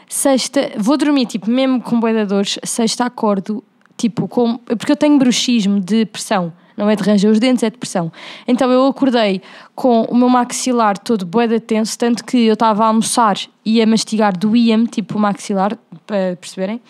Sexta, 0.08 0.70
vou 0.76 0.96
dormir, 0.96 1.26
tipo, 1.26 1.50
mesmo 1.50 1.80
com 1.80 1.98
boi 1.98 2.12
de 2.12 2.24
dores, 2.24 2.56
sexta 2.62 3.04
acordo, 3.04 3.64
tipo, 3.96 4.28
com, 4.28 4.58
porque 4.58 4.92
eu 4.92 4.96
tenho 4.96 5.18
bruxismo 5.18 5.80
de 5.80 6.06
pressão, 6.06 6.52
não 6.76 6.88
é 6.90 6.96
de 6.96 7.02
ranger 7.02 7.30
os 7.30 7.38
dentes, 7.38 7.62
é 7.62 7.70
de 7.70 7.78
pressão. 7.78 8.12
Então 8.46 8.70
eu 8.70 8.86
acordei 8.86 9.40
com 9.74 10.02
o 10.02 10.14
meu 10.16 10.28
maxilar 10.28 10.98
todo 10.98 11.24
boeda 11.24 11.58
tenso, 11.58 11.98
tanto 11.98 12.24
que 12.24 12.36
eu 12.46 12.54
estava 12.54 12.84
a 12.84 12.88
almoçar 12.88 13.36
e 13.64 13.80
a 13.80 13.86
mastigar 13.86 14.36
doía-me, 14.36 14.86
tipo 14.86 15.16
o 15.16 15.20
maxilar, 15.20 15.76
para 16.06 16.36
perceberem. 16.40 16.80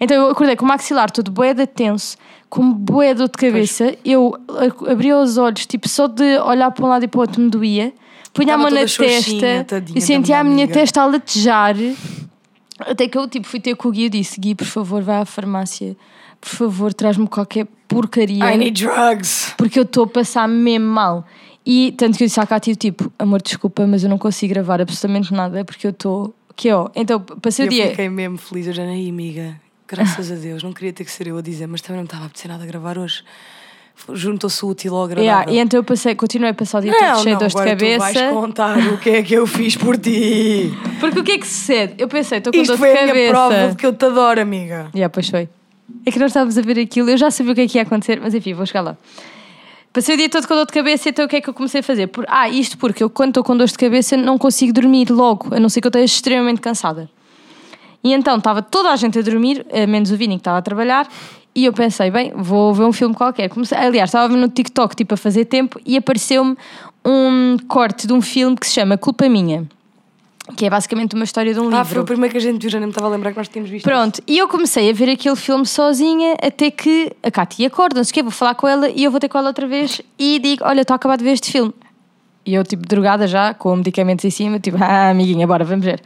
Então 0.00 0.16
eu 0.16 0.30
acordei 0.30 0.56
com 0.56 0.64
o 0.64 0.68
maxilar 0.68 1.10
todo 1.10 1.30
boeda 1.30 1.66
tenso, 1.66 2.16
com 2.50 2.72
boeda 2.72 3.20
dor 3.20 3.28
de 3.28 3.38
cabeça, 3.38 3.94
eu 4.04 4.34
a- 4.48 4.90
abria 4.92 5.18
os 5.18 5.36
olhos, 5.36 5.66
tipo, 5.66 5.88
só 5.88 6.06
de 6.06 6.38
olhar 6.38 6.70
para 6.70 6.84
um 6.84 6.88
lado 6.88 7.04
e 7.04 7.08
para 7.08 7.18
o 7.18 7.20
outro 7.22 7.40
me 7.42 7.50
doía, 7.50 7.92
punha 8.32 8.54
a 8.54 8.58
mão 8.58 8.70
na 8.70 8.80
testa 8.80 9.64
tadinha 9.66 9.98
e 9.98 10.00
da 10.00 10.06
sentia 10.06 10.38
a 10.38 10.44
minha 10.44 10.54
minha 10.54 10.64
amiga. 10.66 10.80
testa 10.80 11.02
a 11.02 11.06
latejar. 11.06 11.74
Até 12.80 13.08
que 13.08 13.18
eu 13.18 13.26
tipo, 13.28 13.46
fui 13.46 13.58
ter 13.60 13.74
com 13.74 13.88
o 13.88 13.90
Gui 13.92 14.04
e 14.04 14.08
disse: 14.08 14.40
Gui, 14.40 14.54
por 14.54 14.66
favor, 14.66 15.02
vai 15.02 15.20
à 15.20 15.24
farmácia, 15.24 15.96
por 16.40 16.48
favor, 16.50 16.94
traz-me 16.94 17.26
qualquer 17.26 17.66
porcaria. 17.86 18.52
I 18.54 18.56
need 18.58 18.84
drugs. 18.84 19.54
Porque 19.56 19.78
eu 19.78 19.82
estou 19.84 20.04
a 20.04 20.06
passar 20.06 20.46
mesmo 20.48 20.86
mal. 20.86 21.26
E 21.66 21.92
tanto 21.98 22.16
que 22.16 22.24
eu 22.24 22.26
disse 22.28 22.40
à 22.40 22.46
Cátia, 22.46 22.74
tipo, 22.74 23.12
amor, 23.18 23.42
desculpa, 23.42 23.86
mas 23.86 24.02
eu 24.02 24.08
não 24.10 24.16
consigo 24.18 24.54
gravar 24.54 24.80
absolutamente 24.80 25.32
nada 25.34 25.64
porque 25.64 25.86
eu 25.86 25.90
estou. 25.90 26.34
Que 26.56 26.72
ó, 26.72 26.88
então 26.96 27.20
passei 27.20 27.66
Eu 27.66 27.68
o 27.68 27.70
dia. 27.70 27.88
fiquei 27.90 28.08
mesmo 28.08 28.38
feliz. 28.38 28.66
Eu 28.66 28.72
já 28.72 28.84
nem 28.84 29.08
amiga. 29.08 29.60
Graças 29.86 30.30
a 30.32 30.34
Deus. 30.34 30.62
Não 30.62 30.72
queria 30.72 30.92
ter 30.92 31.04
que 31.04 31.10
ser 31.10 31.26
eu 31.26 31.36
a 31.38 31.42
dizer, 31.42 31.66
mas 31.66 31.80
também 31.80 31.98
não 31.98 32.04
estava 32.04 32.24
a 32.24 32.26
apetecer 32.26 32.50
nada 32.50 32.64
a 32.64 32.66
gravar 32.66 32.98
hoje. 32.98 33.22
Juntou-se 34.12 34.64
útil 34.64 34.94
ao 34.94 35.04
agradável. 35.04 35.24
Yeah, 35.30 35.52
e 35.52 35.58
então 35.58 35.78
eu 35.80 35.84
passei, 35.84 36.14
continuei 36.14 36.50
a 36.52 36.54
passar 36.54 36.78
o 36.78 36.82
dia 36.82 36.92
todo 36.92 37.02
não, 37.02 37.22
cheio 37.22 37.24
não, 37.24 37.32
de 37.32 37.38
dores 37.38 37.52
de 37.54 37.60
agora 37.60 37.76
tu 37.76 37.80
cabeça. 37.80 37.98
vais 38.20 38.32
contar 38.32 38.78
o 38.78 38.98
que 38.98 39.10
é 39.10 39.22
que 39.24 39.34
eu 39.34 39.46
fiz 39.46 39.76
por 39.76 39.96
ti. 39.98 40.72
Porque 41.00 41.18
o 41.18 41.24
que 41.24 41.32
é 41.32 41.38
que 41.38 41.46
sucede? 41.46 41.94
Eu 41.98 42.06
pensei, 42.06 42.38
estou 42.38 42.52
com 42.52 42.60
Isto 42.60 42.70
dor 42.72 42.78
foi 42.78 42.92
de 42.92 42.96
a 42.98 43.00
minha 43.02 43.08
cabeça. 43.08 43.30
prova 43.32 43.68
de 43.70 43.76
que 43.76 43.86
eu 43.86 43.92
te 43.92 44.04
adoro, 44.04 44.40
amiga. 44.40 44.88
Yeah, 44.94 45.08
pois 45.12 45.28
foi. 45.28 45.48
É 46.04 46.10
que 46.10 46.18
nós 46.18 46.30
estávamos 46.30 46.58
a 46.58 46.62
ver 46.62 46.78
aquilo, 46.78 47.10
eu 47.10 47.16
já 47.16 47.30
sabia 47.30 47.52
o 47.52 47.54
que 47.54 47.60
é 47.62 47.68
que 47.68 47.78
ia 47.78 47.82
acontecer, 47.82 48.20
mas 48.20 48.34
enfim, 48.34 48.54
vou 48.54 48.66
chegar 48.66 48.82
lá. 48.82 48.96
Passei 49.92 50.14
o 50.14 50.18
dia 50.18 50.28
todo 50.28 50.46
com 50.46 50.54
dor 50.54 50.66
de 50.66 50.72
cabeça, 50.72 51.08
então 51.08 51.24
o 51.24 51.28
que 51.28 51.36
é 51.36 51.40
que 51.40 51.48
eu 51.48 51.54
comecei 51.54 51.80
a 51.80 51.82
fazer? 51.82 52.08
Por, 52.08 52.24
ah, 52.28 52.48
isto 52.48 52.76
porque 52.76 53.02
eu, 53.02 53.08
quando 53.08 53.30
estou 53.30 53.42
com 53.42 53.56
dor 53.56 53.66
de 53.66 53.78
cabeça, 53.78 54.16
não 54.16 54.36
consigo 54.36 54.72
dormir 54.72 55.10
logo, 55.10 55.54
a 55.54 55.58
não 55.58 55.68
ser 55.68 55.80
que 55.80 55.86
eu 55.86 55.90
esteja 55.90 56.04
extremamente 56.04 56.60
cansada. 56.60 57.10
E 58.04 58.12
então 58.12 58.36
estava 58.36 58.62
toda 58.62 58.90
a 58.90 58.96
gente 58.96 59.18
a 59.18 59.22
dormir, 59.22 59.66
eh, 59.70 59.86
menos 59.86 60.12
o 60.12 60.16
Vini 60.16 60.36
que 60.36 60.40
estava 60.40 60.58
a 60.58 60.62
trabalhar, 60.62 61.08
e 61.54 61.64
eu 61.64 61.72
pensei, 61.72 62.10
bem, 62.10 62.32
vou 62.36 62.72
ver 62.72 62.84
um 62.84 62.92
filme 62.92 63.14
qualquer. 63.14 63.48
Comecei, 63.48 63.76
aliás, 63.76 64.10
estava 64.10 64.28
no 64.36 64.48
TikTok, 64.48 64.94
tipo, 64.94 65.14
a 65.14 65.16
fazer 65.16 65.46
tempo, 65.46 65.80
e 65.84 65.96
apareceu-me 65.96 66.56
um 67.04 67.56
corte 67.66 68.06
de 68.06 68.12
um 68.12 68.20
filme 68.20 68.56
que 68.56 68.66
se 68.66 68.74
chama 68.74 68.96
Culpa 68.96 69.28
Minha, 69.28 69.66
que 70.56 70.66
é 70.66 70.70
basicamente 70.70 71.14
uma 71.14 71.24
história 71.24 71.52
de 71.52 71.60
um 71.60 71.66
Ah, 71.68 71.78
livro. 71.78 71.84
foi 71.86 71.98
o 72.00 72.04
primeiro 72.04 72.32
que 72.32 72.38
a 72.38 72.40
gente 72.40 72.60
viu, 72.60 72.70
já 72.70 72.78
nem 72.78 72.86
me 72.86 72.90
estava 72.92 73.06
a 73.06 73.10
lembrar 73.10 73.30
que 73.32 73.36
nós 73.38 73.48
tínhamos 73.48 73.70
visto. 73.70 73.84
Pronto, 73.84 74.20
e 74.26 74.38
eu 74.38 74.48
comecei 74.48 74.90
a 74.90 74.92
ver 74.92 75.10
aquele 75.10 75.36
filme 75.36 75.66
sozinha 75.66 76.34
até 76.42 76.70
que 76.70 77.12
a 77.22 77.30
Cátia 77.30 77.66
acorda, 77.66 77.96
não 77.96 78.04
sei 78.04 78.10
o 78.10 78.14
quê, 78.14 78.22
vou 78.22 78.30
falar 78.32 78.54
com 78.54 78.66
ela 78.66 78.88
e 78.88 79.04
eu 79.04 79.10
vou 79.10 79.20
ter 79.20 79.28
com 79.28 79.38
ela 79.38 79.48
outra 79.48 79.66
vez 79.66 80.00
e 80.18 80.38
digo: 80.38 80.64
Olha, 80.64 80.80
estou 80.82 80.94
a 80.94 80.96
acabar 80.96 81.16
de 81.16 81.24
ver 81.24 81.32
este 81.32 81.50
filme. 81.52 81.72
E 82.46 82.54
eu, 82.54 82.64
tipo, 82.64 82.82
drogada 82.86 83.26
já, 83.26 83.52
com 83.52 83.76
medicamentos 83.76 84.24
em 84.24 84.30
cima, 84.30 84.58
tipo, 84.58 84.78
ah, 84.82 85.10
amiguinha, 85.10 85.46
bora, 85.46 85.64
vamos 85.64 85.84
ver. 85.84 86.00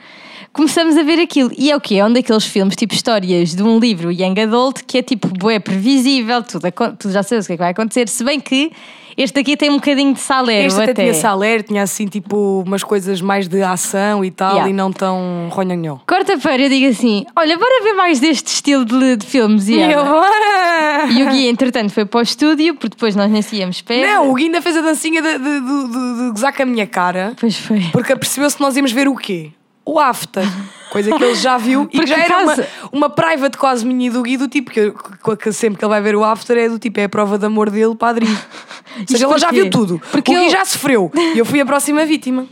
Começamos 0.53 0.97
a 0.97 1.03
ver 1.03 1.19
aquilo. 1.21 1.51
E 1.57 1.71
é 1.71 1.77
o 1.77 1.81
quê? 1.81 1.95
É 1.97 2.05
um 2.05 2.13
daqueles 2.13 2.45
filmes, 2.45 2.75
tipo, 2.77 2.93
histórias 2.95 3.55
de 3.55 3.63
um 3.63 3.79
livro 3.79 4.11
young 4.13 4.39
adult, 4.41 4.83
que 4.87 4.99
é 4.99 5.03
tipo, 5.03 5.29
bué, 5.29 5.59
previsível, 5.61 6.43
tudo, 6.43 6.67
acon- 6.67 6.95
tu 6.99 7.11
já 7.11 7.23
sabes 7.23 7.45
o 7.45 7.47
que 7.47 7.53
é 7.55 7.57
que 7.57 7.63
vai 7.63 7.71
acontecer, 7.71 8.09
se 8.09 8.23
bem 8.25 8.39
que 8.41 8.71
este 9.17 9.39
aqui 9.41 9.57
tem 9.57 9.71
um 9.71 9.75
bocadinho 9.77 10.13
de 10.15 10.21
salero 10.21 10.67
Este 10.67 10.81
até, 10.81 10.91
até. 10.93 11.03
tinha 11.03 11.15
saler, 11.15 11.63
tinha 11.63 11.83
assim 11.83 12.07
tipo 12.07 12.63
umas 12.67 12.83
coisas 12.83 13.21
mais 13.21 13.49
de 13.49 13.63
ação 13.63 14.25
e 14.25 14.31
tal 14.31 14.53
Yeah. 14.53 14.71
e 14.71 14.73
não 14.73 14.93
tão 14.93 15.49
ronhonhó. 15.51 15.97
Quarta-feira 16.07 16.65
eu 16.65 16.69
digo 16.69 16.89
assim: 16.91 17.25
Olha, 17.37 17.57
bora 17.57 17.83
ver 17.85 17.93
mais 17.95 18.21
deste 18.21 18.49
estilo 18.49 18.85
de, 18.85 19.17
de 19.17 19.27
filmes. 19.27 19.69
E, 19.69 19.75
E 19.75 19.93
eu, 19.93 20.05
bora! 20.05 21.07
E 21.11 21.23
o 21.23 21.31
Gui, 21.31 21.49
entretanto, 21.49 21.91
foi 21.93 22.05
para 22.05 22.19
o 22.19 22.23
estúdio, 22.23 22.75
porque 22.75 22.91
depois 22.91 23.15
nós 23.17 23.31
nem 23.31 23.43
íamos 23.53 23.81
pé. 23.83 24.07
Não, 24.07 24.31
o 24.31 24.35
Gui 24.35 24.45
ainda 24.45 24.61
fez 24.63 24.77
a 24.77 24.81
dancinha 24.81 25.21
de, 25.23 25.39
de, 25.39 25.39
de, 25.39 25.61
de- 25.61 26.25
de 26.27 26.31
gozar 26.31 26.53
com 26.55 26.63
a 26.63 26.67
minha 26.67 26.87
cara 26.87 27.33
Pois 27.41 27.57
foi. 27.57 27.81
porque 27.93 28.13
apercebeu-se 28.13 28.57
que 28.57 28.63
nós 28.63 28.77
íamos 28.77 28.93
ver 28.93 29.09
o 29.09 29.17
quê? 29.17 29.51
O 29.85 29.99
after. 29.99 30.45
Coisa 30.91 31.17
que 31.17 31.25
ele 31.25 31.35
já 31.35 31.57
viu 31.59 31.89
e 31.93 32.07
já 32.07 32.19
era 32.19 32.39
uma, 32.39 32.57
uma 32.93 33.11
private 33.11 33.57
quase 33.59 33.85
minha 33.85 34.11
do 34.13 34.23
Gui 34.23 34.37
do 34.37 34.47
tipo 34.47 34.71
que, 34.71 34.93
que- 35.37 35.53
sempre 35.53 35.79
que 35.79 35.85
ele 35.85 35.89
vai 35.91 36.01
ver 36.01 36.15
o 36.15 36.23
after 36.23 36.57
é 36.57 36.69
do 36.69 36.79
tipo, 36.79 37.01
é 37.01 37.05
a 37.05 37.09
prova 37.09 37.39
de 37.39 37.47
amor 37.47 37.69
dele 37.71 37.95
para 37.97 38.09
Adri. 38.11 38.27
Ou 39.01 39.07
seja, 39.09 39.25
ela 39.25 39.39
já 39.39 39.51
viu 39.51 39.71
tudo. 39.71 40.01
Porque 40.13 40.31
o 40.31 40.35
Gui 40.35 40.45
eu- 40.47 40.51
já 40.51 40.65
sofreu 40.65 41.11
e 41.35 41.39
eu 41.39 41.45
fui 41.45 41.61
a 41.61 41.67
próxima 41.67 42.05
vítima. 42.07 42.47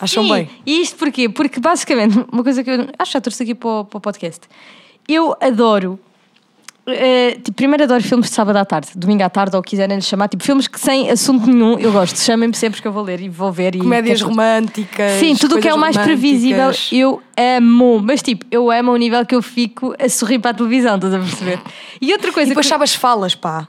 Acham 0.00 0.26
bem? 0.28 0.48
E 0.64 0.80
isto 0.80 0.96
porquê? 0.96 1.28
Porque 1.28 1.58
basicamente, 1.60 2.24
uma 2.32 2.42
coisa 2.42 2.62
que 2.64 2.70
eu 2.70 2.88
acho 2.98 3.10
que 3.10 3.14
já 3.14 3.20
trouxe 3.20 3.42
aqui 3.42 3.54
para 3.54 3.68
o, 3.68 3.84
para 3.84 3.98
o 3.98 4.00
podcast. 4.00 4.40
Eu 5.06 5.36
adoro. 5.40 5.98
Eh, 6.90 7.32
tipo, 7.42 7.52
primeiro 7.52 7.84
adoro 7.84 8.02
filmes 8.02 8.28
de 8.28 8.34
sábado 8.34 8.56
à 8.56 8.64
tarde, 8.64 8.88
domingo 8.94 9.22
à 9.22 9.30
tarde, 9.30 9.56
ou 9.56 9.62
quiserem 9.62 9.96
lhe 9.96 10.02
chamar, 10.02 10.28
tipo, 10.28 10.42
filmes 10.42 10.66
que 10.68 10.78
sem 10.78 11.10
assunto 11.10 11.46
nenhum, 11.46 11.78
eu 11.78 11.92
gosto. 11.92 12.18
Chamem-me 12.18 12.54
sempre 12.54 12.80
que 12.80 12.88
eu 12.88 12.92
vou 12.92 13.02
ler 13.02 13.20
e 13.20 13.28
vou 13.28 13.50
ver. 13.52 13.74
E 13.74 13.78
Comédias 13.78 14.20
românticas. 14.20 15.12
Sim, 15.20 15.34
tudo 15.36 15.56
o 15.56 15.60
que 15.60 15.68
é 15.68 15.74
o 15.74 15.78
mais 15.78 15.96
previsível, 15.96 16.70
eu 16.92 17.22
amo. 17.36 18.00
Mas 18.02 18.22
tipo, 18.22 18.46
eu 18.50 18.70
amo 18.70 18.90
ao 18.90 18.96
nível 18.96 19.24
que 19.24 19.34
eu 19.34 19.42
fico 19.42 19.94
a 19.98 20.08
sorrir 20.08 20.38
para 20.38 20.50
a 20.52 20.54
televisão, 20.54 20.96
estás 20.96 21.14
a 21.14 21.18
perceber? 21.18 21.60
E 22.00 22.12
outra 22.12 22.30
E 22.30 22.32
coisa 22.32 22.48
depois 22.48 22.66
que... 22.66 22.70
sabe 22.70 22.84
as 22.84 22.94
falas, 22.94 23.34
pá. 23.34 23.68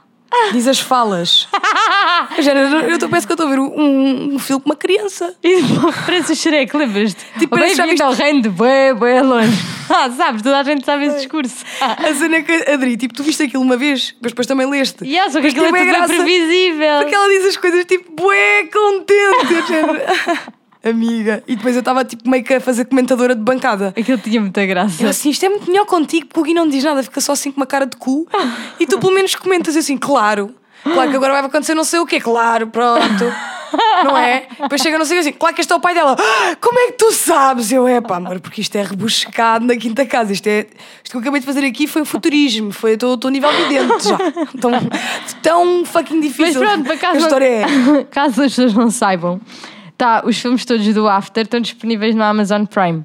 Diz 0.52 0.66
as 0.68 0.78
falas. 0.78 1.48
Eu 2.88 2.98
tô- 2.98 3.08
parece 3.08 3.26
que 3.26 3.32
eu 3.32 3.34
estou 3.34 3.46
a 3.46 3.50
ver 3.50 3.58
um, 3.58 4.34
um 4.34 4.38
filme 4.38 4.62
com 4.62 4.68
uma 4.70 4.76
criança. 4.76 5.34
E 5.42 5.60
parece 6.06 6.32
o 6.32 6.36
Shrek, 6.36 6.76
lembras-te? 6.76 7.24
Tipo, 7.38 7.56
parece 7.56 7.70
que 7.72 7.76
já 7.76 7.82
Bem-vindo 7.84 8.04
ao 8.04 8.12
reino 8.12 8.42
de 8.42 8.48
bué, 8.48 8.94
bué 8.94 9.22
longe. 9.22 9.50
Ah, 9.92 10.08
sabes, 10.08 10.40
toda 10.42 10.60
a 10.60 10.62
gente 10.62 10.84
sabe 10.86 11.06
esse 11.06 11.16
discurso. 11.16 11.64
A 11.80 12.14
cena 12.14 12.36
é 12.36 12.42
que, 12.42 12.52
Adri, 12.70 12.96
tipo, 12.96 13.12
tu 13.12 13.24
viste 13.24 13.42
aquilo 13.42 13.64
uma 13.64 13.76
vez, 13.76 14.14
mas 14.22 14.30
depois 14.30 14.46
também 14.46 14.64
leste. 14.70 15.02
E 15.04 15.08
yeah, 15.14 15.28
só 15.32 15.40
que 15.40 15.46
Mas 15.46 15.52
aquilo 15.52 15.66
é 15.66 15.94
tudo 16.02 16.06
previsível. 16.06 16.98
Porque 17.00 17.14
ela 17.14 17.28
diz 17.28 17.46
as 17.46 17.56
coisas 17.56 17.84
tipo, 17.86 18.12
bué, 18.12 18.68
contente. 18.72 20.50
Amiga. 20.82 21.42
E 21.46 21.56
depois 21.56 21.74
eu 21.74 21.80
estava 21.80 22.04
tipo 22.04 22.28
meio 22.28 22.42
que 22.42 22.54
a 22.54 22.60
fazer 22.60 22.86
comentadora 22.86 23.34
de 23.34 23.42
bancada. 23.42 23.92
Aquilo 23.96 24.18
tinha 24.18 24.40
muita 24.40 24.64
graça. 24.64 25.02
Eu 25.02 25.08
assim, 25.10 25.30
isto 25.30 25.44
é 25.44 25.48
muito 25.48 25.70
melhor 25.70 25.84
contigo, 25.86 26.26
porque 26.26 26.40
o 26.40 26.42
Gui 26.44 26.54
não 26.54 26.66
diz 26.68 26.82
nada, 26.84 27.02
fica 27.02 27.20
só 27.20 27.32
assim 27.32 27.50
com 27.52 27.60
uma 27.60 27.66
cara 27.66 27.84
de 27.86 27.96
cu. 27.96 28.26
E 28.78 28.86
tu 28.86 28.98
pelo 28.98 29.12
menos 29.12 29.34
comentas 29.34 29.76
assim, 29.76 29.96
claro. 29.98 30.54
Claro 30.82 31.10
que 31.10 31.16
agora 31.16 31.34
vai 31.34 31.44
acontecer 31.44 31.74
não 31.74 31.84
sei 31.84 32.00
o 32.00 32.06
quê, 32.06 32.18
claro, 32.18 32.66
pronto. 32.68 33.24
Não 34.04 34.16
é? 34.16 34.46
Depois 34.58 34.80
chega 34.80 34.98
não 34.98 35.04
sei 35.04 35.18
assim, 35.18 35.30
claro 35.32 35.54
que 35.54 35.60
este 35.60 35.72
é 35.72 35.76
o 35.76 35.80
pai 35.80 35.94
dela. 35.94 36.16
"Ah, 36.18 36.56
Como 36.60 36.76
é 36.78 36.86
que 36.86 36.92
tu 36.94 37.12
sabes? 37.12 37.70
Eu, 37.70 37.86
é 37.86 38.00
pá, 38.00 38.16
amor, 38.16 38.40
porque 38.40 38.62
isto 38.62 38.74
é 38.76 38.82
rebuscado 38.82 39.64
na 39.66 39.76
quinta 39.76 40.04
casa. 40.06 40.32
Isto, 40.32 40.46
é, 40.48 40.66
isto 41.04 41.10
que 41.10 41.16
eu 41.16 41.20
acabei 41.20 41.38
de 41.40 41.46
fazer 41.46 41.64
aqui 41.66 41.86
foi 41.86 42.00
um 42.02 42.04
futurismo. 42.06 42.72
Foi, 42.72 42.92
estou 42.94 43.18
a 43.22 43.30
nível 43.30 43.52
vidente 43.52 44.08
já. 44.08 44.18
Tão, 44.60 44.72
tão 45.42 45.84
fucking 45.84 46.16
Mas 46.16 46.24
difícil. 46.24 46.60
pronto, 46.60 46.84
para 46.84 46.96
caso, 46.96 47.16
A 47.16 47.20
história 47.20 47.44
é. 47.46 48.04
caso 48.10 48.42
as 48.42 48.52
pessoas 48.56 48.72
não 48.74 48.90
saibam, 48.90 49.38
tá, 50.00 50.22
os 50.24 50.38
filmes 50.38 50.64
todos 50.64 50.94
do 50.94 51.06
After 51.06 51.44
estão 51.44 51.60
disponíveis 51.60 52.14
no 52.14 52.22
Amazon 52.22 52.64
Prime. 52.64 53.04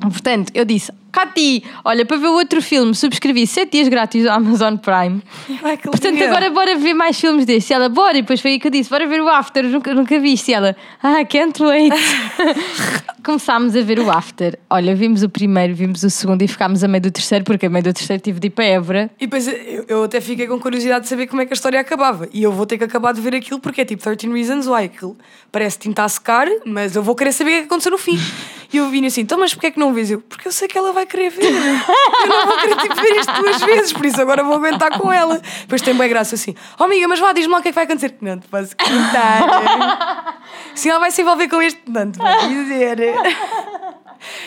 Portanto, 0.00 0.52
eu 0.54 0.64
disse, 0.64 0.92
Cati, 1.12 1.64
olha, 1.84 2.04
para 2.06 2.16
ver 2.16 2.28
o 2.28 2.34
outro 2.34 2.62
filme, 2.62 2.94
subscrevi 2.94 3.46
7 3.46 3.70
dias 3.70 3.88
grátis 3.88 4.22
do 4.22 4.30
Amazon 4.30 4.76
Prime. 4.76 5.22
Ai, 5.62 5.76
Portanto, 5.76 6.06
alegria. 6.06 6.28
agora 6.28 6.50
bora 6.50 6.76
ver 6.76 6.94
mais 6.94 7.20
filmes 7.20 7.44
destes. 7.44 7.70
E 7.70 7.74
ela, 7.74 7.88
bora, 7.88 8.18
e 8.18 8.22
depois 8.22 8.40
foi 8.40 8.52
aí 8.52 8.58
que 8.60 8.68
eu 8.68 8.70
disse, 8.70 8.88
bora 8.90 9.06
ver 9.06 9.20
o 9.20 9.28
After, 9.28 9.64
nunca, 9.64 9.92
nunca 9.94 10.18
viste. 10.18 10.50
E 10.50 10.54
ela, 10.54 10.76
ah, 11.02 11.24
can't 11.24 11.62
wait. 11.62 11.92
Começámos 13.24 13.76
a 13.76 13.80
ver 13.82 13.98
o 13.98 14.10
After. 14.10 14.58
Olha, 14.68 14.94
vimos 14.94 15.22
o 15.22 15.28
primeiro, 15.28 15.74
vimos 15.74 16.02
o 16.02 16.10
segundo 16.10 16.42
e 16.42 16.48
ficámos 16.48 16.82
a 16.82 16.88
meio 16.88 17.02
do 17.02 17.10
terceiro, 17.10 17.44
porque 17.44 17.66
a 17.66 17.70
meio 17.70 17.84
do 17.84 17.92
terceiro 17.92 18.22
tive 18.22 18.40
de 18.40 18.46
ir 18.46 18.50
para 18.50 18.64
Évora. 18.64 19.10
E 19.20 19.26
depois 19.26 19.46
eu, 19.46 19.84
eu 19.88 20.04
até 20.04 20.20
fiquei 20.20 20.46
com 20.46 20.58
curiosidade 20.58 21.02
de 21.02 21.08
saber 21.08 21.26
como 21.26 21.42
é 21.42 21.46
que 21.46 21.52
a 21.52 21.54
história 21.54 21.78
acabava. 21.78 22.28
E 22.32 22.42
eu 22.42 22.52
vou 22.52 22.64
ter 22.66 22.78
que 22.78 22.84
acabar 22.84 23.12
de 23.12 23.20
ver 23.20 23.34
aquilo 23.34 23.60
porque 23.60 23.82
é 23.82 23.84
tipo 23.84 24.02
13 24.02 24.32
Reasons 24.32 24.66
Why. 24.66 24.84
Aquilo 24.84 25.16
parece 25.52 25.78
tinta 25.78 26.04
a 26.04 26.08
secar, 26.08 26.46
mas 26.64 26.96
eu 26.96 27.02
vou 27.02 27.14
querer 27.14 27.32
saber 27.32 27.50
o 27.50 27.52
que 27.52 27.58
é 27.58 27.60
que 27.62 27.66
aconteceu 27.66 27.92
no 27.92 27.98
fim. 27.98 28.18
E 28.72 28.76
eu 28.76 28.88
vim 28.88 29.04
assim, 29.04 29.22
então, 29.22 29.36
mas 29.36 29.52
porquê 29.52 29.66
é 29.66 29.70
que 29.72 29.80
não 29.80 29.92
vês? 29.92 30.12
Eu, 30.12 30.20
porque 30.20 30.46
eu 30.46 30.52
sei 30.52 30.68
que 30.68 30.78
ela 30.78 30.92
vai 30.92 30.99
querer 31.06 31.30
ver. 31.30 31.44
Eu 31.44 32.28
não 32.28 32.46
vou 32.46 32.56
querer 32.58 32.76
tipo, 32.76 32.94
ver 32.94 33.16
isto 33.18 33.32
duas 33.32 33.62
vezes, 33.62 33.92
por 33.92 34.06
isso 34.06 34.20
agora 34.20 34.42
vou 34.42 34.54
aguentar 34.54 34.98
com 34.98 35.12
ela. 35.12 35.40
Depois 35.60 35.82
tem 35.82 35.94
bem 35.94 36.08
graça 36.08 36.34
assim, 36.34 36.54
oh 36.78 36.84
amiga, 36.84 37.08
mas 37.08 37.18
vá, 37.18 37.32
diz-me 37.32 37.52
lá 37.52 37.58
o 37.58 37.62
que 37.62 37.68
é 37.68 37.70
que 37.72 37.74
vai 37.74 37.84
acontecer. 37.84 38.14
Não 38.20 38.38
te 38.38 38.48
posso 38.48 38.76
contar. 38.76 40.42
Sim, 40.74 40.90
ela 40.90 41.00
vai 41.00 41.10
se 41.10 41.22
envolver 41.22 41.48
com 41.48 41.60
este. 41.60 41.80
Não 41.86 42.10
te 42.10 42.18
vou 42.18 42.48
dizer. 42.48 42.98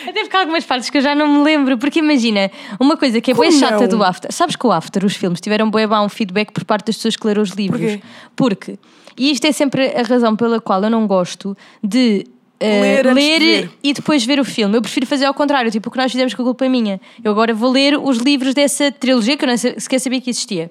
Até 0.06 0.20
porque 0.20 0.36
há 0.36 0.40
algumas 0.40 0.64
partes 0.64 0.88
que 0.88 0.98
eu 0.98 1.02
já 1.02 1.14
não 1.14 1.26
me 1.26 1.42
lembro, 1.42 1.76
porque 1.78 1.98
imagina, 1.98 2.50
uma 2.78 2.96
coisa 2.96 3.20
que 3.20 3.32
é 3.32 3.34
bem 3.34 3.50
chata 3.50 3.88
do 3.88 4.02
After. 4.02 4.32
Sabes 4.32 4.56
que 4.56 4.66
o 4.66 4.72
After, 4.72 5.04
os 5.04 5.16
filmes, 5.16 5.40
tiveram 5.40 5.70
bem 5.70 5.86
bom 5.86 6.08
feedback 6.08 6.52
por 6.52 6.64
parte 6.64 6.86
das 6.86 6.96
pessoas 6.96 7.16
que 7.16 7.26
leram 7.26 7.42
os 7.42 7.50
livros. 7.50 7.80
Porquê? 7.80 8.02
Porque, 8.36 8.78
e 9.16 9.30
isto 9.30 9.46
é 9.46 9.52
sempre 9.52 9.94
a 9.96 10.02
razão 10.02 10.36
pela 10.36 10.60
qual 10.60 10.82
eu 10.82 10.90
não 10.90 11.06
gosto 11.06 11.56
de. 11.82 12.26
Eh, 12.60 12.80
Ler 12.80 13.02
de 13.08 13.12
ler 13.14 13.70
e 13.82 13.92
depois 13.92 14.24
ver 14.24 14.38
o 14.40 14.44
filme. 14.44 14.76
Eu 14.76 14.82
prefiro 14.82 15.06
fazer 15.06 15.24
ao 15.26 15.34
contrário, 15.34 15.70
tipo 15.70 15.88
o 15.88 15.92
que 15.92 15.98
nós 15.98 16.10
fizemos 16.10 16.34
com 16.34 16.42
a 16.42 16.44
culpa 16.44 16.64
é 16.64 16.68
minha. 16.68 17.00
Eu 17.22 17.32
agora 17.32 17.52
vou 17.54 17.70
ler 17.70 17.98
os 17.98 18.18
livros 18.18 18.54
dessa 18.54 18.90
trilogia 18.92 19.36
que 19.36 19.44
eu 19.44 19.48
nem 19.48 19.56
se- 19.56 19.74
sequer 19.78 19.98
sabia 19.98 20.20
que 20.20 20.30
existia. 20.30 20.70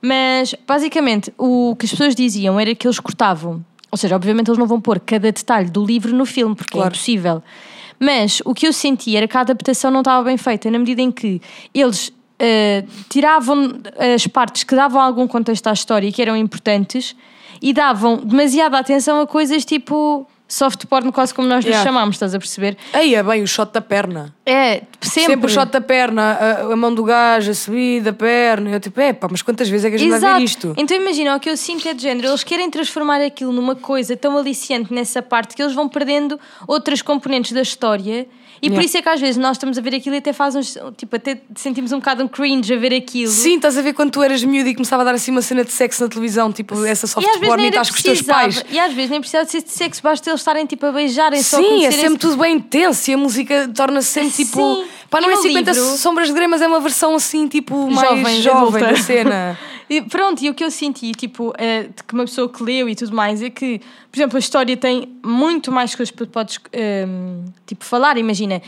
Mas 0.00 0.54
basicamente 0.66 1.32
o 1.38 1.74
que 1.78 1.86
as 1.86 1.90
pessoas 1.90 2.14
diziam 2.14 2.60
era 2.60 2.74
que 2.74 2.86
eles 2.86 3.00
cortavam. 3.00 3.64
Ou 3.90 3.96
seja, 3.98 4.14
obviamente 4.14 4.48
eles 4.48 4.58
não 4.58 4.66
vão 4.66 4.80
pôr 4.80 5.00
cada 5.00 5.32
detalhe 5.32 5.70
do 5.70 5.84
livro 5.84 6.14
no 6.14 6.26
filme, 6.26 6.54
porque 6.54 6.74
é 6.76 6.78
Claro. 6.80 6.94
impossível. 6.94 7.42
Mas 7.98 8.42
o 8.44 8.52
que 8.52 8.66
eu 8.66 8.72
senti 8.72 9.16
era 9.16 9.26
que 9.26 9.36
a 9.36 9.40
adaptação 9.40 9.90
não 9.90 10.00
estava 10.00 10.22
bem 10.22 10.36
feita, 10.36 10.70
na 10.70 10.78
medida 10.78 11.00
em 11.00 11.10
que 11.10 11.40
eles 11.72 12.12
eh, 12.38 12.84
tiravam 13.08 13.78
as 14.14 14.26
partes 14.26 14.64
que 14.64 14.74
davam 14.76 15.00
algum 15.00 15.26
contexto 15.26 15.66
à 15.68 15.72
história 15.72 16.06
e 16.06 16.12
que 16.12 16.20
eram 16.20 16.36
importantes 16.36 17.16
e 17.62 17.72
davam 17.72 18.18
demasiada 18.18 18.76
atenção 18.78 19.18
a 19.22 19.26
coisas 19.26 19.64
tipo 19.64 20.26
soft 20.48 20.86
porn, 20.86 21.10
quase 21.12 21.34
como 21.34 21.48
nós 21.48 21.64
lhes 21.64 21.72
Yeah. 21.74 21.84
chamámos, 21.88 22.16
estás 22.16 22.34
a 22.34 22.38
perceber? 22.38 22.76
Aí 22.92 23.14
é 23.14 23.22
bem 23.22 23.42
o 23.42 23.46
shot 23.46 23.72
da 23.72 23.80
perna. 23.80 24.34
É, 24.44 24.82
sempre. 25.00 25.32
Sempre, 25.32 25.46
o 25.46 25.48
shot 25.48 25.72
da 25.72 25.80
perna, 25.80 26.22
a, 26.22 26.72
a 26.72 26.76
mão 26.76 26.94
do 26.94 27.02
gajo, 27.02 27.50
a 27.50 27.54
subida, 27.54 28.10
a 28.10 28.12
perna. 28.12 28.70
Eu 28.70 28.80
tipo, 28.80 29.00
é 29.00 29.12
pá, 29.12 29.26
mas 29.30 29.42
quantas 29.42 29.68
vezes 29.68 29.84
é 29.86 29.90
que 29.90 29.96
a 29.96 29.98
gente 29.98 30.08
vai 30.10 30.18
Exato. 30.18 30.38
ver 30.38 30.44
isto? 30.44 30.74
Então 30.76 30.96
imagina, 30.96 31.34
o 31.36 31.40
que 31.40 31.50
eu 31.50 31.56
sinto 31.56 31.88
é 31.88 31.94
de 31.94 32.02
género, 32.02 32.28
eles 32.28 32.44
querem 32.44 32.70
transformar 32.70 33.20
aquilo 33.20 33.52
numa 33.52 33.74
coisa 33.74 34.16
tão 34.16 34.36
aliciante 34.38 34.92
nessa 34.94 35.20
parte 35.20 35.56
que 35.56 35.62
eles 35.62 35.74
vão 35.74 35.88
perdendo 35.88 36.38
outras 36.68 37.02
componentes 37.02 37.52
da 37.52 37.62
história. 37.62 38.26
E 38.62 38.68
por 38.70 38.76
Yeah. 38.76 38.86
isso 38.86 38.96
é 38.96 39.02
que 39.02 39.08
às 39.10 39.20
vezes 39.20 39.36
nós 39.36 39.58
estamos 39.58 39.76
a 39.76 39.82
ver 39.82 39.94
aquilo 39.96 40.14
e 40.14 40.18
até 40.18 40.32
faz 40.32 40.54
uns, 40.56 40.78
tipo, 40.96 41.14
até 41.14 41.42
sentimos 41.54 41.92
um 41.92 41.98
bocado 41.98 42.24
um 42.24 42.28
cringe 42.28 42.72
a 42.72 42.78
ver 42.78 42.94
aquilo. 42.94 43.30
Sim, 43.30 43.56
estás 43.56 43.76
a 43.76 43.82
ver 43.82 43.92
quando 43.92 44.10
tu 44.12 44.22
eras 44.22 44.42
miúdo 44.42 44.70
e 44.70 44.74
começava 44.74 45.02
a 45.02 45.04
dar 45.04 45.14
assim 45.14 45.30
uma 45.30 45.42
cena 45.42 45.62
de 45.62 45.70
sexo 45.72 46.02
na 46.02 46.08
televisão, 46.08 46.50
tipo 46.50 46.82
essa 46.86 47.06
soft 47.06 47.26
e 47.26 47.38
porn 47.46 47.62
e 47.62 47.66
era 47.66 47.68
estás 47.68 47.90
com 47.90 47.96
os 47.96 48.02
teus 48.02 48.22
precisava- 48.22 48.40
pais. 48.40 48.64
E 48.70 48.78
às 48.80 48.94
vezes 48.94 49.10
nem 49.10 49.20
precisa 49.20 49.44
de 49.44 49.50
ser 49.50 49.62
de 49.62 49.70
sexo, 49.70 50.02
basta 50.02 50.32
eles 50.36 50.42
estarem 50.42 50.66
tipo 50.66 50.86
a 50.86 50.92
beijarem 50.92 51.42
só 51.42 51.56
a 51.56 51.60
Sim, 51.60 51.64
é 51.64 51.68
conhecerem-se. 51.70 52.00
sempre 52.00 52.18
tudo 52.18 52.36
bem 52.36 52.56
intenso 52.56 53.10
e 53.10 53.14
a 53.14 53.18
música 53.18 53.70
torna-se 53.74 54.08
sempre 54.08 54.30
tipo. 54.30 54.74
Sim. 54.76 54.84
Pá, 55.16 55.20
não 55.20 55.30
E 55.30 55.32
é 55.32 55.36
no 55.36 55.42
50 55.42 55.72
livro? 55.72 55.96
sombras 55.96 56.28
de 56.28 56.34
Grey, 56.34 56.46
mas 56.46 56.60
é 56.60 56.66
uma 56.66 56.80
versão 56.80 57.14
assim, 57.14 57.48
tipo, 57.48 57.90
mais 57.90 58.42
Jovem, 58.42 58.80
da 58.82 58.96
cena. 58.96 59.58
E 59.88 60.02
pronto, 60.02 60.42
e 60.42 60.50
o 60.50 60.54
que 60.54 60.64
eu 60.64 60.70
senti, 60.70 61.12
tipo, 61.12 61.54
de 61.94 62.02
que 62.02 62.12
uma 62.12 62.24
pessoa 62.24 62.48
que 62.48 62.60
leu 62.60 62.88
e 62.88 62.96
tudo 62.96 63.14
mais, 63.14 63.40
é 63.40 63.48
que, 63.48 63.78
por 64.10 64.18
exemplo, 64.18 64.36
a 64.36 64.40
história 64.40 64.76
tem 64.76 65.16
muito 65.24 65.70
mais 65.70 65.94
coisas 65.94 66.12
que 66.12 66.26
podes, 66.26 66.58
ehm, 66.72 67.44
tipo, 67.64 67.84
falar. 67.84 68.18
Imagina, 68.18 68.60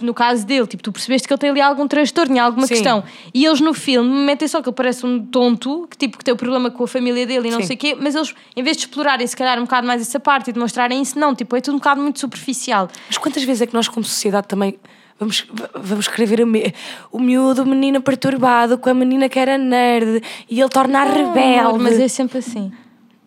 no 0.00 0.14
caso 0.14 0.46
dele, 0.46 0.66
tipo, 0.66 0.82
tu 0.82 0.90
percebeste 0.90 1.28
que 1.28 1.34
ele 1.34 1.38
tem 1.38 1.50
ali 1.50 1.60
algum 1.60 1.86
transtorno 1.86 2.40
alguma 2.40 2.66
Sim. 2.66 2.72
questão. 2.74 3.04
E 3.34 3.44
eles 3.44 3.60
no 3.60 3.74
filme 3.74 4.08
metem 4.24 4.48
só 4.48 4.62
que 4.62 4.68
ele 4.70 4.74
parece 4.74 5.04
um 5.04 5.22
tonto, 5.22 5.86
que, 5.90 5.98
tipo, 5.98 6.16
que 6.16 6.24
tem 6.24 6.32
o 6.32 6.36
problema 6.38 6.70
com 6.70 6.84
a 6.84 6.88
família 6.88 7.26
dele 7.26 7.48
e 7.48 7.50
não 7.50 7.60
Sim. 7.60 7.66
sei 7.66 7.76
o 7.76 7.78
quê, 7.78 7.94
mas 8.00 8.14
eles, 8.14 8.34
em 8.56 8.62
vez 8.62 8.78
de 8.78 8.84
explorarem, 8.84 9.26
se 9.26 9.36
calhar, 9.36 9.58
um 9.58 9.64
bocado 9.64 9.86
mais 9.86 10.00
essa 10.00 10.18
parte 10.18 10.48
e 10.48 10.52
de 10.54 10.58
mostrarem 10.58 11.02
isso, 11.02 11.18
não, 11.18 11.34
tipo, 11.34 11.54
é 11.54 11.60
tudo 11.60 11.74
um 11.74 11.78
bocado 11.78 12.00
muito 12.00 12.18
superficial. 12.20 12.88
Mas 13.06 13.18
quantas 13.18 13.42
vezes 13.44 13.60
é 13.60 13.66
que 13.66 13.74
nós, 13.74 13.86
como 13.86 14.02
sociedade, 14.02 14.48
também 14.48 14.78
vamos, 15.18 15.46
vamos 15.74 16.04
escrever 16.06 16.40
o, 16.40 16.46
mi- 16.46 16.72
o 17.12 17.18
miúdo, 17.18 17.62
o 17.62 17.66
menino 17.66 18.00
perturbado 18.00 18.78
com 18.78 18.88
a 18.90 18.94
menina 18.94 19.28
que 19.28 19.38
era 19.38 19.56
nerd 19.58 20.22
e 20.50 20.60
ele 20.60 20.68
torna 20.68 21.00
a 21.00 21.04
rebelde? 21.04 21.58
Amor, 21.60 21.78
Mas 21.80 21.98
é 21.98 22.08
sempre 22.08 22.38
assim. 22.38 22.72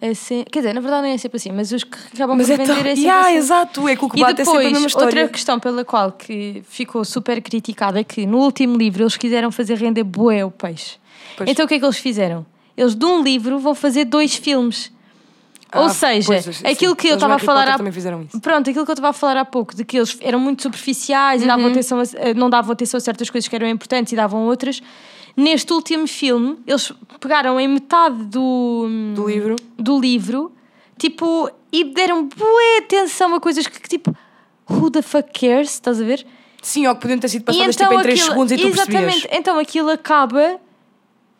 É 0.01 0.13
se- 0.13 0.45
Quer 0.49 0.59
dizer, 0.59 0.73
na 0.73 0.79
verdade 0.79 1.07
não 1.07 1.13
é 1.13 1.17
sempre 1.17 1.35
assim, 1.37 1.51
mas 1.51 1.71
os 1.73 1.83
que 1.83 1.97
acabam 2.13 2.37
Mas 2.37 2.47
por 2.47 2.53
é 2.53 2.57
vender 2.57 2.67
tão- 2.67 2.75
é 2.75 2.83
sempre 2.83 3.01
Yeah, 3.01 3.27
assim. 3.27 3.35
exato, 3.37 3.87
é 3.89 3.95
que 3.97 4.05
o 4.05 4.09
que 4.09 4.17
E 4.17 4.21
bate 4.21 4.41
é 4.41 4.45
sempre 4.45 4.59
depois, 4.59 4.71
mesma 4.73 4.87
história. 4.87 5.07
outra 5.07 5.27
questão 5.27 5.59
pela 5.59 5.83
qual 5.83 6.11
que 6.13 6.63
ficou 6.69 7.03
super 7.03 7.41
criticada 7.41 7.99
é 7.99 8.03
que 8.03 8.25
no 8.25 8.37
último 8.37 8.77
livro 8.77 9.03
eles 9.03 9.17
quiseram 9.17 9.51
fazer 9.51 9.75
render 9.77 10.03
bué 10.05 10.45
o 10.45 10.51
peixe. 10.51 10.95
Pois. 11.35 11.49
Então 11.49 11.65
o 11.65 11.67
que 11.67 11.73
é 11.75 11.79
que 11.79 11.85
eles 11.85 11.97
fizeram? 11.97 12.45
Eles 12.77 12.95
de 12.95 13.03
um 13.05 13.21
livro 13.21 13.59
vão 13.59 13.75
fazer 13.75 14.05
dois 14.05 14.35
filmes. 14.35 14.89
Ah, 15.71 15.81
Ou 15.81 15.89
seja, 15.89 16.25
pois, 16.25 16.63
aquilo 16.65 16.95
que 16.95 17.07
eu 17.07 17.13
estava 17.15 17.35
a 17.35 17.39
falar 17.39 17.67
há... 17.69 17.77
Pronto, 17.77 18.69
aquilo 18.69 18.85
que 18.85 18.91
eu 18.91 18.93
estava 18.93 19.09
a 19.09 19.13
falar 19.13 19.37
há 19.37 19.45
pouco, 19.45 19.75
de 19.75 19.85
que 19.85 19.97
eles 19.97 20.17
eram 20.21 20.39
muito 20.39 20.63
superficiais 20.63 21.43
e 21.43 21.45
davam 21.47 21.65
Uhum. 21.65 21.71
atenção 21.71 21.99
a- 21.99 22.29
a- 22.29 22.33
não 22.33 22.49
davam 22.49 22.71
atenção 22.71 22.97
a 22.97 23.01
certas 23.01 23.29
coisas 23.29 23.47
que 23.47 23.55
eram 23.55 23.67
importantes 23.67 24.11
e 24.13 24.15
davam 24.15 24.45
outras. 24.45 24.81
Neste 25.37 25.71
último 25.71 26.07
filme, 26.07 26.57
eles 26.65 26.91
pegaram 27.19 27.59
em 27.59 27.67
metade 27.67 28.23
do, 28.25 28.87
Do 29.13 29.27
livro. 29.27 29.55
do 29.77 29.99
livro, 29.99 30.51
tipo, 30.97 31.49
e 31.71 31.83
deram 31.83 32.25
boa 32.27 32.77
atenção 32.79 33.35
a 33.35 33.39
coisas 33.39 33.67
que, 33.67 33.87
tipo, 33.87 34.13
who 34.69 34.89
the 34.89 35.01
fuck 35.03 35.29
cares? 35.39 35.69
Estás 35.75 36.01
a 36.01 36.03
ver? 36.03 36.25
Sim, 36.61 36.87
ou 36.87 36.95
que 36.95 37.01
podiam 37.01 37.19
ter 37.19 37.29
sido 37.29 37.43
passadas 37.45 37.75
tipo 37.75 37.93
em 37.93 38.01
3 38.01 38.19
aquilo- 38.19 38.31
segundos 38.33 38.51
e 38.51 38.57
tu 38.57 38.67
Exatamente, 38.67 39.03
percebias. 39.21 39.39
então 39.39 39.57
aquilo 39.59 39.89
acaba 39.91 40.59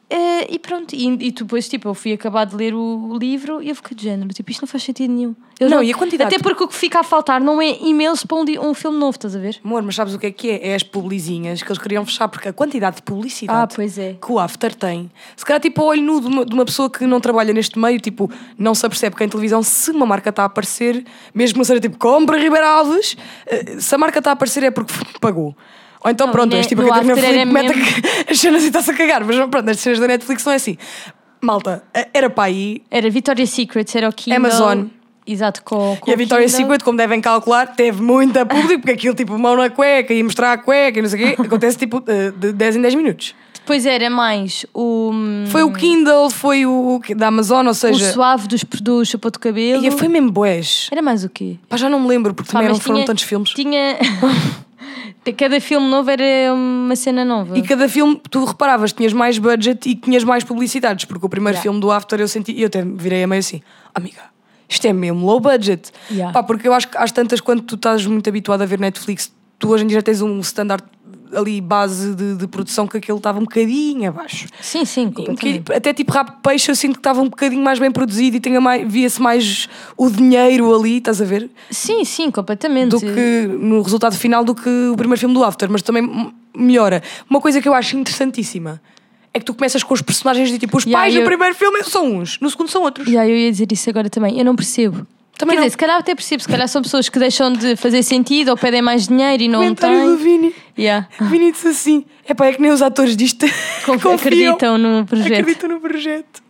eh, 0.09 0.53
e 0.53 0.59
pronto. 0.59 0.93
E, 0.95 1.07
e 1.07 1.31
depois, 1.31 1.67
tipo, 1.69 1.87
eu 1.87 1.93
fui 1.93 2.13
acabar 2.13 2.45
de 2.45 2.55
ler 2.55 2.73
o, 2.73 3.11
o 3.11 3.17
livro 3.17 3.61
e 3.61 3.69
eu 3.69 3.75
fiquei 3.75 3.95
de 3.95 4.03
género, 4.03 4.29
tipo, 4.33 4.49
isto 4.49 4.61
não 4.61 4.67
faz 4.67 4.83
sentido 4.83 5.13
nenhum. 5.13 5.35
Eles 5.59 5.71
Não, 5.71 5.83
e 5.83 5.91
a 5.91 5.95
quantidade? 5.95 6.33
Até 6.33 6.41
porque 6.41 6.63
o 6.63 6.67
que 6.67 6.75
fica 6.75 7.01
a 7.01 7.03
faltar 7.03 7.41
não 7.41 7.61
é 7.61 7.77
imenso 7.81 8.25
para 8.25 8.37
um, 8.37 8.69
um 8.69 8.73
filme 8.73 8.97
novo, 8.97 9.11
estás 9.11 9.35
a 9.35 9.39
ver? 9.39 9.59
Amor, 9.63 9.83
mas 9.83 9.95
sabes 9.95 10.13
o 10.13 10.19
que 10.19 10.27
é 10.27 10.31
que 10.31 10.49
é? 10.49 10.69
É 10.69 10.75
as 10.75 10.83
publizinhas 10.83 11.61
que 11.61 11.69
eles 11.69 11.81
queriam 11.81 12.05
fechar, 12.05 12.27
porque 12.29 12.47
a 12.47 12.53
quantidade 12.53 12.97
de 12.97 13.01
publicidade 13.01 13.73
Ah, 13.73 13.75
pois 13.75 13.97
é. 13.97 14.15
que 14.19 14.31
o 14.31 14.39
After 14.39 14.73
tem, 14.73 15.11
se 15.35 15.45
calhar 15.45 15.59
tipo 15.59 15.81
ao 15.81 15.87
olho 15.87 16.01
nu 16.01 16.21
de 16.21 16.27
uma, 16.27 16.45
de 16.45 16.53
uma 16.53 16.65
pessoa 16.65 16.89
que 16.89 17.05
não 17.05 17.19
trabalha 17.19 17.53
neste 17.53 17.77
meio, 17.77 17.99
tipo, 17.99 18.31
não 18.57 18.73
se 18.73 18.85
apercebe 18.85 19.15
que 19.15 19.23
em 19.23 19.29
televisão, 19.29 19.61
se 19.61 19.91
uma 19.91 20.05
marca 20.05 20.29
está 20.29 20.43
a 20.43 20.45
aparecer, 20.45 21.03
mesmo 21.33 21.55
que 21.55 21.57
não 21.59 21.65
seja 21.65 21.81
tipo 21.81 21.97
compra 21.97 22.37
Ribeiro 22.37 22.65
Alves, 22.65 23.17
eh, 23.45 23.79
se 23.79 23.93
a 23.93 23.97
marca 23.97 24.19
está 24.19 24.31
a 24.31 24.33
aparecer 24.33 24.63
é 24.63 24.71
porque 24.71 24.91
foi-pagou. 24.93 25.55
Ou 26.03 26.09
então 26.11 26.27
Não, 26.27 26.31
pronto, 26.33 26.53
e 26.53 26.57
és 26.57 26.65
ne- 26.65 26.69
tipo 26.69 26.81
a 26.81 26.85
no 26.85 26.89
Catarina 26.91 27.15
Filipe 27.17 27.35
era 27.37 27.45
mete 27.45 28.31
as 28.31 28.39
cenas 28.39 28.63
e 28.63 28.67
está-se 28.67 28.91
a 28.91 28.93
cagar, 28.93 29.23
mas 29.25 29.35
pronto, 29.49 29.69
as 29.69 29.79
cenas 29.79 29.99
da 29.99 30.07
Netflix 30.07 30.41
são 30.41 30.53
assim. 30.53 30.77
Malta, 31.41 31.83
era 32.13 32.29
para 32.29 32.45
aí, 32.45 32.81
Era 32.91 33.09
Victoria's 33.09 33.49
Secret, 33.49 33.85
era 33.95 34.09
o 34.09 34.13
Kindle. 34.13 34.37
Amazon. 34.37 34.85
Exato, 35.27 35.61
com, 35.63 35.95
com 36.01 36.09
E 36.09 36.13
a 36.13 36.15
o 36.15 36.17
Victoria's 36.17 36.51
Kindle. 36.51 36.65
Secret, 36.67 36.83
como 36.83 36.97
devem 36.97 37.21
calcular, 37.21 37.67
teve 37.67 38.01
muita 38.01 38.45
público, 38.45 38.79
porque 38.81 38.91
aquilo 38.91 39.13
tipo 39.15 39.37
mão 39.37 39.55
na 39.55 39.69
cueca 39.69 40.13
e 40.13 40.23
mostrar 40.23 40.53
a 40.53 40.57
cueca 40.57 40.99
e 40.99 41.01
não 41.01 41.09
sei 41.09 41.23
o 41.23 41.35
quê, 41.35 41.41
acontece 41.43 41.77
tipo 41.77 42.03
eh, 42.07 42.31
de 42.31 42.51
10 42.53 42.77
em 42.77 42.81
10 42.81 42.95
minutos. 42.95 43.35
Depois 43.53 43.85
era 43.85 44.09
mais 44.09 44.65
o, 44.73 45.11
Foi 45.51 45.61
o 45.61 45.71
Kindle, 45.71 46.29
foi 46.31 46.65
o 46.65 46.99
da 47.15 47.27
Amazon, 47.27 47.65
ou 47.67 47.71
o 47.71 47.75
seja. 47.75 48.11
suave 48.11 48.47
dos, 48.47 48.63
do 48.63 49.05
chapéu 49.05 49.29
de 49.29 49.37
cabelo. 49.37 49.85
E 49.85 49.91
foi 49.91 50.07
mesmo 50.07 50.31
boés. 50.31 50.87
Era 50.91 51.01
mais 51.03 51.23
o 51.23 51.29
quê? 51.29 51.57
Pá, 51.69 51.77
já 51.77 51.87
não 51.87 51.99
me 51.99 52.07
lembro, 52.07 52.33
porque 52.33 52.51
Pá, 52.51 52.59
também 52.59 52.73
não 52.73 52.79
foram 52.79 52.95
tinha- 52.95 53.05
tantos 53.05 53.23
filmes. 53.23 53.51
Tinha. 53.51 53.97
Cada 55.33 55.59
filme 55.61 55.87
novo 55.87 56.09
era 56.09 56.53
uma 56.53 56.95
cena 56.95 57.23
nova. 57.25 57.57
E 57.57 57.61
cada 57.61 57.87
filme, 57.89 58.21
tu 58.29 58.45
reparavas, 58.45 58.93
tinhas 58.93 59.13
mais 59.13 59.37
budget 59.37 59.87
e 59.89 59.95
tinhas 59.95 60.23
mais 60.23 60.43
publicidades, 60.43 61.05
porque 61.05 61.25
o 61.25 61.29
primeiro 61.29 61.55
Yeah. 61.55 61.63
filme 61.63 61.79
do 61.79 61.91
After 61.91 62.19
eu 62.19 62.27
senti, 62.27 62.51
e 62.51 62.61
eu 62.61 62.67
até 62.67 62.83
virei 62.83 63.23
a 63.23 63.27
meio 63.27 63.39
assim, 63.39 63.61
amiga, 63.93 64.21
isto 64.67 64.85
é 64.85 64.93
mesmo 64.93 65.25
low 65.25 65.39
budget. 65.39 65.91
Yeah. 66.11 66.31
Pá, 66.33 66.43
porque 66.43 66.67
eu 66.67 66.73
acho 66.73 66.87
que 66.87 66.97
às 66.97 67.11
tantas, 67.11 67.41
quando 67.41 67.61
tu 67.61 67.75
estás 67.75 68.05
muito 68.05 68.27
habituado 68.29 68.61
a 68.61 68.65
ver 68.65 68.79
Netflix, 68.79 69.33
tu 69.57 69.69
hoje 69.69 69.83
em 69.83 69.87
dia 69.87 69.97
já 69.97 70.01
tens 70.01 70.21
um 70.21 70.39
standard 70.39 70.83
ali 71.33 71.61
base 71.61 72.13
de, 72.15 72.35
de 72.35 72.47
produção 72.47 72.87
que 72.87 72.97
aquele 72.97 73.17
estava 73.17 73.37
um 73.39 73.43
bocadinho 73.43 74.09
abaixo. 74.09 74.47
Sim, 74.61 74.85
sim, 74.85 75.11
Um 75.17 75.73
até 75.75 75.93
tipo 75.93 76.11
Rabo 76.11 76.31
de 76.31 76.37
Peixe 76.41 76.71
eu 76.71 76.75
sinto 76.75 76.93
que 76.93 76.99
estava 76.99 77.21
um 77.21 77.29
bocadinho 77.29 77.63
mais 77.63 77.79
bem 77.79 77.91
produzido 77.91 78.37
e 78.37 78.39
tinha 78.39 78.59
mais, 78.59 78.91
via-se 78.91 79.21
mais 79.21 79.67
o 79.97 80.09
dinheiro 80.09 80.73
ali, 80.73 80.97
estás 80.97 81.21
a 81.21 81.25
ver? 81.25 81.49
Sim, 81.69 82.03
sim, 82.05 82.31
completamente. 82.31 82.89
Do 82.91 82.99
que 82.99 83.47
no 83.59 83.81
resultado 83.81 84.15
final 84.15 84.43
do 84.43 84.55
que 84.55 84.69
o 84.91 84.95
primeiro 84.97 85.19
filme 85.19 85.33
do 85.35 85.43
After, 85.43 85.69
mas 85.69 85.81
também 85.81 86.31
melhora. 86.55 87.01
Uma 87.29 87.39
coisa 87.39 87.61
que 87.61 87.67
eu 87.67 87.73
acho 87.73 87.95
interessantíssima 87.97 88.81
é 89.33 89.39
que 89.39 89.45
tu 89.45 89.53
começas 89.53 89.83
com 89.83 89.93
os 89.93 90.01
personagens 90.01 90.49
de 90.49 90.57
tipo, 90.57 90.75
os 90.77 90.83
Yeah, 90.85 90.99
pais 91.03 91.13
eu- 91.15 91.21
no 91.21 91.27
primeiro 91.27 91.53
filme 91.55 91.83
são 91.83 92.15
uns, 92.17 92.39
no 92.39 92.49
segundo 92.49 92.69
são 92.69 92.81
outros. 92.81 93.07
Yeah, 93.07 93.29
eu 93.29 93.37
ia 93.37 93.51
dizer 93.51 93.71
isso 93.71 93.89
agora 93.89 94.09
também. 94.09 94.39
Eu 94.39 94.45
não 94.45 94.55
percebo. 94.55 95.05
Também 95.39 95.55
Quer 95.55 95.59
não. 95.61 95.65
dizer, 95.67 95.71
se 95.71 95.77
calhar 95.77 95.97
até 95.97 96.13
percebo, 96.13 96.43
se 96.43 96.49
calhar 96.49 96.67
são 96.67 96.81
pessoas 96.81 97.07
que 97.07 97.17
deixam 97.17 97.51
de 97.53 97.75
fazer 97.77 98.03
sentido 98.03 98.49
ou 98.49 98.57
pedem 98.57 98.81
mais 98.81 99.07
dinheiro 99.07 99.41
e 99.41 99.47
não 99.47 99.61
Comentário 99.61 100.11
do 100.11 100.17
têm. 100.17 100.23
Vini. 100.23 100.55
Yeah. 100.77 101.07
Vini 101.21 101.51
disse 101.53 101.69
assim: 101.69 102.05
é 102.27 102.33
pá, 102.33 102.47
é 102.47 102.53
que 102.53 102.61
nem 102.61 102.71
os 102.71 102.81
atores 102.81 103.15
disto 103.15 103.45
Conf- 103.85 104.03
confiam, 104.03 104.13
acreditam 104.15 104.77
no 104.77 105.05
projeto. 105.05 105.39
acreditam 105.39 105.69
no 105.69 105.79
projeto. 105.79 106.43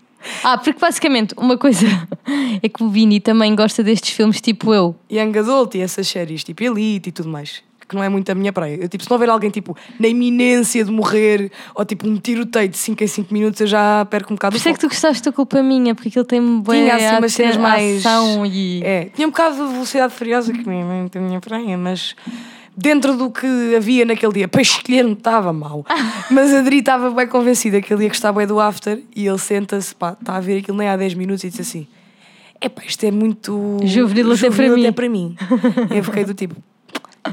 Ah, 0.44 0.58
porque 0.58 0.78
basicamente 0.80 1.34
uma 1.38 1.56
coisa 1.58 1.86
é 2.62 2.68
que 2.68 2.84
o 2.84 2.90
Vini 2.90 3.20
também 3.20 3.56
gosta 3.56 3.84
destes 3.84 4.10
filmes 4.16 4.42
tipo 4.42 4.74
eu. 4.74 4.96
Young 5.10 5.38
Adult 5.38 5.76
e 5.76 5.82
essas 5.82 6.08
séries, 6.08 6.44
tipo 6.44 6.64
Elite 6.64 7.10
e 7.10 7.12
tudo 7.12 7.30
mais. 7.30 7.62
Que 7.90 7.96
não 7.96 8.04
é 8.04 8.10
muito 8.10 8.32
a 8.32 8.36
minha 8.36 8.54
praia. 8.54 8.78
Eu, 8.80 8.88
tipo, 8.88 9.04
se 9.04 9.10
não 9.10 9.16
houver 9.16 9.30
alguém 9.30 9.50
tipo 9.50 9.76
na 10.00 10.08
iminência 10.08 10.86
de 10.86 10.92
morrer 10.92 11.52
ou 11.74 11.84
tipo 11.84 12.08
um 12.08 12.18
tiroteio 12.18 12.70
de 12.70 12.78
5 12.78 13.04
em 13.04 13.08
5 13.08 13.34
minutos, 13.34 13.60
eu 13.62 13.68
já 13.68 14.06
perco 14.06 14.32
um 14.32 14.36
bocado 14.36 14.54
Por 14.54 14.58
isso 14.58 14.70
é 14.70 14.74
que 14.74 14.80
tu 14.80 14.88
gostaste 14.88 15.24
da 15.24 15.32
culpa 15.32 15.64
minha, 15.64 15.96
porque 15.96 16.10
aquilo 16.10 16.26
tem 16.26 16.60
bué 16.60 16.84
Tinha 16.84 16.96
assim 16.96 17.18
umas 17.18 17.34
cenas 17.34 17.58
mais. 17.58 18.04
e. 18.46 18.82
É, 18.84 19.06
tinha 19.06 19.28
um 19.28 19.32
bocado 19.32 19.56
de 19.56 19.74
velocidade 19.74 20.14
furiosa 20.14 20.54
que 20.54 20.66
não 20.66 20.74
é 20.74 20.84
muito 21.02 21.18
a 21.18 21.22
minha 21.22 21.42
praia, 21.42 21.78
mas 21.78 22.16
dentro 22.78 23.18
do 23.18 23.30
que 23.30 23.76
havia 23.76 24.06
naquele 24.06 24.34
dia, 24.34 24.48
para 24.48 24.62
escolher 24.62 25.04
não 25.04 25.14
estava 25.14 25.52
mal. 25.52 25.86
Mas 26.32 26.54
a 26.54 26.60
Adri 26.60 26.80
estava 26.80 27.10
bem 27.10 27.28
convencida 27.28 27.82
que 27.82 27.94
ele 27.94 28.04
ia 28.04 28.10
gostar 28.10 28.32
bem 28.32 28.48
do 28.48 28.60
After 28.60 29.02
e 29.16 29.28
ele 29.28 29.38
senta-se, 29.38 29.94
pá, 29.94 30.16
está 30.20 30.38
a 30.38 30.40
ver 30.40 30.60
aquilo 30.60 30.78
nem 30.78 30.88
há 30.88 30.96
10 30.96 31.16
minutos 31.16 31.44
e 31.44 31.50
disse 31.50 31.62
assim: 31.62 31.88
Epá, 32.62 32.82
isto 32.86 33.06
é 33.06 33.12
muito. 33.12 33.78
Juvenil 33.84 34.32
até 34.32 34.50
para 34.50 34.70
mim." 34.70 34.82
até 34.82 34.92
para 34.92 35.10
mim. 35.10 35.36
Eu 35.96 36.04
fiquei 36.04 36.26
do 36.26 36.34
tipo. 36.34 36.56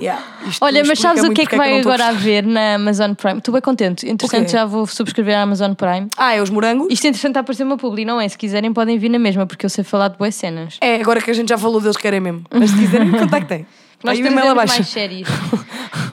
"Yeah, 0.01 0.23
Olha, 0.61 0.83
mas 0.85 0.99
sabes 0.99 1.23
o 1.25 1.31
que 1.33 1.43
é 1.43 1.47
que 1.47 1.57
vai 1.57 1.79
agora 1.81 2.07
a 2.07 2.13
gostar." 2.13 2.25
ver 2.25 2.45
na 2.45 2.75
Amazon 2.75 3.13
Prime? 3.15 3.39
Estou 3.39 3.53
bem 3.53 3.63
contente. 3.63 4.09
Entretanto, 4.09 4.51
já 4.51 4.65
vou 4.65 4.87
subscrever 4.87 5.37
a 5.37 5.43
Amazon 5.43 5.73
Prime. 5.75 6.09
Ah, 6.17 6.35
é 6.35 6.43
os 6.43 6.51
morangos? 6.51 6.89
Isto 6.91 7.07
entretanto 7.07 7.31
está 7.31 7.41
a 7.41 7.43
aparecer 7.43 7.63
uma 7.65 7.77
publi, 7.77 8.05
não 8.05 8.21
é? 8.21 8.29
Se 8.29 8.37
quiserem 8.37 8.73
podem 8.73 8.99
vir 8.99 9.09
na 9.09 9.19
mesma, 9.19 9.47
porque 9.47 9.65
eu 9.67 9.71
sei 9.71 9.85
falar 9.85 10.09
de 10.09 10.19
boas 10.19 10.35
cenas. 10.35 10.77
É, 10.81 10.97
agora 11.01 11.21
que 11.21 11.31
a 11.31 11.35
gente 11.35 11.49
já 11.49 11.59
falou 11.59 11.81
deles, 11.81 11.97
querem 11.97 12.21
mesmo. 12.21 12.45
Mas 12.53 12.71
se 12.71 12.77
quiserem, 12.79 13.11
contactem. 13.13 13.67
Nós 14.05 14.19
temos 14.19 14.33
e-mail 14.33 14.55
mais 14.55 14.71
séries. 14.89 15.27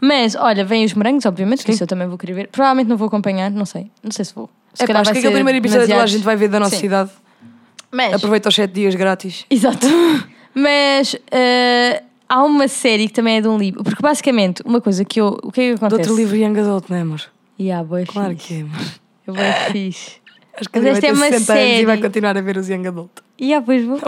Mas, 0.02 0.36
olha, 0.36 0.64
vêm 0.64 0.86
os 0.86 0.94
morangos, 0.94 1.26
obviamente, 1.26 1.64
que 1.66 1.72
isso 1.72 1.84
eu 1.84 1.88
também 1.88 2.08
vou 2.08 2.18
querer 2.18 2.34
ver. 2.34 2.48
Provavelmente 2.48 2.88
não 2.88 2.98
vou 2.98 3.08
acompanhar, 3.08 3.52
não 3.52 3.66
sei. 3.66 3.92
Não 4.02 4.12
sei 4.12 4.26
se 4.26 4.34
vou. 4.34 4.50
Se 4.74 4.84
É, 4.84 4.88
pá, 4.88 5.00
acho 5.02 5.12
que 5.12 5.18
aquele 5.20 5.34
primeiro 5.34 5.60
episódio 5.60 5.88
toda 5.88 6.02
a 6.04 6.08
gente 6.08 6.24
vai 6.24 6.36
ver 6.36 6.48
da 6.48 6.60
nossa 6.60 6.76
Sim. 6.76 6.82
cidade. 6.82 7.12
Mas, 7.92 8.14
Aproveita 8.14 8.50
os 8.50 8.56
7 8.56 8.74
dias 8.74 8.96
grátis. 8.96 9.46
exato. 9.50 9.86
Mas 10.56 11.16
eh, 11.32 12.04
há 12.28 12.44
uma 12.44 12.68
série 12.68 13.08
que 13.08 13.14
também 13.14 13.38
é 13.38 13.42
de 13.42 13.48
um 13.48 13.58
livro. 13.58 13.84
Porque 13.84 14.02
basicamente, 14.02 14.62
uma 14.66 14.82
coisa 14.82 15.06
que 15.06 15.22
eu. 15.22 15.38
O 15.44 15.52
que 15.52 15.62
é 15.62 15.64
que 15.66 15.72
Do 15.80 15.86
acontece? 15.86 16.02
outro 16.10 16.16
livro 16.16 16.36
Young 16.36 16.60
Adult, 16.60 16.86
não 16.90 16.98
é, 16.98 17.02
amor? 17.02 17.22
E 17.60 17.72
há, 17.72 17.84
boa 17.84 18.04
Claro 18.06 18.32
fixe. 18.32 18.48
que 18.48 18.54
é, 18.56 18.62
amor. 18.62 18.86
Eu 19.28 19.34
vou 19.34 19.44
fixe. 19.72 20.12
Acho 20.60 20.70
que 20.70 20.80
Mas 20.80 20.88
esta 20.90 21.08
é 21.08 21.12
uma 21.14 21.26
60 21.30 21.54
anos 21.54 21.80
e 21.80 21.86
vai 21.86 21.96
série. 21.96 22.08
continuar 22.08 22.38
a 22.38 22.42
ver 22.42 22.58
os 22.58 22.70
Young 22.70 22.88
Adult. 22.88 23.12
E 23.40 23.54
há, 23.54 23.62
pois 23.62 23.84
vou. 23.86 24.00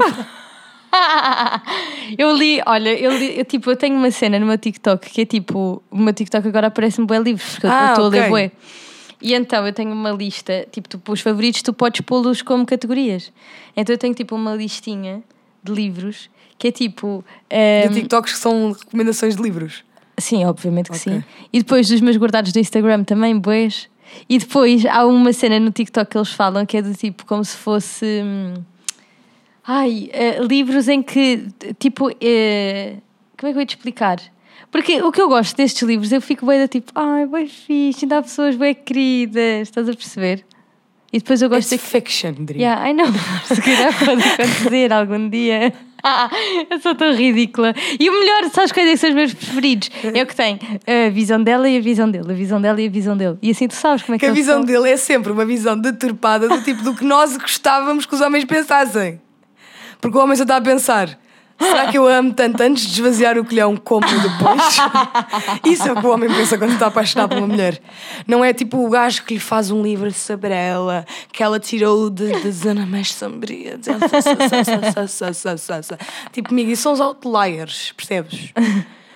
eu 2.18 2.36
li, 2.36 2.62
olha, 2.66 2.90
eu, 3.00 3.12
li, 3.18 3.38
eu, 3.40 3.46
tipo, 3.46 3.70
eu 3.72 3.76
tenho 3.76 3.96
uma 3.98 4.12
cena 4.12 4.40
no 4.40 4.46
meu 4.46 4.58
TikTok 4.58 5.10
que 5.10 5.22
é 5.22 5.26
tipo, 5.26 5.82
o 5.92 5.98
meu 5.98 6.14
TikTok 6.14 6.48
agora 6.48 6.68
aparece-me 6.68 7.06
bué 7.08 7.20
livros, 7.20 7.54
porque 7.54 7.68
eu- 7.68 7.72
eu 7.72 7.76
Ah, 7.76 7.90
estou 7.90 8.06
a 8.06 8.10
ler 8.10 8.30
bué. 8.30 8.52
E 9.22 9.34
então 9.34 9.66
eu 9.66 9.74
tenho 9.74 9.92
uma 9.92 10.12
lista, 10.12 10.68
tipo, 10.72 10.88
tu, 10.88 11.02
os 11.12 11.22
favoritos 11.22 11.62
tu 11.62 11.74
podes 11.74 12.02
pô-los 12.02 12.42
como 12.42 12.66
categorias. 12.66 13.32
Então 13.76 13.94
eu 13.94 13.98
tenho 13.98 14.14
tipo 14.14 14.36
uma 14.36 14.56
listinha 14.56 15.24
de 15.64 15.72
livros 15.74 16.30
que 16.58 16.68
é 16.70 16.72
tipo. 16.72 17.24
ehm, 17.50 17.90
De 17.90 17.96
TikToks 18.02 18.34
que 18.34 18.40
são 18.40 18.72
recomendações 18.72 19.36
de 19.36 19.42
livros. 19.42 19.84
Sim, 20.18 20.46
obviamente 20.46 20.90
que 20.90 20.96
Ok. 20.98 21.14
sim. 21.14 21.24
E 21.52 21.60
depois 21.60 21.88
dos 21.90 22.00
meus 22.02 22.16
guardados 22.18 22.52
do 22.54 22.60
Instagram 22.60 23.04
também, 23.04 23.38
boés. 23.38 23.90
E 24.30 24.38
depois 24.38 24.86
há 24.86 25.06
uma 25.06 25.34
cena 25.34 25.60
no 25.60 25.72
TikTok 25.72 26.10
que 26.12 26.18
eles 26.18 26.30
falam 26.32 26.66
que 26.66 26.78
é 26.78 26.82
do 26.82 26.94
tipo 26.94 27.26
como 27.26 27.44
se 27.44 27.58
fosse. 27.58 28.22
hum, 28.24 28.54
Ai, 29.68 30.10
eh, 30.14 30.40
livros 30.44 30.88
em 30.88 31.02
que. 31.02 31.48
Tipo. 31.80 32.10
eh, 32.22 32.98
como 33.38 33.50
é 33.50 33.52
que 33.52 33.58
eu 33.58 33.62
ia 33.62 33.66
te 33.66 33.76
explicar? 33.76 34.18
Porque 34.72 35.02
o 35.02 35.12
que 35.12 35.22
eu 35.22 35.28
gosto 35.28 35.56
destes 35.58 35.82
livros, 35.84 36.12
eu 36.12 36.22
fico 36.22 36.46
bem 36.46 36.60
da 36.60 36.68
tipo, 36.68 36.92
ai, 36.96 37.26
bem 37.26 37.48
fixe, 37.48 38.06
ainda 38.06 38.18
há 38.20 38.22
pessoas 38.22 38.56
bem 38.56 38.74
queridas, 38.76 39.64
estás 39.68 39.88
a 39.90 39.94
perceber? 39.94 40.46
E 41.14 41.20
depois 41.20 41.42
eu 41.42 41.50
gosto 41.50 41.74
It's 41.74 41.84
de. 41.86 41.92
fiction, 41.92 42.34
Dri. 42.46 42.60
Yeah, 42.62 42.90
I 42.90 42.94
know. 42.94 43.08
Se 43.48 43.62
calhar 43.62 43.94
pode 43.98 44.22
acontecer 44.24 44.92
algum 44.94 45.30
dia. 45.30 45.74
eu 46.70 46.80
sou 46.80 46.96
tão 46.96 47.14
ridícula. 47.14 47.74
E 48.00 48.10
o 48.10 48.14
melhor, 48.20 48.50
sabes 48.52 48.72
quais 48.72 48.88
é 48.88 48.92
que 48.92 48.98
são 48.98 49.10
os 49.10 49.16
meus 49.16 49.34
preferidos? 49.34 49.90
É 50.14 50.24
o 50.24 50.26
que 50.26 50.36
tem 50.36 50.60
a 50.86 51.10
visão 51.10 51.42
dela 51.42 51.68
e 51.70 51.78
a 51.78 51.82
visão 51.82 52.10
dele, 52.10 52.32
a 52.32 52.36
visão 52.36 52.62
dela 52.62 52.82
e 52.82 52.88
a 52.88 52.90
visão 52.90 53.18
dele. 53.18 53.38
E 53.42 53.52
assim 53.52 53.68
tu 53.68 53.76
sabes 53.76 54.04
como 54.04 54.16
é 54.16 54.20
que, 54.20 54.26
Que 54.26 54.32
a 54.32 54.34
visão 54.34 54.58
são. 54.58 54.66
dele 54.66 54.90
é 54.90 54.98
sempre 54.98 55.32
uma 55.32 55.46
visão 55.46 55.78
deturpada 55.78 56.48
do 56.48 56.62
tipo 56.64 56.82
do 56.84 56.94
que 56.96 57.04
nós 57.04 57.36
gostávamos 57.38 58.06
que 58.06 58.14
os 58.16 58.22
homens 58.22 58.46
pensassem. 58.46 59.22
Porque 60.00 60.18
o 60.18 60.22
homem 60.22 60.36
só 60.36 60.44
está 60.44 60.58
a 60.58 60.62
pensar. 60.62 61.18
Será 61.58 61.90
que 61.90 61.98
eu 61.98 62.08
amo 62.08 62.34
tanto 62.34 62.62
antes 62.62 62.86
de 62.86 62.94
esvaziar 62.94 63.38
o 63.38 63.46
colhão 63.46 63.78
como 63.78 64.06
depois? 64.06 64.78
Isso 65.66 65.88
é 65.88 65.94
o 65.94 65.96
que 65.96 66.06
o 66.06 66.12
homem 66.12 66.30
pensa 66.30 66.58
quando 66.58 66.74
está 66.74 66.88
apaixonado 66.88 67.30
por 67.30 67.38
uma 67.38 67.48
mulher. 67.48 67.82
Não 68.28 68.44
é 68.44 68.54
tipo 68.54 68.86
o 68.86 68.90
gajo 68.90 69.24
que 69.24 69.36
lhe 69.36 69.40
faz 69.40 69.72
um 69.72 69.82
livro 69.82 70.12
sobre 70.12 70.54
ela, 70.54 71.06
que 71.32 71.42
ela 71.42 71.60
tirou 71.60 72.10
de, 72.10 72.32
da 72.42 72.52
zona 72.52 72.86
mais 72.86 73.14
sombria. 73.14 73.80
Tipo, 76.32 76.52
amiga, 76.52 76.72
isso 76.72 76.84
são 76.84 76.94
os 76.94 77.02
outliers, 77.02 77.94
percebes? 77.96 78.52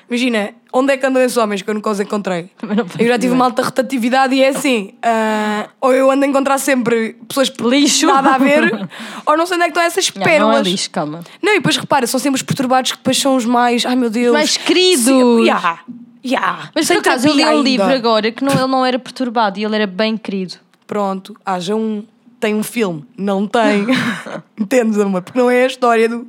Imagina, 0.09 0.51
onde 0.73 0.93
é 0.93 0.97
que 0.97 1.05
andam 1.05 1.21
esses 1.21 1.37
homens 1.37 1.61
que 1.61 1.69
eu 1.69 1.73
nunca 1.73 1.89
os 1.89 1.99
encontrei? 1.99 2.49
Eu 2.97 3.07
já 3.07 3.19
tive 3.19 3.33
uma 3.33 3.45
alta 3.45 3.61
rotatividade 3.61 4.33
e 4.33 4.41
é 4.41 4.47
assim: 4.49 4.93
ah, 5.03 5.69
ou 5.79 5.93
eu 5.93 6.09
ando 6.09 6.25
a 6.25 6.27
encontrar 6.27 6.57
sempre 6.57 7.15
pessoas 7.27 7.51
Lixo. 7.61 8.07
nada 8.07 8.31
a 8.31 8.37
ver, 8.39 8.89
ou 9.25 9.37
não 9.37 9.45
sei 9.45 9.55
onde 9.55 9.65
é 9.65 9.67
que 9.67 9.71
estão 9.77 9.83
essas 9.83 10.09
Não, 10.13 10.21
não 10.21 10.27
é 10.27 10.29
pérolas. 10.29 10.67
lixo, 10.67 10.89
calma. 10.89 11.21
Não, 11.43 11.53
e 11.53 11.57
depois 11.57 11.77
repara, 11.77 12.07
são 12.07 12.19
sempre 12.19 12.37
os 12.37 12.41
perturbados 12.43 12.91
que 12.91 12.97
depois 12.97 13.17
são 13.19 13.35
os 13.35 13.45
mais. 13.45 13.85
Ai 13.85 13.95
meu 13.95 14.09
Deus. 14.09 14.33
mais 14.33 14.57
queridos. 14.57 15.05
Sim, 15.05 15.41
yeah, 15.43 15.79
yeah. 16.25 16.69
Mas 16.73 16.87
por 16.87 16.97
acaso 16.97 17.27
eu 17.27 17.35
li 17.35 17.45
um 17.45 17.61
livro 17.61 17.85
agora 17.85 18.31
que 18.31 18.43
não, 18.43 18.53
ele 18.53 18.67
não 18.67 18.83
era 18.85 18.97
perturbado 18.97 19.59
e 19.59 19.63
ele 19.63 19.75
era 19.75 19.85
bem 19.87 20.17
querido. 20.17 20.55
Pronto, 20.87 21.35
haja 21.45 21.75
um. 21.75 22.03
Tem 22.39 22.55
um 22.55 22.63
filme. 22.63 23.03
Não 23.17 23.45
tem. 23.45 23.85
Entendes, 24.57 24.97
amor? 24.97 25.21
Porque 25.21 25.37
não 25.37 25.51
é 25.51 25.65
a 25.65 25.67
história 25.67 26.07
do, 26.07 26.25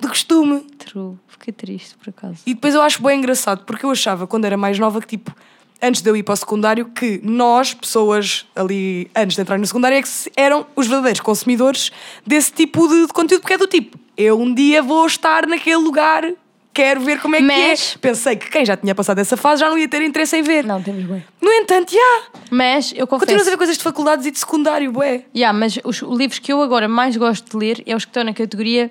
do 0.00 0.08
costume. 0.08 0.60
True. 0.78 1.16
Fiquei 1.46 1.52
triste 1.52 1.94
por 1.96 2.10
acaso. 2.10 2.40
E 2.44 2.54
depois 2.54 2.74
eu 2.74 2.82
acho 2.82 3.00
bem 3.00 3.18
engraçado, 3.18 3.64
porque 3.64 3.86
eu 3.86 3.90
achava 3.90 4.26
quando 4.26 4.44
era 4.46 4.56
mais 4.56 4.78
nova 4.80 5.00
que, 5.00 5.06
tipo, 5.06 5.32
antes 5.80 6.02
de 6.02 6.10
eu 6.10 6.16
ir 6.16 6.24
para 6.24 6.32
o 6.32 6.36
secundário, 6.36 6.86
que 6.86 7.20
nós, 7.22 7.72
pessoas 7.72 8.44
ali 8.56 9.08
antes 9.14 9.36
de 9.36 9.42
entrar 9.42 9.56
no 9.56 9.64
secundário, 9.64 9.96
é 9.96 10.02
que 10.02 10.08
eram 10.36 10.66
os 10.74 10.88
verdadeiros 10.88 11.20
consumidores 11.20 11.92
desse 12.26 12.50
tipo 12.50 12.88
de, 12.88 13.06
de 13.06 13.12
conteúdo, 13.12 13.42
porque 13.42 13.54
é 13.54 13.58
do 13.58 13.68
tipo, 13.68 13.96
eu 14.16 14.40
um 14.40 14.52
dia 14.52 14.82
vou 14.82 15.06
estar 15.06 15.46
naquele 15.46 15.76
lugar, 15.76 16.28
quero 16.74 17.00
ver 17.02 17.20
como 17.20 17.36
é 17.36 17.40
Mas- 17.40 17.92
que 17.92 17.94
é. 17.94 17.98
Pensei 18.00 18.34
que 18.34 18.50
quem 18.50 18.66
já 18.66 18.76
tinha 18.76 18.92
passado 18.94 19.20
essa 19.20 19.36
fase 19.36 19.60
já 19.60 19.70
não 19.70 19.78
ia 19.78 19.86
ter 19.86 20.02
interesse 20.02 20.36
em 20.36 20.42
ver. 20.42 20.64
Não, 20.64 20.82
temos 20.82 21.04
bem. 21.04 21.24
No 21.40 21.52
entanto, 21.52 21.92
já. 21.92 22.22
Mas 22.50 22.92
eu 22.96 23.06
confesso. 23.06 23.20
Continuas 23.26 23.46
a 23.46 23.50
ver 23.52 23.56
coisas 23.56 23.78
de 23.78 23.84
faculdades 23.84 24.26
e 24.26 24.32
de 24.32 24.38
secundário, 24.40 24.90
bué. 24.90 25.22
Yeah, 25.32 25.56
mas 25.56 25.78
os 25.84 25.98
livros 25.98 26.40
que 26.40 26.52
eu 26.52 26.60
agora 26.60 26.88
mais 26.88 27.16
gosto 27.16 27.48
de 27.52 27.56
ler 27.56 27.84
é 27.86 27.94
os 27.94 28.04
que 28.04 28.10
estão 28.10 28.24
na 28.24 28.34
categoria 28.34 28.90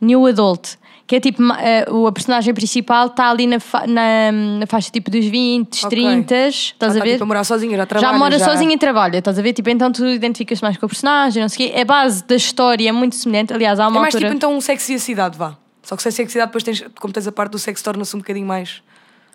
New 0.00 0.26
Adult. 0.26 0.81
Que 1.12 1.16
é 1.16 1.20
tipo, 1.20 1.42
o- 1.90 2.06
a 2.06 2.12
personagem 2.12 2.54
principal 2.54 3.08
está 3.08 3.28
ali 3.28 3.46
na, 3.46 3.60
fa- 3.60 3.86
na, 3.86 4.32
na 4.32 4.66
faixa 4.66 4.90
tipo 4.90 5.10
dos 5.10 5.26
20, 5.26 5.84
Ok. 5.84 5.90
30, 5.90 6.34
estás 6.34 6.64
já 6.80 6.86
a 6.86 6.88
está, 6.88 7.04
ver? 7.04 7.10
tipo, 7.12 7.24
a 7.24 7.26
morar 7.26 7.44
sozinha, 7.44 7.76
já 7.76 7.84
trabalha. 7.84 8.12
já 8.14 8.18
mora 8.18 8.38
sozinha 8.38 8.74
e 8.74 8.78
trabalha, 8.78 9.18
estás 9.18 9.38
a 9.38 9.42
ver? 9.42 9.52
Tipo, 9.52 9.68
então 9.68 9.92
tu 9.92 10.06
identificas 10.06 10.62
mais 10.62 10.78
com 10.78 10.86
a 10.86 10.88
personagem, 10.88 11.42
não 11.42 11.50
sei 11.50 11.68
o 11.68 11.70
quê. 11.74 11.78
A 11.80 11.84
base 11.84 12.24
da 12.24 12.34
história 12.34 12.88
é 12.88 12.92
muito 12.92 13.14
semelhante. 13.14 13.52
Aliás, 13.52 13.78
há 13.78 13.84
É 13.84 13.88
uma 13.88 14.00
mais 14.00 14.14
altura... 14.14 14.30
tipo 14.30 14.36
então 14.38 14.56
um 14.56 14.60
sexo 14.62 14.90
e 14.90 14.94
a 14.94 14.98
cidade, 14.98 15.36
vá. 15.36 15.54
Só 15.82 15.96
que 15.96 16.02
se 16.02 16.08
é 16.08 16.12
sexo 16.12 16.30
a 16.30 16.32
cidade, 16.32 16.48
depois 16.48 16.64
tens, 16.64 16.82
como 16.98 17.12
tens 17.12 17.26
a 17.26 17.32
parte 17.32 17.52
do 17.52 17.58
sexo, 17.58 17.84
torna-se 17.84 18.16
um 18.16 18.20
bocadinho 18.20 18.46
mais 18.46 18.82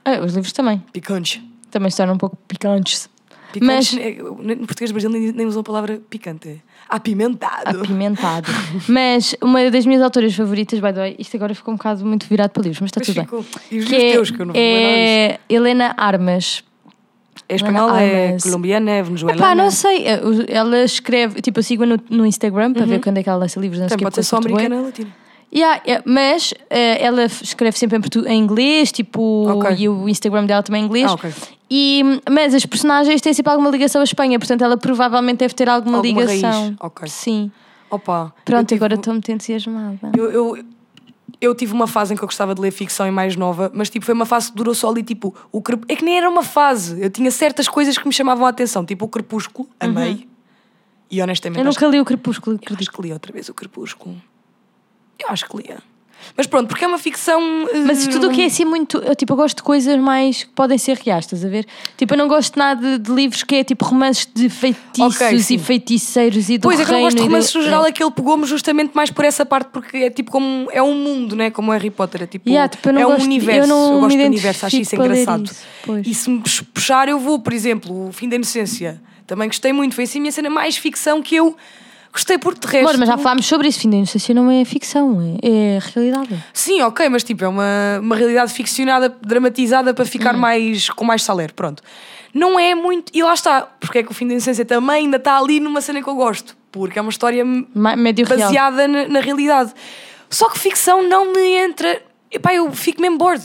Ah, 0.03 0.19
os 0.25 0.33
livros 0.33 0.51
também. 0.53 0.81
picante. 0.91 1.47
Também 1.69 1.91
se 1.91 1.97
tornam 1.97 2.15
um 2.15 2.17
pouco 2.17 2.35
picantes. 2.47 3.07
Picante, 3.51 3.65
Mas- 3.65 3.93
é- 3.97 4.17
no 4.21 4.67
português 4.67 4.89
do 4.91 4.93
Brasil 4.93 5.09
nem, 5.09 5.31
nem 5.31 5.45
usam 5.45 5.61
a 5.61 5.63
palavra 5.63 6.01
picante. 6.09 6.61
Apimentado. 6.89 7.81
Apimentado. 7.81 8.51
mas 8.87 9.35
uma 9.41 9.69
das 9.71 9.85
minhas 9.85 10.01
autoras 10.01 10.33
favoritas, 10.35 10.79
by 10.79 10.87
the 10.93 10.99
way, 10.99 11.15
isto 11.19 11.35
agora 11.37 11.53
ficou 11.55 11.73
um 11.73 11.77
bocado 11.77 12.05
muito 12.05 12.25
virado 12.27 12.51
para 12.51 12.63
livros, 12.63 12.79
mas 12.81 12.89
está 12.89 12.99
Mas 12.99 13.07
tudo 13.07 13.15
bem. 13.15 13.25
ficou. 13.25 13.45
E 13.71 13.79
os 13.79 13.85
Que 13.85 13.91
livros 13.91 13.93
é, 13.93 14.11
teus, 14.11 14.31
que 14.31 14.41
eu 14.41 14.45
não 14.45 14.53
vou 14.53 14.61
é 14.63 15.39
Helena 15.49 15.93
Armas. 15.97 16.63
É 17.49 17.55
espanhola, 17.55 18.01
é 18.01 18.37
colombiana, 18.43 18.91
é 18.91 19.03
venezuelana. 19.03 19.39
Epá, 19.39 19.55
não 19.55 19.71
sei. 19.71 20.05
eh, 20.05 20.19
Ela 20.49 20.83
escreve, 20.83 21.41
tipo, 21.41 21.59
eu 21.59 21.63
sigo 21.63 21.85
no, 21.85 21.97
no 22.09 22.25
Instagram 22.25 22.73
para 22.73 22.85
ver 22.85 22.99
quando 22.99 23.17
é 23.19 23.23
que 23.23 23.29
ela 23.29 23.37
lança 23.39 23.57
livros. 23.59 23.79
Não 23.79 23.87
sei 23.87 23.95
Também 23.97 24.07
o 24.07 24.11
quê, 24.11 24.15
pode 24.15 24.25
ser 24.25 24.29
só 24.29 24.41
bué. 24.41 24.51
americana 24.51 24.75
ou 24.81 24.85
latina. 24.87 25.09
Yeah, 25.53 25.81
yeah, 25.87 26.03
mas 26.05 26.53
eh, 26.69 27.01
ela 27.03 27.23
escreve 27.25 27.77
sempre 27.77 27.97
em, 27.97 28.01
portu- 28.01 28.27
em 28.27 28.37
inglês, 28.37 28.91
tipo, 28.91 29.47
Ok. 29.49 29.75
e 29.77 29.87
o 29.87 30.09
Instagram 30.09 30.45
dela 30.45 30.61
também 30.61 30.81
é 30.81 30.83
em 30.83 30.87
inglês. 30.87 31.09
Ah, 31.09 31.13
ok. 31.13 31.33
E, 31.71 32.01
mas 32.29 32.53
as 32.53 32.65
personagens 32.65 33.21
têm 33.21 33.33
sempre 33.33 33.51
alguma 33.51 33.69
ligação 33.69 34.01
à 34.01 34.03
Espanha, 34.03 34.37
portanto 34.37 34.61
ela 34.63 34.77
provavelmente 34.77 35.37
deve 35.39 35.53
ter 35.53 35.69
alguma, 35.69 35.97
Alguma 35.97 36.23
ligação. 36.25 36.61
raiz, 36.63 36.75
ok. 36.79 37.07
Sim. 37.07 37.51
Opa. 37.89 38.33
Pronto, 38.43 38.67
tive- 38.67 38.75
agora 38.79 38.95
estou 38.95 39.13
muito 39.13 39.31
entusiasmada. 39.31 40.11
Eu, 40.17 40.29
eu, 40.31 40.65
eu 41.39 41.55
tive 41.55 41.71
uma 41.73 41.87
fase 41.87 42.13
em 42.13 42.17
que 42.17 42.23
eu 42.23 42.27
gostava 42.27 42.53
de 42.53 42.59
ler 42.61 42.71
ficção 42.71 43.07
e 43.07 43.11
mais 43.11 43.35
nova, 43.37 43.71
mas 43.73 43.89
tipo, 43.89 44.05
foi 44.05 44.13
uma 44.13 44.25
fase 44.25 44.49
que 44.51 44.57
durou 44.57 44.75
só 44.75 44.89
ali, 44.89 45.01
tipo, 45.01 45.33
o 45.51 45.61
crep... 45.61 45.83
é 45.87 45.95
que 45.95 46.03
nem 46.03 46.17
era 46.17 46.29
uma 46.29 46.43
fase. 46.43 47.01
Eu 47.01 47.09
tinha 47.09 47.31
certas 47.31 47.69
coisas 47.69 47.97
que 47.97 48.05
me 48.05 48.13
chamavam 48.13 48.45
a 48.45 48.49
atenção, 48.49 48.83
tipo 48.85 49.05
o 49.05 49.07
Crepúsculo, 49.07 49.67
amei. 49.79 50.27
E 51.09 51.21
honestamente, 51.21 51.59
Eu 51.59 51.65
nunca 51.65 51.87
li 51.87 52.01
o 52.01 52.05
Crepúsculo, 52.05 52.55
eu 52.55 52.59
acho 52.59 52.65
acredito. 52.73 52.91
que 52.91 53.01
li 53.01 53.13
outra 53.13 53.31
vez 53.31 53.47
o 53.47 53.53
Crepúsculo. 53.53 54.15
Eu 55.19 55.29
acho 55.29 55.47
que 55.49 55.57
lia. 55.57 55.77
Mas 56.35 56.45
pronto, 56.45 56.67
porque 56.67 56.83
é 56.83 56.87
uma 56.87 56.97
ficção. 56.97 57.39
eh, 57.71 57.77
Mas 57.85 58.05
tudo 58.07 58.27
o 58.27 58.31
que 58.31 58.41
é 58.41 58.45
assim 58.45 58.65
muito. 58.65 58.97
Eu, 58.97 59.15
tipo, 59.15 59.31
eu 59.33 59.37
gosto 59.37 59.57
de 59.57 59.63
coisas 59.63 59.97
mais 59.97 60.43
que 60.43 60.49
podem 60.49 60.77
ser 60.77 60.97
reais, 60.97 61.23
estás 61.25 61.45
a 61.45 61.47
ver? 61.47 61.65
Tipo, 61.95 62.13
eu 62.15 62.17
não 62.17 62.27
gosto 62.27 62.57
nada 62.59 62.81
de, 62.81 62.97
de 62.97 63.11
livros 63.11 63.43
que 63.43 63.55
é 63.55 63.63
tipo 63.63 63.85
romances 63.85 64.27
de 64.35 64.49
feitiços 64.49 65.15
Ok, 65.21 65.39
sim. 65.39 65.55
e 65.55 65.57
feiticeiros 65.59 66.49
e 66.49 66.57
do 66.57 66.63
Pois 66.63 66.79
é 66.79 66.85
que 66.85 66.91
eu 66.93 66.99
gosto 66.99 67.17
de 67.17 67.23
romances 67.23 67.53
no 67.55 67.61
geral, 67.61 67.85
É. 67.85 67.89
aquele 67.89 68.11
pegou-me 68.11 68.45
justamente 68.45 68.91
mais 68.93 69.09
por 69.09 69.23
essa 69.25 69.45
parte, 69.45 69.69
porque 69.71 69.97
é 69.97 70.09
tipo 70.09 70.29
como. 70.31 70.67
É 70.71 70.81
um 70.83 70.95
mundo, 70.95 71.35
né? 71.35 71.49
Como 71.49 71.69
o 71.69 71.73
Harry 71.73 71.89
Potter. 71.91 72.23
É 72.23 72.27
tipo. 72.27 72.49
Yeah, 72.49 72.67
tipo, 72.67 72.89
eu 72.89 72.97
é 72.99 73.05
um 73.05 73.09
gosto- 73.11 73.23
universo. 73.25 73.61
eu 73.61 73.67
não 73.67 73.99
gosto 74.01 74.07
me 74.17 74.23
do 74.23 74.27
universo, 74.27 74.65
acho 74.65 74.77
isso 74.77 74.95
engraçado. 74.95 75.45
isso, 75.45 75.63
pois. 75.85 76.05
E 76.05 76.13
se 76.13 76.29
me 76.29 76.39
pux- 76.41 76.61
puxar, 76.61 77.07
eu 77.07 77.19
vou, 77.19 77.39
por 77.39 77.53
exemplo, 77.53 78.09
o 78.09 78.11
Fim 78.11 78.27
da 78.27 78.35
Inocência. 78.35 79.01
Também 79.25 79.47
gostei 79.47 79.71
muito. 79.71 79.93
Foi 79.95 80.03
assim 80.03 80.17
a 80.19 80.21
minha 80.21 80.31
cena 80.31 80.49
mais 80.49 80.75
ficção 80.77 81.21
que 81.21 81.35
eu 81.35 81.55
gostei 82.17 82.37
por 82.37 82.53
resto. 82.53 82.77
Amor, 82.77 82.97
mas 82.97 83.07
já 83.07 83.17
falámos 83.17 83.45
sobre 83.45 83.67
isso. 83.67 83.79
Fim 83.79 83.89
da 83.89 83.97
inocência 83.97 84.33
não 84.33 84.49
é 84.51 84.65
ficção, 84.65 85.19
é, 85.41 85.75
é 85.75 85.79
realidade. 85.93 86.43
Sim, 86.53 86.81
ok, 86.81 87.07
mas 87.09 87.23
tipo, 87.23 87.43
é 87.43 87.47
uma, 87.47 87.99
uma 88.01 88.15
realidade 88.15 88.51
ficcionada, 88.53 89.15
dramatizada 89.21 89.93
para 89.93 90.05
ficar 90.05 90.35
Hum. 90.35 90.39
mais 90.39 90.89
com 90.89 91.05
mais 91.05 91.23
saler, 91.23 91.51
pronto. 91.53 91.81
Não 92.33 92.59
é 92.59 92.75
muito. 92.75 93.11
E 93.15 93.23
lá 93.23 93.33
está, 93.33 93.61
porque 93.79 93.99
é 93.99 94.03
que 94.03 94.11
o 94.11 94.13
fim 94.13 94.27
da 94.27 94.33
inocência 94.33 94.65
também 94.65 95.05
ainda 95.05 95.17
está 95.17 95.37
ali 95.37 95.59
numa 95.59 95.79
cena 95.81 96.01
que 96.03 96.09
eu 96.09 96.15
gosto, 96.15 96.57
porque 96.71 96.99
é 96.99 97.01
uma 97.01 97.09
história 97.11 97.43
Ma- 97.73 97.95
Médio 97.95 98.27
baseada 98.27 98.87
na, 98.87 99.07
na 99.07 99.19
realidade. 99.19 99.71
Só 100.29 100.49
que 100.49 100.59
ficção 100.59 101.07
não 101.07 101.31
me 101.31 101.39
entra. 101.55 102.01
Epá, 102.31 102.53
eu 102.53 102.71
fico 102.73 103.01
mesmo 103.01 103.17
bored, 103.17 103.43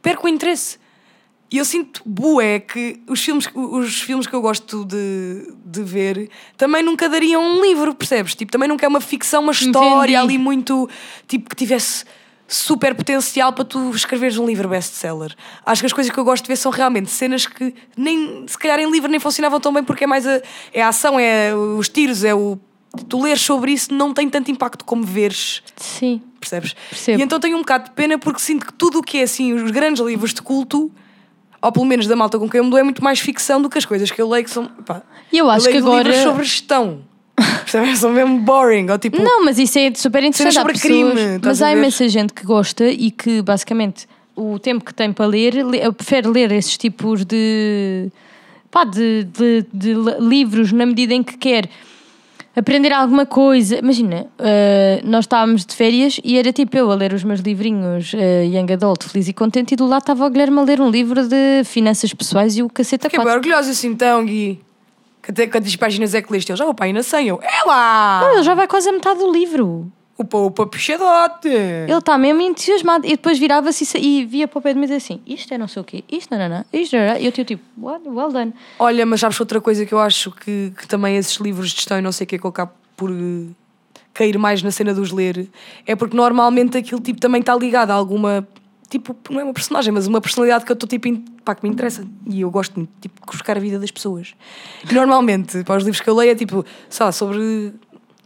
perco 0.00 0.26
o 0.26 0.30
interesse. 0.30 0.78
E 1.52 1.58
eu 1.58 1.66
sinto 1.66 2.00
bué 2.06 2.60
que 2.60 3.02
os 3.06 3.22
filmes, 3.22 3.46
os 3.54 4.00
filmes 4.00 4.26
que 4.26 4.34
eu 4.34 4.40
gosto 4.40 4.86
de, 4.86 5.52
de 5.66 5.82
ver 5.82 6.30
também 6.56 6.82
nunca 6.82 7.10
dariam 7.10 7.42
um 7.42 7.60
livro, 7.60 7.94
percebes? 7.94 8.34
Tipo, 8.34 8.50
também 8.50 8.66
nunca 8.66 8.86
é 8.86 8.88
uma 8.88 9.02
ficção, 9.02 9.42
uma 9.42 9.52
história 9.52 10.12
Entendi. 10.12 10.16
ali 10.16 10.38
muito. 10.38 10.88
Tipo, 11.28 11.50
que 11.50 11.54
tivesse 11.54 12.06
super 12.48 12.94
potencial 12.94 13.52
para 13.52 13.66
tu 13.66 13.90
escreveres 13.90 14.38
um 14.38 14.46
livro 14.46 14.66
best-seller. 14.66 15.34
Acho 15.64 15.82
que 15.82 15.86
as 15.86 15.92
coisas 15.92 16.10
que 16.10 16.18
eu 16.18 16.24
gosto 16.24 16.44
de 16.44 16.48
ver 16.48 16.56
são 16.56 16.72
realmente 16.72 17.10
cenas 17.10 17.46
que 17.46 17.74
nem, 17.96 18.46
se 18.46 18.56
calhar 18.56 18.78
em 18.80 18.90
livro 18.90 19.10
nem 19.10 19.20
funcionavam 19.20 19.60
tão 19.60 19.74
bem 19.74 19.84
porque 19.84 20.04
é 20.04 20.06
mais 20.06 20.26
a, 20.26 20.40
é 20.72 20.82
a 20.82 20.88
ação, 20.88 21.20
é 21.20 21.54
os 21.54 21.88
tiros, 21.88 22.24
é 22.24 22.34
o. 22.34 22.58
Tu 23.08 23.22
leres 23.22 23.42
sobre 23.42 23.72
isso 23.72 23.92
não 23.92 24.14
tem 24.14 24.28
tanto 24.28 24.50
impacto 24.50 24.86
como 24.86 25.02
veres 25.02 25.62
Sim. 25.76 26.22
percebes? 26.40 26.74
Percebo. 26.88 27.20
E 27.20 27.22
então 27.22 27.38
tenho 27.38 27.56
um 27.56 27.60
bocado 27.60 27.84
de 27.84 27.90
pena 27.90 28.18
porque 28.18 28.40
sinto 28.40 28.66
que 28.66 28.72
tudo 28.72 29.00
o 29.00 29.02
que 29.02 29.18
é 29.18 29.22
assim, 29.22 29.52
os 29.52 29.70
grandes 29.70 30.02
livros 30.02 30.32
de 30.34 30.40
culto, 30.40 30.90
ou 31.62 31.70
pelo 31.72 31.86
menos 31.86 32.06
da 32.06 32.16
malta 32.16 32.38
com 32.38 32.48
quem 32.48 32.58
eu 32.58 32.64
me 32.64 32.70
dou, 32.70 32.78
é 32.78 32.82
muito 32.82 33.02
mais 33.02 33.20
ficção 33.20 33.62
do 33.62 33.70
que 33.70 33.78
as 33.78 33.84
coisas 33.86 34.10
que 34.10 34.20
eu 34.20 34.28
leio 34.28 34.44
que 34.44 34.50
são. 34.50 34.66
Pá, 34.66 35.02
E 35.32 35.38
eu 35.38 35.48
acho 35.48 35.66
leio 35.66 35.76
que 35.76 35.82
agora- 35.82 36.02
livros 36.08 36.22
sobre 36.22 36.44
gestão. 36.44 37.00
São 37.96 38.10
mesmo 38.12 38.40
boring. 38.40 38.90
Ou 38.90 38.98
tipo. 38.98 39.20
Não, 39.22 39.44
mas 39.44 39.58
isso 39.58 39.78
é 39.78 39.90
super 39.94 40.22
interessante. 40.22 40.52
Sobre 40.54 40.72
pessoas- 40.74 41.12
crime, 41.14 41.40
mas 41.42 41.62
há 41.62 41.72
imensa 41.72 42.06
gente 42.08 42.32
que 42.34 42.44
gosta 42.44 42.84
e 42.86 43.10
que 43.10 43.40
basicamente 43.40 44.06
o 44.36 44.58
tempo 44.58 44.84
que 44.84 44.92
tem 44.92 45.12
para 45.12 45.24
ler, 45.26 45.54
le- 45.64 45.78
eu 45.82 45.92
prefiro 45.92 46.30
ler 46.30 46.52
esses 46.52 46.76
tipos 46.76 47.24
de, 47.24 48.10
pá, 48.70 48.84
de, 48.84 49.24
de, 49.24 49.66
de 49.72 49.94
li- 49.94 50.16
livros 50.20 50.72
na 50.72 50.84
medida 50.84 51.14
em 51.14 51.22
que 51.22 51.36
quer 51.38 51.68
aprender 52.54 52.92
alguma 52.92 53.26
coisa. 53.26 53.76
Imagina, 53.76 54.26
eh, 54.38 55.00
nós 55.04 55.24
estávamos 55.24 55.64
de 55.64 55.74
férias 55.74 56.20
e 56.22 56.38
era 56.38 56.52
tipo 56.52 56.76
eu 56.76 56.90
a 56.90 56.94
ler 56.94 57.12
os 57.12 57.24
meus 57.24 57.40
livrinhos 57.40 58.12
eh, 58.14 58.44
Young 58.46 58.72
Adult, 58.72 59.04
feliz 59.04 59.28
e 59.28 59.32
contente, 59.32 59.72
e 59.72 59.76
do 59.76 59.86
lado 59.86 60.02
estava 60.02 60.26
o 60.26 60.30
Guilherme 60.30 60.58
a 60.58 60.62
ler 60.62 60.80
um 60.80 60.90
livro 60.90 61.26
de 61.26 61.64
finanças 61.64 62.12
pessoais 62.12 62.56
e 62.56 62.62
o 62.62 62.68
caceta 62.68 63.08
Fiquei 63.08 63.18
bem 63.18 63.26
quatro. 63.26 63.38
orgulhosa 63.38 63.70
assim, 63.70 63.88
então, 63.88 64.24
Gui. 64.24 64.60
Que 65.22 65.46
quantas 65.46 65.76
páginas 65.76 66.14
é 66.14 66.20
que 66.20 66.32
leste? 66.32 66.50
Eu 66.50 66.56
já 66.56 66.64
vou 66.64 66.74
para 66.74 66.86
aí 66.86 66.92
na 66.92 67.02
100. 67.02 67.28
Eu, 67.28 67.40
é 67.40 67.64
lá! 67.64 68.20
Não, 68.22 68.34
ele 68.34 68.42
já 68.42 68.54
vai 68.54 68.66
quase 68.66 68.88
a 68.88 68.92
metade 68.92 69.20
do 69.20 69.32
livro. 69.32 69.90
Upa, 70.18 70.38
upa, 70.38 70.66
puxadote! 70.66 71.48
Ele 71.48 71.98
está 71.98 72.18
mesmo 72.18 72.40
entusiasmado. 72.42 73.06
E 73.06 73.10
depois 73.10 73.38
virava-se 73.38 73.98
e 73.98 74.24
via 74.24 74.46
para 74.46 74.58
o 74.58 74.62
pé 74.62 74.72
de 74.72 74.78
mim 74.78 74.84
e 74.84 74.88
dizia 74.88 74.98
assim: 74.98 75.20
Isto 75.26 75.54
é 75.54 75.58
não 75.58 75.66
sei 75.66 75.82
o 75.82 75.84
quê, 75.84 76.04
isto 76.10 76.36
não, 76.36 76.48
não, 76.48 76.64
isto 76.72 76.96
não, 76.96 77.06
não. 77.06 77.16
E 77.16 77.26
eu 77.26 77.32
tipo, 77.32 77.62
what? 77.78 78.06
well 78.06 78.30
done. 78.30 78.52
Olha, 78.78 79.06
mas 79.06 79.20
sabes 79.20 79.40
outra 79.40 79.60
coisa 79.60 79.86
que 79.86 79.92
eu 79.92 79.98
acho 79.98 80.30
que, 80.30 80.72
que 80.76 80.86
também 80.86 81.16
esses 81.16 81.36
livros 81.36 81.70
de 81.70 81.76
gestão 81.76 81.98
e 81.98 82.02
não 82.02 82.12
sei 82.12 82.24
o 82.24 82.28
que 82.28 82.36
é 82.36 82.38
que 82.38 82.44
eu 82.44 82.50
acabo 82.50 82.72
por 82.96 83.10
eh, 83.10 83.46
cair 84.12 84.38
mais 84.38 84.62
na 84.62 84.70
cena 84.70 84.92
dos 84.92 85.10
ler 85.10 85.48
é 85.86 85.96
porque 85.96 86.16
normalmente 86.16 86.76
aquilo 86.76 87.00
tipo 87.00 87.18
também 87.18 87.40
está 87.40 87.56
ligado 87.56 87.90
a 87.90 87.94
alguma 87.94 88.46
tipo, 88.92 89.16
não 89.30 89.40
é 89.40 89.44
uma 89.44 89.54
personagem, 89.54 89.90
mas 89.90 90.06
uma 90.06 90.20
personalidade 90.20 90.66
que 90.66 90.70
eu 90.70 90.74
estou 90.74 90.86
tipo, 90.86 91.08
pá, 91.42 91.54
que 91.54 91.66
me 91.66 91.72
interessa 91.72 92.06
e 92.26 92.42
eu 92.42 92.50
gosto 92.50 92.76
muito 92.76 92.90
tipo, 93.00 93.20
de 93.20 93.26
buscar 93.26 93.56
a 93.56 93.60
vida 93.60 93.78
das 93.78 93.90
pessoas. 93.90 94.34
E 94.88 94.92
normalmente, 94.92 95.64
para 95.64 95.78
os 95.78 95.84
livros 95.84 96.00
que 96.02 96.10
eu 96.10 96.14
leio 96.14 96.32
é 96.32 96.34
tipo, 96.34 96.64
sei 96.90 97.06
lá, 97.06 97.12
sobre. 97.12 97.72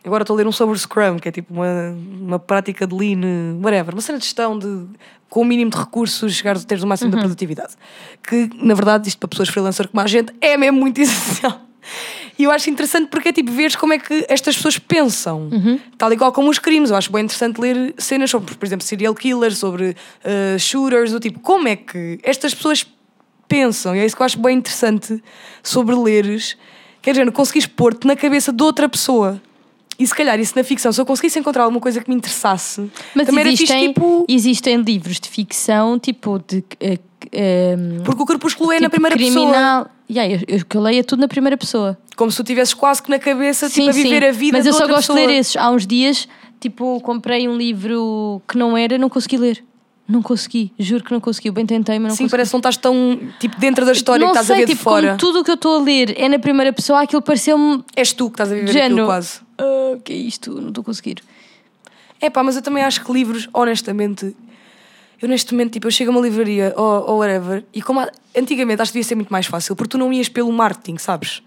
Agora 0.07 0.23
estou 0.23 0.35
a 0.35 0.37
ler 0.37 0.47
um 0.47 0.53
sobre 0.53 0.79
Scrum, 0.79 1.19
que 1.19 1.29
é 1.29 1.33
tipo 1.33 1.53
uma, 1.53 1.97
uma 2.21 2.39
prática 2.39 2.87
de 2.87 2.95
lean, 2.95 3.59
whatever, 3.61 3.93
uma 3.93 4.01
cena 4.01 4.19
de 4.19 4.25
gestão 4.25 4.57
de, 4.57 4.87
com 5.29 5.41
o 5.41 5.45
mínimo 5.45 5.69
de 5.69 5.77
recursos, 5.77 6.33
chegar 6.33 6.57
a 6.57 6.61
teres 6.61 6.85
o 6.85 6.87
máximo 6.87 7.11
da 7.11 7.19
produtividade. 7.19 7.75
Que, 8.23 8.49
na 8.55 8.75
verdade, 8.75 9.09
isto 9.09 9.19
para 9.19 9.29
pessoas 9.29 9.49
freelancer 9.49 9.89
como 9.89 10.01
a 10.01 10.07
gente, 10.07 10.33
é 10.41 10.57
mesmo 10.57 10.79
muito 10.79 10.99
essencial. 11.03 11.61
E 12.39 12.45
eu 12.45 12.53
acho 12.53 12.71
interessante 12.71 13.09
porque 13.09 13.31
é 13.31 13.33
tipo, 13.33 13.51
veres 13.51 13.75
como 13.75 13.95
é 13.95 13.99
que 13.99 14.25
estas 14.29 14.57
pessoas 14.57 14.79
pensam. 14.79 15.49
Tal 15.99 16.13
e 16.13 16.17
qual 16.17 16.33
como 16.33 16.51
os 16.51 16.61
crimes. 16.61 16.91
Eu 16.91 16.97
acho 16.97 17.11
bem 17.11 17.25
interessante 17.25 17.61
ler 17.61 17.93
cenas 17.99 18.31
sobre, 18.31 18.55
por 18.55 18.65
exemplo, 18.65 18.87
serial 18.87 19.15
killers, 19.15 19.59
sobre 19.59 19.91
uh, 19.91 20.59
shooters, 20.59 21.11
do 21.11 21.19
tipo, 21.19 21.41
como 21.41 21.67
é 21.67 21.75
que 21.75 22.21
estas 22.23 22.55
pessoas 22.55 22.87
pensam. 23.49 23.97
E 23.97 23.99
é 23.99 24.07
isso 24.07 24.15
que 24.15 24.23
eu 24.23 24.27
acho 24.27 24.39
bem 24.39 24.59
interessante 24.59 25.21
sobre 25.65 25.97
leres. 25.97 26.57
Quer 27.03 27.11
dizer, 27.11 27.33
conseguires 27.33 27.67
pôr-te 27.67 28.07
na 28.07 28.15
cabeça 28.15 28.53
de 28.53 28.63
outra 28.63 28.89
pessoa. 28.89 29.41
E 29.99 30.07
se 30.07 30.15
calhar 30.15 30.39
isso 30.39 30.53
na 30.57 30.63
ficção, 30.63 30.93
se 30.93 31.01
eu 31.01 31.07
conseguisse 31.07 31.39
encontrar 31.39 31.63
alguma 31.65 31.81
coisa 31.81 32.01
que 32.03 32.09
me 32.11 32.17
interessasse, 32.17 32.91
Mas 33.15 33.27
também 33.27 33.41
era 33.41 33.49
existem, 33.51 33.79
fixe, 33.81 33.89
tipo. 33.95 34.25
existem 34.29 34.77
livros 34.83 35.19
de 35.21 35.29
ficção, 35.29 35.99
tipo 35.99 36.39
de. 36.47 36.63
eh, 36.81 36.99
eh, 37.33 37.77
Porque 38.05 38.23
o 38.23 38.27
crepúsculo 38.27 38.73
é 38.73 38.77
na 38.77 38.81
tipo 38.81 38.91
primeira 38.91 39.17
pessoa. 39.17 39.47
criminal. 39.47 39.91
Yeah, 40.11 40.35
eu, 40.35 40.59
eu, 40.59 40.65
que 40.65 40.77
eu 40.77 40.81
leio 40.83 41.01
é 41.01 41.03
tudo 41.03 41.21
na 41.21 41.29
primeira 41.29 41.57
pessoa. 41.57 41.99
Como 42.17 42.31
se 42.31 42.37
tu 42.37 42.45
tivesses 42.45 42.75
quase 42.75 43.03
que 43.03 43.11
na 43.11 43.19
cabeça 43.19 43.69
tipo, 43.69 43.89
a 43.89 43.93
viver 43.93 44.25
a 44.25 44.31
vida 44.33 44.57
Mas 44.59 44.67
eu 44.67 44.73
só 44.73 44.87
gosto 44.87 44.99
pessoa. 45.13 45.19
de 45.21 45.27
ler 45.27 45.33
esses. 45.39 45.57
Há 45.57 45.71
uns 45.71 45.87
dias, 45.87 46.29
tipo, 46.61 47.01
comprei 47.01 47.49
um 47.49 47.57
livro 47.57 48.41
que 48.47 48.57
não 48.57 48.77
era, 48.77 48.97
não 48.99 49.09
consegui 49.09 49.37
ler. 49.39 49.65
Não 50.09 50.23
consegui, 50.23 50.73
juro 50.79 51.03
que 51.03 51.11
não 51.11 51.21
consegui. 51.21 51.49
Eu 51.49 51.53
bem 51.53 51.67
tentei, 51.67 51.99
mas 51.99 52.11
não 52.11 52.17
Sim, 52.17 52.25
consegui. 52.25 52.31
parece 52.31 52.51
que 52.51 52.55
não 52.55 52.59
estás 52.61 52.77
tão 52.77 53.19
tipo, 53.41 53.59
dentro 53.59 53.85
da 53.85 53.91
história 53.91 54.25
não 54.25 54.33
que 54.33 54.39
estás 54.39 54.47
sei, 54.47 54.57
a 54.57 54.59
ver 54.61 54.67
tipo, 54.67 54.79
de 54.79 54.85
fora. 54.85 55.17
tudo 55.17 55.41
o 55.41 55.45
que 55.45 55.51
eu 55.51 55.55
estou 55.57 55.81
a 55.81 55.83
ler 55.83 56.15
é 56.17 56.29
na 56.29 56.39
primeira 56.39 56.73
pessoa, 56.73 57.01
aquilo 57.03 57.21
pareceu-me 57.21 57.83
És 57.97 58.13
tu 58.13 58.27
que 58.31 58.35
estás 58.35 58.53
a 58.53 58.55
viver 58.55 58.71
género. 58.73 58.93
aquilo 58.95 59.07
quase. 59.07 59.41
"Ah, 59.59 59.99
que 60.05 60.13
é 60.13 60.17
isto? 60.17 60.53
Não 60.61 60.69
estou 60.69 60.83
a 60.83 60.85
conseguir. 60.85 61.23
É 62.21 62.31
pá, 62.31 62.43
mas 62.43 62.57
eu 62.57 62.63
também 62.63 62.83
acho 62.83 63.05
que 63.05 63.13
livros, 63.13 63.49
honestamente, 63.53 64.35
eu 65.21 65.29
neste 65.29 65.53
momento, 65.53 65.73
tipo, 65.73 65.87
eu 65.87 65.91
chego 65.91 66.11
a 66.11 66.15
uma 66.15 66.21
livraria 66.21 66.73
ou, 66.77 67.11
ou 67.11 67.19
whatever, 67.19 67.65
e 67.73 67.83
como 67.83 68.01
há- 68.01 68.11
antigamente 68.37 68.81
acho 68.83 68.91
que 68.93 68.99
devia 68.99 69.09
ser 69.09 69.15
muito 69.15 69.31
mais 69.31 69.47
fácil, 69.47 69.75
porque 69.77 69.91
tu 69.91 69.99
não 69.99 70.13
ias 70.13 70.29
pelo 70.29 70.51
marketing, 70.53 70.99
sabes? 70.99 71.43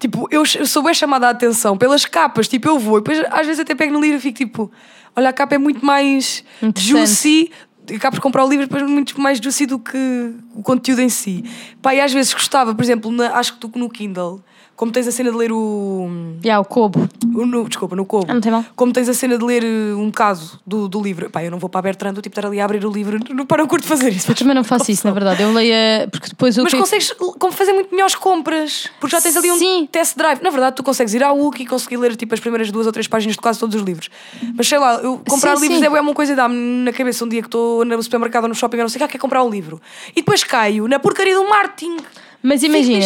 Tipo, 0.00 0.26
eu, 0.30 0.42
eu 0.58 0.66
sou 0.66 0.82
bem 0.82 0.94
chamada 0.94 1.26
a 1.26 1.30
atenção 1.30 1.76
pelas 1.76 2.04
capas, 2.04 2.48
tipo, 2.48 2.68
eu 2.68 2.78
vou, 2.78 2.98
e 2.98 3.00
depois 3.00 3.20
às 3.30 3.46
vezes 3.46 3.60
até 3.60 3.74
pego 3.74 3.92
no 3.92 4.00
livro 4.00 4.16
e 4.18 4.20
fico 4.20 4.38
tipo, 4.38 4.70
olha, 5.14 5.28
a 5.28 5.32
capa 5.32 5.54
é 5.54 5.58
muito 5.58 5.84
mais 5.84 6.42
juicy, 6.76 7.50
acabo 7.94 8.16
por 8.16 8.22
comprar 8.22 8.44
o 8.44 8.48
livro 8.48 8.66
depois 8.66 8.82
muito 8.88 9.20
mais 9.20 9.38
juicy 9.38 9.66
do 9.66 9.78
que 9.78 10.32
o 10.54 10.62
conteúdo 10.62 11.00
em 11.00 11.08
si. 11.08 11.44
Pá, 11.82 11.94
e 11.94 12.00
às 12.00 12.12
vezes 12.12 12.32
gostava, 12.32 12.74
por 12.74 12.82
exemplo, 12.82 13.10
na- 13.12 13.36
acho 13.36 13.54
que 13.54 13.60
tu 13.60 13.70
no 13.76 13.88
Kindle, 13.90 14.42
como 14.82 14.90
tens 14.90 15.06
a 15.06 15.12
cena 15.12 15.30
de 15.30 15.36
ler 15.36 15.52
o. 15.52 16.08
Já, 16.42 16.58
o 16.58 16.64
Cobo. 16.64 17.08
o 17.36 17.46
no- 17.46 17.68
desculpa, 17.68 17.94
no 17.94 18.04
Kobo. 18.04 18.26
Ah, 18.28 18.34
não 18.34 18.40
tem 18.40 18.50
mal. 18.50 18.64
Como 18.74 18.92
tens 18.92 19.08
a 19.08 19.14
cena 19.14 19.38
de 19.38 19.44
ler 19.44 19.62
eh, 19.62 19.94
um 19.94 20.06
bocado 20.06 20.40
do, 20.66 20.88
do 20.88 21.00
livro. 21.00 21.30
Pá, 21.30 21.44
eu 21.44 21.52
não 21.52 21.58
vou 21.60 21.70
para 21.70 21.78
a 21.78 21.82
Bertrand, 21.82 22.14
tipo, 22.14 22.28
estar 22.30 22.44
ali 22.44 22.60
a 22.60 22.64
abrir 22.64 22.84
o 22.84 22.90
livro. 22.90 23.20
Não, 23.30 23.46
pá, 23.46 23.56
não 23.58 23.68
curto 23.68 23.86
fazer 23.86 24.10
isso. 24.10 24.28
Eu 24.28 24.34
também 24.34 24.56
não 24.56 24.64
faço 24.64 24.90
isso, 24.90 25.06
na 25.06 25.12
verdade. 25.12 25.40
Eu 25.40 25.52
leio. 25.52 25.72
a- 25.72 26.08
Porque 26.08 26.30
depois 26.30 26.56
eu. 26.58 26.64
Mas 26.64 26.72
que- 26.72 26.80
consegues 26.80 27.12
como 27.12 27.52
fazer 27.52 27.72
muito 27.72 27.92
melhores 27.94 28.16
compras. 28.16 28.90
Porque 28.98 29.14
já 29.14 29.22
tens 29.22 29.36
ali 29.36 29.52
um 29.52 29.56
Sim. 29.56 29.88
test 29.92 30.16
drive. 30.16 30.42
Na 30.42 30.50
verdade, 30.50 30.74
tu 30.74 30.82
consegues 30.82 31.14
ir 31.14 31.22
à 31.22 31.32
Wiki 31.32 31.62
e 31.62 31.66
conseguir 31.66 31.98
ler 31.98 32.16
tipo, 32.16 32.34
as 32.34 32.40
primeiras 32.40 32.72
duas 32.72 32.84
ou 32.84 32.92
três 32.92 33.06
páginas 33.06 33.36
de 33.36 33.40
quase 33.40 33.60
todos 33.60 33.76
os 33.76 33.82
livros. 33.82 34.10
Mas 34.56 34.66
sei 34.66 34.78
lá, 34.80 34.94
eu, 34.96 35.18
comprar 35.28 35.54
Sim, 35.58 35.62
livros 35.68 35.78
sim. 35.78 35.96
é 35.96 36.00
uma 36.00 36.12
coisa 36.12 36.34
dá-me 36.34 36.56
na 36.56 36.92
cabeça 36.92 37.24
um 37.24 37.28
dia 37.28 37.40
que 37.40 37.46
estou 37.46 37.84
no 37.84 38.02
supermercado 38.02 38.42
ou 38.42 38.48
no 38.48 38.54
shopping, 38.56 38.78
eu 38.78 38.82
não 38.82 38.88
sei 38.88 38.96
o 38.96 38.98
que, 38.98 39.04
ah, 39.04 39.08
quer 39.08 39.18
comprar 39.18 39.44
um 39.44 39.48
livro. 39.48 39.80
E 40.10 40.16
depois 40.16 40.42
caio 40.42 40.88
na 40.88 40.98
porcaria 40.98 41.36
do 41.36 41.48
marketing. 41.48 41.98
Mas 42.42 42.64
imagina. 42.64 43.04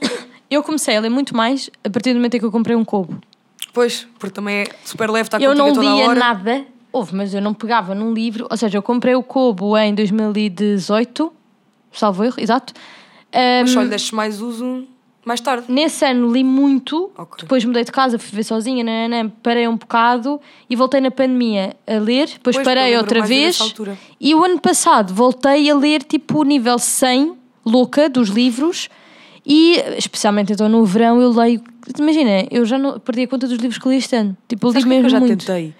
eu 0.50 0.62
comecei 0.62 0.96
a 0.96 1.00
ler 1.00 1.10
muito 1.10 1.36
mais 1.36 1.70
a 1.84 1.90
partir 1.90 2.12
do 2.12 2.16
momento 2.16 2.34
em 2.34 2.40
que 2.40 2.44
eu 2.44 2.52
comprei 2.52 2.76
um 2.76 2.84
Kobo. 2.84 3.20
Pois, 3.72 4.06
porque 4.18 4.34
também 4.34 4.62
é 4.62 4.66
super 4.84 5.10
leve, 5.10 5.26
está 5.26 5.38
Eu 5.38 5.54
não 5.54 5.72
lia 5.72 6.14
nada 6.14 6.66
Houve, 6.90 7.14
mas 7.14 7.34
eu 7.34 7.40
não 7.40 7.52
pegava 7.52 7.94
num 7.94 8.12
livro. 8.12 8.46
Ou 8.50 8.56
seja, 8.56 8.78
eu 8.78 8.82
comprei 8.82 9.14
o 9.14 9.22
Kobo 9.22 9.76
em 9.76 9.94
2018, 9.94 11.32
salvo 11.92 12.24
erro, 12.24 12.36
exato. 12.38 12.72
Ahm, 13.32 13.60
Mas 13.62 13.70
só 13.70 13.82
lhe 13.82 13.88
deixes 13.88 14.10
mais 14.10 14.40
uso 14.40 14.86
mais 15.24 15.40
tarde. 15.42 15.70
Nesse 15.70 16.06
ano 16.06 16.32
li 16.32 16.42
muito, 16.42 17.10
Ok. 17.16 17.42
depois 17.42 17.62
mudei 17.62 17.84
de 17.84 17.92
casa, 17.92 18.18
fui 18.18 18.34
ver 18.34 18.44
sozinha, 18.44 18.82
nananã, 18.82 19.30
parei 19.42 19.68
um 19.68 19.76
bocado 19.76 20.40
e 20.70 20.74
voltei 20.74 21.02
na 21.02 21.10
pandemia 21.10 21.76
a 21.86 21.98
ler, 21.98 22.28
depois 22.28 22.56
Pois, 22.56 22.64
parei 22.64 22.96
outra 22.96 23.22
vez. 23.22 23.58
E 24.18 24.34
o 24.34 24.42
ano 24.42 24.58
passado 24.58 25.12
voltei 25.12 25.70
a 25.70 25.74
ler 25.74 26.02
tipo 26.02 26.40
o 26.40 26.44
nível 26.44 26.78
100, 26.78 27.36
louca, 27.66 28.08
dos 28.08 28.30
livros. 28.30 28.88
E 29.50 29.76
especialmente 29.96 30.52
então 30.52 30.68
no 30.68 30.84
verão 30.84 31.20
eu 31.22 31.30
leio. 31.32 31.62
Imagina, 31.98 32.46
eu 32.50 32.66
já 32.66 32.76
não 32.76 33.00
perdi 33.00 33.22
a 33.22 33.28
conta 33.28 33.48
dos 33.48 33.56
livros 33.58 33.78
que 33.78 33.88
li 33.88 33.96
este 33.96 34.14
ano. 34.14 34.36
Tipo, 34.46 34.66
eu 34.66 34.70
li 34.70 34.72
Sabes 34.74 34.84
que 34.84 34.88
mesmo 34.90 35.06
eu 35.06 35.10
já 35.10 35.20
muito. 35.20 35.46
tentei. 35.46 35.74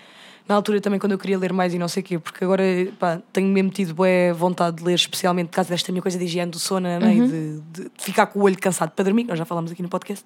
Na 0.49 0.55
altura 0.55 0.81
também, 0.81 0.99
quando 0.99 1.13
eu 1.13 1.19
queria 1.19 1.37
ler 1.39 1.53
mais 1.53 1.75
e 1.75 1.79
não 1.79 1.87
sei 1.89 2.03
o 2.03 2.07
quê, 2.07 2.19
porque 2.19 2.43
agora 2.43 2.63
pá, 2.99 3.21
tenho 3.31 3.49
mesmo 3.49 3.69
tido 3.71 3.93
boa 3.95 4.09
vontade 4.35 4.79
de 4.79 4.85
ler, 4.85 4.95
especialmente 4.95 5.49
por 5.49 5.57
causa 5.57 5.69
desta 5.69 5.93
minha 5.93 6.01
coisa 6.01 6.17
de 6.19 6.25
higiene 6.25 6.51
do 6.51 6.59
sono 6.59 6.89
né, 6.89 6.99
Uhum. 6.99 7.27
de, 7.29 7.61
de 7.83 7.91
ficar 7.99 8.25
com 8.25 8.39
o 8.39 8.43
olho 8.45 8.57
cansado 8.59 8.91
para 8.93 9.05
dormir, 9.05 9.25
que 9.25 9.29
nós 9.29 9.39
já 9.39 9.45
falámos 9.45 9.71
aqui 9.71 9.83
no 9.83 9.91
podcast. 9.91 10.25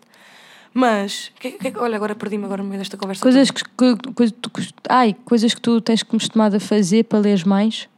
Mas, 0.72 1.32
que, 1.40 1.50
que, 1.50 1.76
olha, 1.76 1.96
agora 1.96 2.14
perdi-me 2.14 2.44
agora 2.44 2.62
no 2.62 2.68
meio 2.68 2.78
desta 2.78 2.96
conversa. 2.96 3.20
Coisas 3.20 3.50
que, 3.50 3.62
que- 3.64 3.96
cost- 4.52 4.74
ai, 4.88 5.14
coisas 5.24 5.52
que 5.52 5.60
tu 5.60 5.80
tens 5.80 6.04
costumado 6.04 6.56
a 6.56 6.60
fazer 6.60 7.02
para 7.04 7.18
leres 7.18 7.42
mais. 7.42 7.88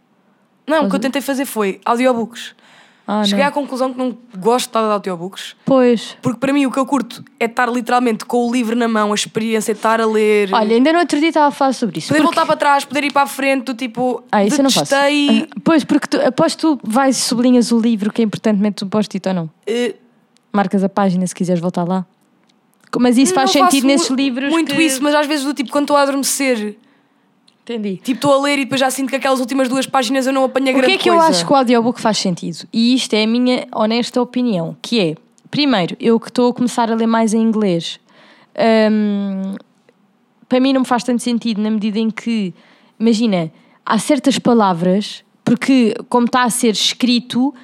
Não, 0.66 0.86
o 0.86 0.90
que 0.90 0.96
eu 0.96 1.00
tentei 1.00 1.20
fazer 1.20 1.44
foi 1.44 1.78
audiobooks. 1.84 2.54
Ah, 3.06 3.22
Cheguei 3.22 3.42
não. 3.44 3.50
à 3.50 3.52
conclusão 3.52 3.92
que 3.92 3.98
não 3.98 4.16
gosto 4.38 4.70
de 4.72 4.78
audiobooks. 4.78 5.54
Pois. 5.66 6.16
Porque 6.22 6.38
para 6.38 6.52
mim 6.54 6.64
o 6.64 6.70
que 6.70 6.78
eu 6.78 6.86
curto 6.86 7.22
é 7.38 7.44
estar 7.44 7.68
literalmente 7.70 8.24
com 8.24 8.48
o 8.48 8.50
livro 8.50 8.74
na 8.74 8.88
mão, 8.88 9.12
a 9.12 9.14
experiência, 9.14 9.72
estar 9.72 10.00
a 10.00 10.06
ler. 10.06 10.48
Olha, 10.54 10.74
ainda 10.74 10.90
no 10.92 11.00
outro 11.00 11.18
dia 11.20 11.28
estava 11.28 11.48
a 11.48 11.50
falar 11.50 11.74
sobre 11.74 11.98
isso. 11.98 12.08
poder 12.08 12.22
porque- 12.22 12.34
voltar 12.34 12.46
para 12.46 12.56
trás, 12.58 12.84
poder 12.86 13.04
ir 13.04 13.12
para 13.12 13.22
a 13.22 13.26
frente, 13.26 13.64
do 13.64 13.74
tipo. 13.74 14.24
Ah, 14.32 14.42
isso 14.42 14.58
eu 14.58 14.62
não 14.64 14.70
faço. 14.70 14.94
Ah, 14.94 15.02
Pois, 15.62 15.84
porque 15.84 16.06
tu, 16.06 16.16
após 16.26 16.54
tu 16.56 16.78
vais 16.82 17.18
e 17.18 17.20
sublinhas 17.20 17.70
o 17.72 17.78
livro 17.78 18.10
que 18.10 18.22
é 18.22 18.24
importante, 18.24 18.58
metes 18.58 18.82
um 18.82 18.88
post-it 18.88 19.28
ou 19.28 19.34
não. 19.34 19.50
eh, 19.66 19.96
Marcas 20.50 20.82
a 20.82 20.88
página 20.88 21.26
se 21.26 21.34
quiseres 21.34 21.60
voltar 21.60 21.84
lá. 21.84 22.06
Mas 22.98 23.18
isso 23.18 23.34
faz 23.34 23.52
não 23.54 23.64
sentido 23.64 23.86
nesses 23.88 24.08
livros. 24.08 24.50
Muito 24.50 24.72
que- 24.74 24.80
isso, 24.82 25.02
mas 25.02 25.14
às 25.14 25.26
vezes 25.26 25.44
do 25.44 25.52
tipo, 25.52 25.70
quando 25.70 25.84
estou 25.84 25.96
a 25.96 26.02
adormecer, 26.02 26.76
Entendi. 27.64 27.96
tipo, 27.96 28.12
estou 28.18 28.32
a 28.34 28.42
ler 28.42 28.58
e 28.58 28.64
depois 28.64 28.78
já 28.80 28.90
sinto 28.90 29.08
que 29.08 29.16
aquelas 29.16 29.40
últimas 29.40 29.68
duas 29.68 29.86
páginas 29.86 30.26
eu 30.26 30.32
não 30.32 30.44
apanhei 30.44 30.74
O 30.74 30.76
grande 30.76 30.92
que 30.92 30.98
é 31.00 31.02
que 31.02 31.08
coisa. 31.10 31.24
eu 31.24 31.28
acho 31.30 31.46
que 31.46 31.52
o 31.52 31.56
audiobook 31.56 32.00
faz 32.00 32.18
sentido? 32.18 32.68
E 32.72 32.94
isto 32.94 33.14
é 33.14 33.24
a 33.24 33.26
minha 33.26 33.66
honesta 33.74 34.20
opinião, 34.20 34.76
que 34.82 35.00
é, 35.00 35.14
primeiro, 35.50 35.96
eu 35.98 36.20
que 36.20 36.28
estou 36.28 36.50
a 36.50 36.54
começar 36.54 36.90
a 36.92 36.94
ler 36.94 37.06
mais 37.06 37.32
em 37.32 37.40
inglês, 37.40 37.98
hum, 38.92 39.56
para 40.48 40.60
mim 40.60 40.72
não 40.74 40.82
me 40.82 40.86
faz 40.86 41.02
tanto 41.04 41.22
sentido 41.22 41.60
na 41.60 41.70
medida 41.70 41.98
em 41.98 42.10
que, 42.10 42.52
imagina, 43.00 43.50
há 43.84 43.98
certas 43.98 44.38
palavras, 44.38 45.24
porque 45.42 45.94
como 46.08 46.26
está 46.26 46.42
a 46.42 46.50
ser 46.50 46.72
escrito, 46.72 47.54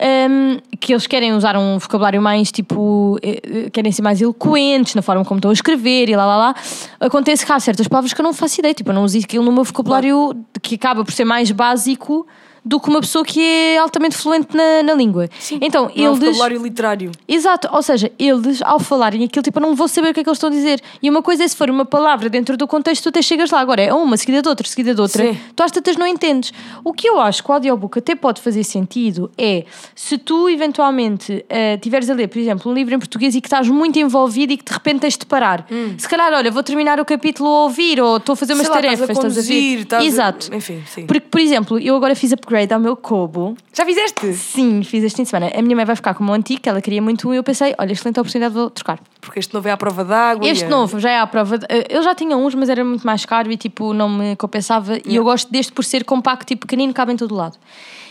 hum, 0.00 0.58
que 0.78 0.92
eles 0.92 1.06
querem 1.06 1.32
usar 1.34 1.56
um 1.56 1.78
vocabulário 1.78 2.20
mais 2.20 2.50
tipo, 2.50 3.18
eh, 3.22 3.40
eh, 3.42 3.70
querem 3.70 3.92
ser 3.92 4.02
mais 4.02 4.20
eloquentes 4.20 4.94
na 4.94 5.02
forma 5.02 5.24
como 5.24 5.38
estão 5.38 5.50
a 5.50 5.54
escrever 5.54 6.08
e 6.08 6.16
lá 6.16 6.24
lá 6.24 6.36
lá. 6.36 6.54
Acontece 6.98 7.44
que 7.44 7.52
há 7.52 7.60
certas 7.60 7.86
palavras 7.86 8.12
que 8.12 8.20
eu 8.20 8.24
não 8.24 8.32
faço 8.32 8.60
ideia, 8.60 8.74
tipo, 8.74 8.90
eu 8.90 8.94
não 8.94 9.04
uso 9.04 9.18
aquilo 9.18 9.44
no 9.44 9.52
meu 9.52 9.64
vocabulário 9.64 10.34
que 10.62 10.74
acaba 10.74 11.04
por 11.04 11.12
ser 11.12 11.24
mais 11.24 11.50
básico 11.50 12.26
do 12.64 12.78
que 12.80 12.88
uma 12.88 13.00
pessoa 13.00 13.24
que 13.24 13.40
é 13.40 13.78
altamente 13.78 14.16
fluente 14.16 14.56
na, 14.56 14.82
na 14.82 14.94
língua. 14.94 15.28
Então, 15.60 15.84
Não 15.84 16.04
é 16.04 16.08
um 16.10 16.12
eles. 16.14 16.18
vocabulário 16.20 16.62
literário. 16.62 17.10
Exato, 17.26 17.68
ou 17.72 17.82
seja, 17.82 18.10
eles 18.18 18.60
ao 18.62 18.78
falarem 18.78 19.24
aquilo, 19.24 19.42
tipo, 19.42 19.58
eu 19.58 19.62
não 19.62 19.74
vou 19.74 19.88
saber 19.88 20.10
o 20.10 20.14
que 20.14 20.20
é 20.20 20.22
que 20.22 20.28
eles 20.28 20.36
estão 20.36 20.48
a 20.50 20.52
dizer. 20.52 20.80
E 21.02 21.08
uma 21.08 21.22
coisa 21.22 21.44
é 21.44 21.48
se 21.48 21.56
for 21.56 21.70
uma 21.70 21.84
palavra 21.84 22.28
dentro 22.28 22.56
do 22.56 22.66
contexto, 22.66 23.04
tu 23.04 23.08
até 23.08 23.22
chegas 23.22 23.50
lá. 23.50 23.60
Agora 23.60 23.82
é 23.82 23.92
uma 23.92 24.16
seguida 24.16 24.42
de 24.42 24.48
outra, 24.48 24.66
seguida 24.66 24.94
de 24.94 25.00
outra. 25.00 25.22
Sim. 25.32 25.38
Tu 25.54 25.62
às 25.62 25.70
tantas 25.70 25.96
não 25.96 26.06
entendes. 26.06 26.52
O 26.84 26.92
que 26.92 27.08
eu 27.08 27.20
acho 27.20 27.42
que 27.42 27.50
o 27.50 27.54
audiobook 27.54 27.98
até 27.98 28.14
pode 28.14 28.40
fazer 28.40 28.64
sentido 28.64 29.30
é 29.38 29.64
se 29.94 30.16
tu 30.18 30.48
eventualmente 30.48 31.44
eh, 31.48 31.76
tiveres 31.78 32.08
a 32.08 32.14
ler, 32.14 32.28
por 32.28 32.38
exemplo, 32.38 32.70
um 32.70 32.74
livro 32.74 32.94
em 32.94 32.98
português 32.98 33.34
e 33.34 33.40
que 33.40 33.46
estás 33.48 33.68
muito 33.68 33.98
envolvido 33.98 34.52
e 34.52 34.56
que 34.56 34.64
de 34.64 34.72
repente 34.72 35.00
tens 35.00 35.16
de 35.18 35.26
parar. 35.26 35.66
Se 35.98 36.08
calhar, 36.08 36.32
olha, 36.32 36.50
vou 36.50 36.62
terminar 36.62 36.98
o 37.00 37.04
capítulo 37.04 37.48
a 37.48 37.62
ouvir 37.64 38.00
ou 38.00 38.16
estou 38.18 38.32
a 38.34 38.36
fazer 38.36 38.54
umas 38.54 38.68
Hum. 38.68 38.72
Sei 38.72 38.74
lá, 38.74 38.82
tarefas. 38.82 39.10
estás 39.10 39.24
a 39.24 39.28
estás 39.28 39.48
a 39.48 39.52
ver? 39.52 39.56
conduzir, 39.58 39.78
estás 39.80 40.02
a- 40.02 40.06
Exato. 40.06 40.54
Enfim, 40.54 40.82
sim. 40.86 41.06
Porque, 41.06 41.20
por 41.20 41.40
exemplo, 41.40 41.78
eu 41.78 41.96
agora 41.96 42.14
fiz 42.14 42.32
upgrade 42.50 42.74
ao 42.74 42.80
meu 42.80 42.96
Kobo. 42.96 43.56
Já 43.72 43.84
fizeste? 43.84 44.34
Sim, 44.34 44.82
fiz 44.82 45.04
este 45.04 45.16
fim 45.16 45.22
de 45.22 45.28
semana. 45.28 45.52
A 45.54 45.62
minha 45.62 45.76
mãe 45.76 45.84
vai 45.84 45.94
ficar 45.94 46.14
com 46.14 46.22
o 46.24 46.26
meu 46.26 46.34
antigo, 46.34 46.60
que 46.60 46.68
ela 46.68 46.82
queria 46.82 47.00
muito 47.00 47.28
um, 47.28 47.32
e 47.32 47.36
eu 47.36 47.44
pensei, 47.44 47.74
olha, 47.78 47.92
excelente 47.92 48.18
oportunidade, 48.18 48.52
vou 48.52 48.68
trocar. 48.68 48.98
Porque 49.20 49.38
este 49.38 49.54
novo 49.54 49.68
é 49.68 49.70
à 49.70 49.76
prova 49.76 50.04
d'água. 50.04 50.46
Este 50.46 50.64
e 50.64 50.66
é- 50.66 50.68
novo 50.68 50.98
já 50.98 51.10
é 51.10 51.18
à 51.20 51.26
prova. 51.26 51.58
De, 51.58 51.66
eh, 51.68 51.86
eu 51.88 52.02
já 52.02 52.14
tinha 52.14 52.36
uns, 52.36 52.54
mas 52.56 52.68
era 52.68 52.84
muito 52.84 53.06
mais 53.06 53.24
caro 53.24 53.50
e 53.52 53.56
tipo, 53.56 53.94
não 53.94 54.08
me 54.08 54.34
compensava. 54.34 54.98
E 55.06 55.14
eu 55.14 55.22
gosto 55.22 55.50
deste 55.50 55.72
por 55.72 55.84
ser 55.84 56.04
compacto 56.04 56.52
e 56.52 56.56
pequenino, 56.56 56.92
cabe 56.92 57.12
em 57.12 57.16
todo 57.16 57.34
lado. 57.34 57.56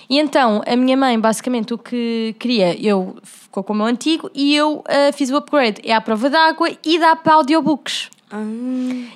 E 0.10 0.18
então, 0.18 0.62
a 0.66 0.76
minha 0.76 0.96
mãe, 0.98 1.20
basicamente, 1.20 1.74
o 1.74 1.78
que 1.78 2.36
queria, 2.40 2.76
eu 2.82 3.18
ficou 3.24 3.64
com 3.64 3.74
o 3.74 3.76
meu 3.76 3.86
antigo 3.86 4.32
e 4.34 4.56
eu 4.56 4.84
eh, 4.88 5.12
fiz 5.12 5.30
o 5.30 5.36
upgrade. 5.36 5.82
É 5.84 5.94
à 5.94 6.00
prova 6.02 6.30
d'água 6.30 6.70
e 6.86 6.98
dá 6.98 7.16
para 7.16 7.34
audiobooks. 7.34 8.10
Ah, 8.32 8.42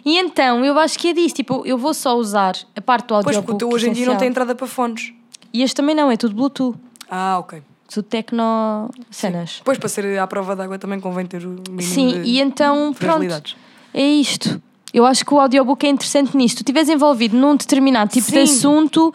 E 0.06 0.18
então, 0.18 0.64
eu 0.66 0.78
acho 0.80 0.98
que 0.98 1.10
é 1.10 1.14
disso. 1.14 1.36
Tipo, 1.36 1.66
eu 1.66 1.78
vou 1.78 1.94
só 1.94 2.16
usar 2.18 2.56
a 2.76 2.82
parte 2.82 3.06
do 3.06 3.10
pois, 3.10 3.26
audiobook. 3.28 3.46
porque 3.46 3.56
o 3.56 3.58
teu 3.58 3.70
hoje 3.70 3.90
em 3.90 3.94
dia 3.94 4.06
não 4.06 4.18
tem 4.18 4.28
entrada 4.30 4.56
para 4.56 4.68
fones. 4.68 5.14
E 5.54 5.62
este 5.62 5.76
também 5.76 5.96
não, 5.96 6.10
é 6.12 6.18
tudo 6.18 6.36
Bluetooth. 6.36 6.78
Ah, 7.10 7.38
ok. 7.40 7.62
Tudo 7.88 8.06
tecno 8.06 8.90
cenas. 9.12 9.62
Pois, 9.64 9.78
para 9.78 9.88
ser 9.88 10.18
à 10.18 10.26
prova 10.26 10.56
d'água 10.56 10.80
também 10.80 11.00
convém 11.00 11.26
ter 11.28 11.46
o 11.46 11.50
mínimo 11.50 11.82
Sim, 11.82 12.22
de 12.24 12.30
e 12.30 12.40
então, 12.42 12.92
pronto. 12.94 13.56
É 13.94 14.04
isto. 14.04 14.60
Eu 14.92 15.06
acho 15.06 15.24
que 15.26 15.34
o 15.34 15.40
audiobook 15.40 15.86
é 15.86 15.90
interessante 15.90 16.36
nisso. 16.36 16.56
Tu 16.56 16.60
estiveres 16.62 16.90
envolvido 16.90 17.38
num 17.38 17.56
determinado 17.56 18.12
tipo 18.12 18.32
de 18.32 18.48
Sim. 18.48 18.58
assunto, 18.58 19.14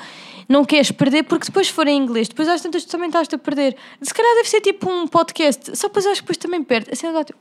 não 0.48 0.64
queres 0.64 0.92
perder, 0.92 1.24
porque 1.24 1.46
depois 1.46 1.68
for 1.68 1.86
em 1.88 1.96
inglês, 2.00 2.28
depois 2.28 2.48
às 2.48 2.60
tantas 2.60 2.84
tu 2.84 2.90
também 2.90 3.08
estás 3.08 3.28
a 3.32 3.38
perder. 3.38 3.76
Se 4.00 4.14
calhar 4.14 4.32
deve 4.36 4.48
ser 4.48 4.60
tipo 4.60 4.88
um 4.88 5.08
podcast, 5.08 5.76
só 5.76 5.88
depois 5.88 6.06
acho 6.06 6.16
que 6.16 6.22
depois 6.22 6.36
também 6.36 6.62
perde. 6.62 6.90
A 6.92 6.96
cena 6.96 7.12
do 7.12 7.18
audio... 7.18 7.34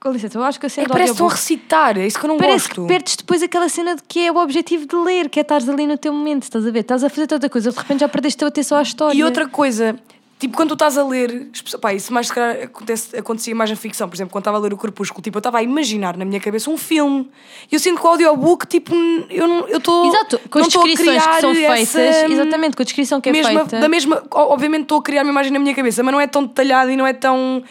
Com 0.00 0.12
licença, 0.12 0.38
eu 0.38 0.42
acho 0.42 0.58
que 0.58 0.64
a 0.64 0.68
cena 0.70 0.86
É, 0.86 0.88
do 0.88 0.92
parece 0.92 1.10
que 1.10 1.12
estão 1.12 1.26
a 1.26 1.30
recitar, 1.30 1.98
é 1.98 2.06
isso 2.06 2.18
que 2.18 2.24
eu 2.24 2.28
não 2.28 2.38
Parece 2.38 2.68
gosto. 2.68 2.80
que 2.82 2.88
perdes 2.88 3.16
depois 3.16 3.42
aquela 3.42 3.68
cena 3.68 3.94
de 3.96 4.02
que 4.08 4.20
é 4.26 4.32
o 4.32 4.36
objetivo 4.36 4.86
de 4.86 4.96
ler, 4.96 5.28
que 5.28 5.38
é 5.38 5.42
estares 5.42 5.68
ali 5.68 5.86
no 5.86 5.98
teu 5.98 6.10
momento, 6.12 6.44
estás 6.44 6.66
a 6.66 6.70
ver? 6.70 6.80
Estás 6.80 7.04
a 7.04 7.10
fazer 7.10 7.26
tanta 7.26 7.50
coisa, 7.50 7.70
de 7.70 7.76
repente 7.76 8.00
já 8.00 8.08
perdeste 8.08 8.42
a 8.42 8.48
atenção 8.48 8.78
à 8.78 8.82
história. 8.82 9.14
E 9.18 9.22
outra 9.22 9.46
coisa, 9.46 9.94
tipo, 10.38 10.56
quando 10.56 10.70
tu 10.70 10.72
estás 10.72 10.96
a 10.96 11.04
ler, 11.04 11.50
pá, 11.82 11.92
isso 11.92 12.14
mais 12.14 12.28
se 12.28 12.32
calhar 12.32 12.62
acontece, 12.64 13.14
acontecia 13.14 13.54
mais 13.54 13.68
na 13.68 13.76
ficção, 13.76 14.08
por 14.08 14.16
exemplo, 14.16 14.32
quando 14.32 14.40
estava 14.40 14.56
a 14.56 14.60
ler 14.60 14.72
o 14.72 14.78
Crepúsculo, 14.78 15.22
tipo, 15.22 15.36
eu 15.36 15.40
estava 15.40 15.58
a 15.58 15.62
imaginar 15.62 16.16
na 16.16 16.24
minha 16.24 16.40
cabeça 16.40 16.70
um 16.70 16.78
filme. 16.78 17.28
E 17.70 17.74
eu 17.74 17.78
sinto 17.78 18.00
que 18.00 18.06
o 18.06 18.08
audiobook, 18.08 18.66
tipo, 18.66 18.94
eu 19.28 19.46
não 19.46 19.68
estou. 19.68 20.06
Exato, 20.06 20.40
com 20.48 20.60
as 20.60 20.68
descrições 20.68 21.26
que 21.26 21.40
são 21.42 21.54
feitas, 21.54 21.94
essa- 21.94 22.26
exatamente, 22.32 22.74
com 22.74 22.82
a 22.82 22.84
descrição 22.86 23.20
que 23.20 23.28
é 23.28 23.32
mesma, 23.32 23.60
feita. 23.60 23.80
Da 23.80 23.86
mesma, 23.90 24.22
obviamente 24.30 24.84
estou 24.84 24.98
a 24.98 25.02
criar 25.02 25.24
uma 25.24 25.30
imagem 25.30 25.52
na 25.52 25.58
minha 25.58 25.74
cabeça, 25.74 26.02
mas 26.02 26.10
não 26.10 26.18
é 26.22 26.26
tão 26.26 26.42
detalhado 26.46 26.90
e 26.90 26.96
não 26.96 27.06
é 27.06 27.12
tão. 27.12 27.62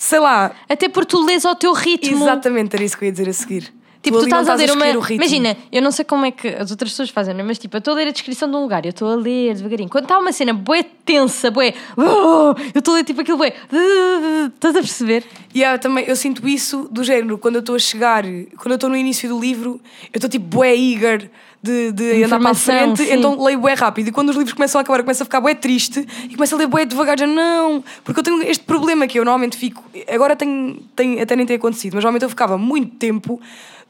Sei 0.00 0.18
lá. 0.18 0.52
Até 0.66 0.88
porque 0.88 1.10
tu 1.10 1.22
lês 1.22 1.44
ao 1.44 1.54
teu 1.54 1.74
ritmo. 1.74 2.22
Exatamente, 2.22 2.74
era 2.74 2.82
isso 2.82 2.96
que 2.96 3.04
eu 3.04 3.08
ia 3.08 3.12
dizer 3.12 3.28
a 3.28 3.32
seguir. 3.34 3.70
Tipo, 4.02 4.20
tu 4.20 4.28
não 4.28 4.40
estás 4.40 4.48
a 4.48 4.54
ler 4.54 4.70
uma. 4.72 4.86
Imagina, 5.12 5.56
eu 5.70 5.82
não 5.82 5.90
sei 5.90 6.06
como 6.06 6.24
é 6.24 6.30
que 6.30 6.48
as 6.48 6.70
outras 6.70 6.90
pessoas 6.90 7.10
fazem, 7.10 7.34
né? 7.34 7.42
mas 7.42 7.58
tipo, 7.58 7.76
eu 7.76 7.80
estou 7.80 7.92
a 7.92 7.96
ler 7.96 8.08
a 8.08 8.10
descrição 8.10 8.50
de 8.50 8.56
um 8.56 8.62
lugar, 8.62 8.84
eu 8.86 8.90
estou 8.90 9.10
a 9.10 9.14
ler 9.14 9.54
devagarinho. 9.54 9.90
Quando 9.90 10.04
está 10.04 10.18
uma 10.18 10.32
cena 10.32 10.54
bué 10.54 10.82
tensa, 11.04 11.50
bué. 11.50 11.74
"Oh", 11.96 12.54
eu 12.74 12.78
estou 12.78 12.94
a 12.94 12.96
ler 12.98 13.04
tipo 13.04 13.20
aquilo 13.20 13.36
bué. 13.36 13.52
Estás 14.54 14.74
a 14.74 14.80
perceber? 14.80 15.24
E 15.54 15.62
eu 15.62 15.78
também 15.78 16.04
eu 16.06 16.16
sinto 16.16 16.48
isso 16.48 16.88
do 16.90 17.04
género, 17.04 17.36
quando 17.36 17.56
eu 17.56 17.60
estou 17.60 17.74
a 17.74 17.78
chegar, 17.78 18.24
quando 18.56 18.70
eu 18.70 18.74
estou 18.76 18.88
no 18.88 18.96
início 18.96 19.28
do 19.28 19.38
livro, 19.38 19.78
eu 20.12 20.16
estou 20.16 20.30
tipo 20.30 20.46
bué 20.46 20.74
eager 20.74 21.30
de, 21.62 21.92
de 21.92 22.24
andar 22.24 22.40
para 22.40 22.50
a 22.50 22.54
frente, 22.54 23.04
sim. 23.04 23.12
então 23.12 23.42
leio 23.42 23.60
bué 23.60 23.74
rápido. 23.74 24.08
E 24.08 24.12
quando 24.12 24.30
os 24.30 24.36
livros 24.36 24.54
começam 24.54 24.78
a 24.78 24.82
acabar, 24.82 25.00
eu 25.00 25.04
começo 25.04 25.22
a 25.22 25.26
ficar 25.26 25.42
bué 25.42 25.54
triste 25.54 26.06
e 26.24 26.34
começo 26.34 26.54
a 26.54 26.58
ler 26.58 26.66
bué 26.66 26.86
devagar, 26.86 27.18
já 27.18 27.26
não. 27.26 27.84
Porque 28.02 28.20
eu 28.20 28.24
tenho 28.24 28.42
este 28.42 28.64
problema 28.64 29.06
que 29.06 29.18
eu 29.18 29.24
normalmente 29.24 29.58
fico, 29.58 29.84
agora 30.08 30.34
tem, 30.34 30.80
tem, 30.96 31.20
até 31.20 31.36
nem 31.36 31.44
tem 31.44 31.56
acontecido, 31.56 31.94
mas 31.94 32.02
normalmente 32.02 32.22
eu 32.22 32.30
ficava 32.30 32.56
muito 32.56 32.96
tempo 32.96 33.38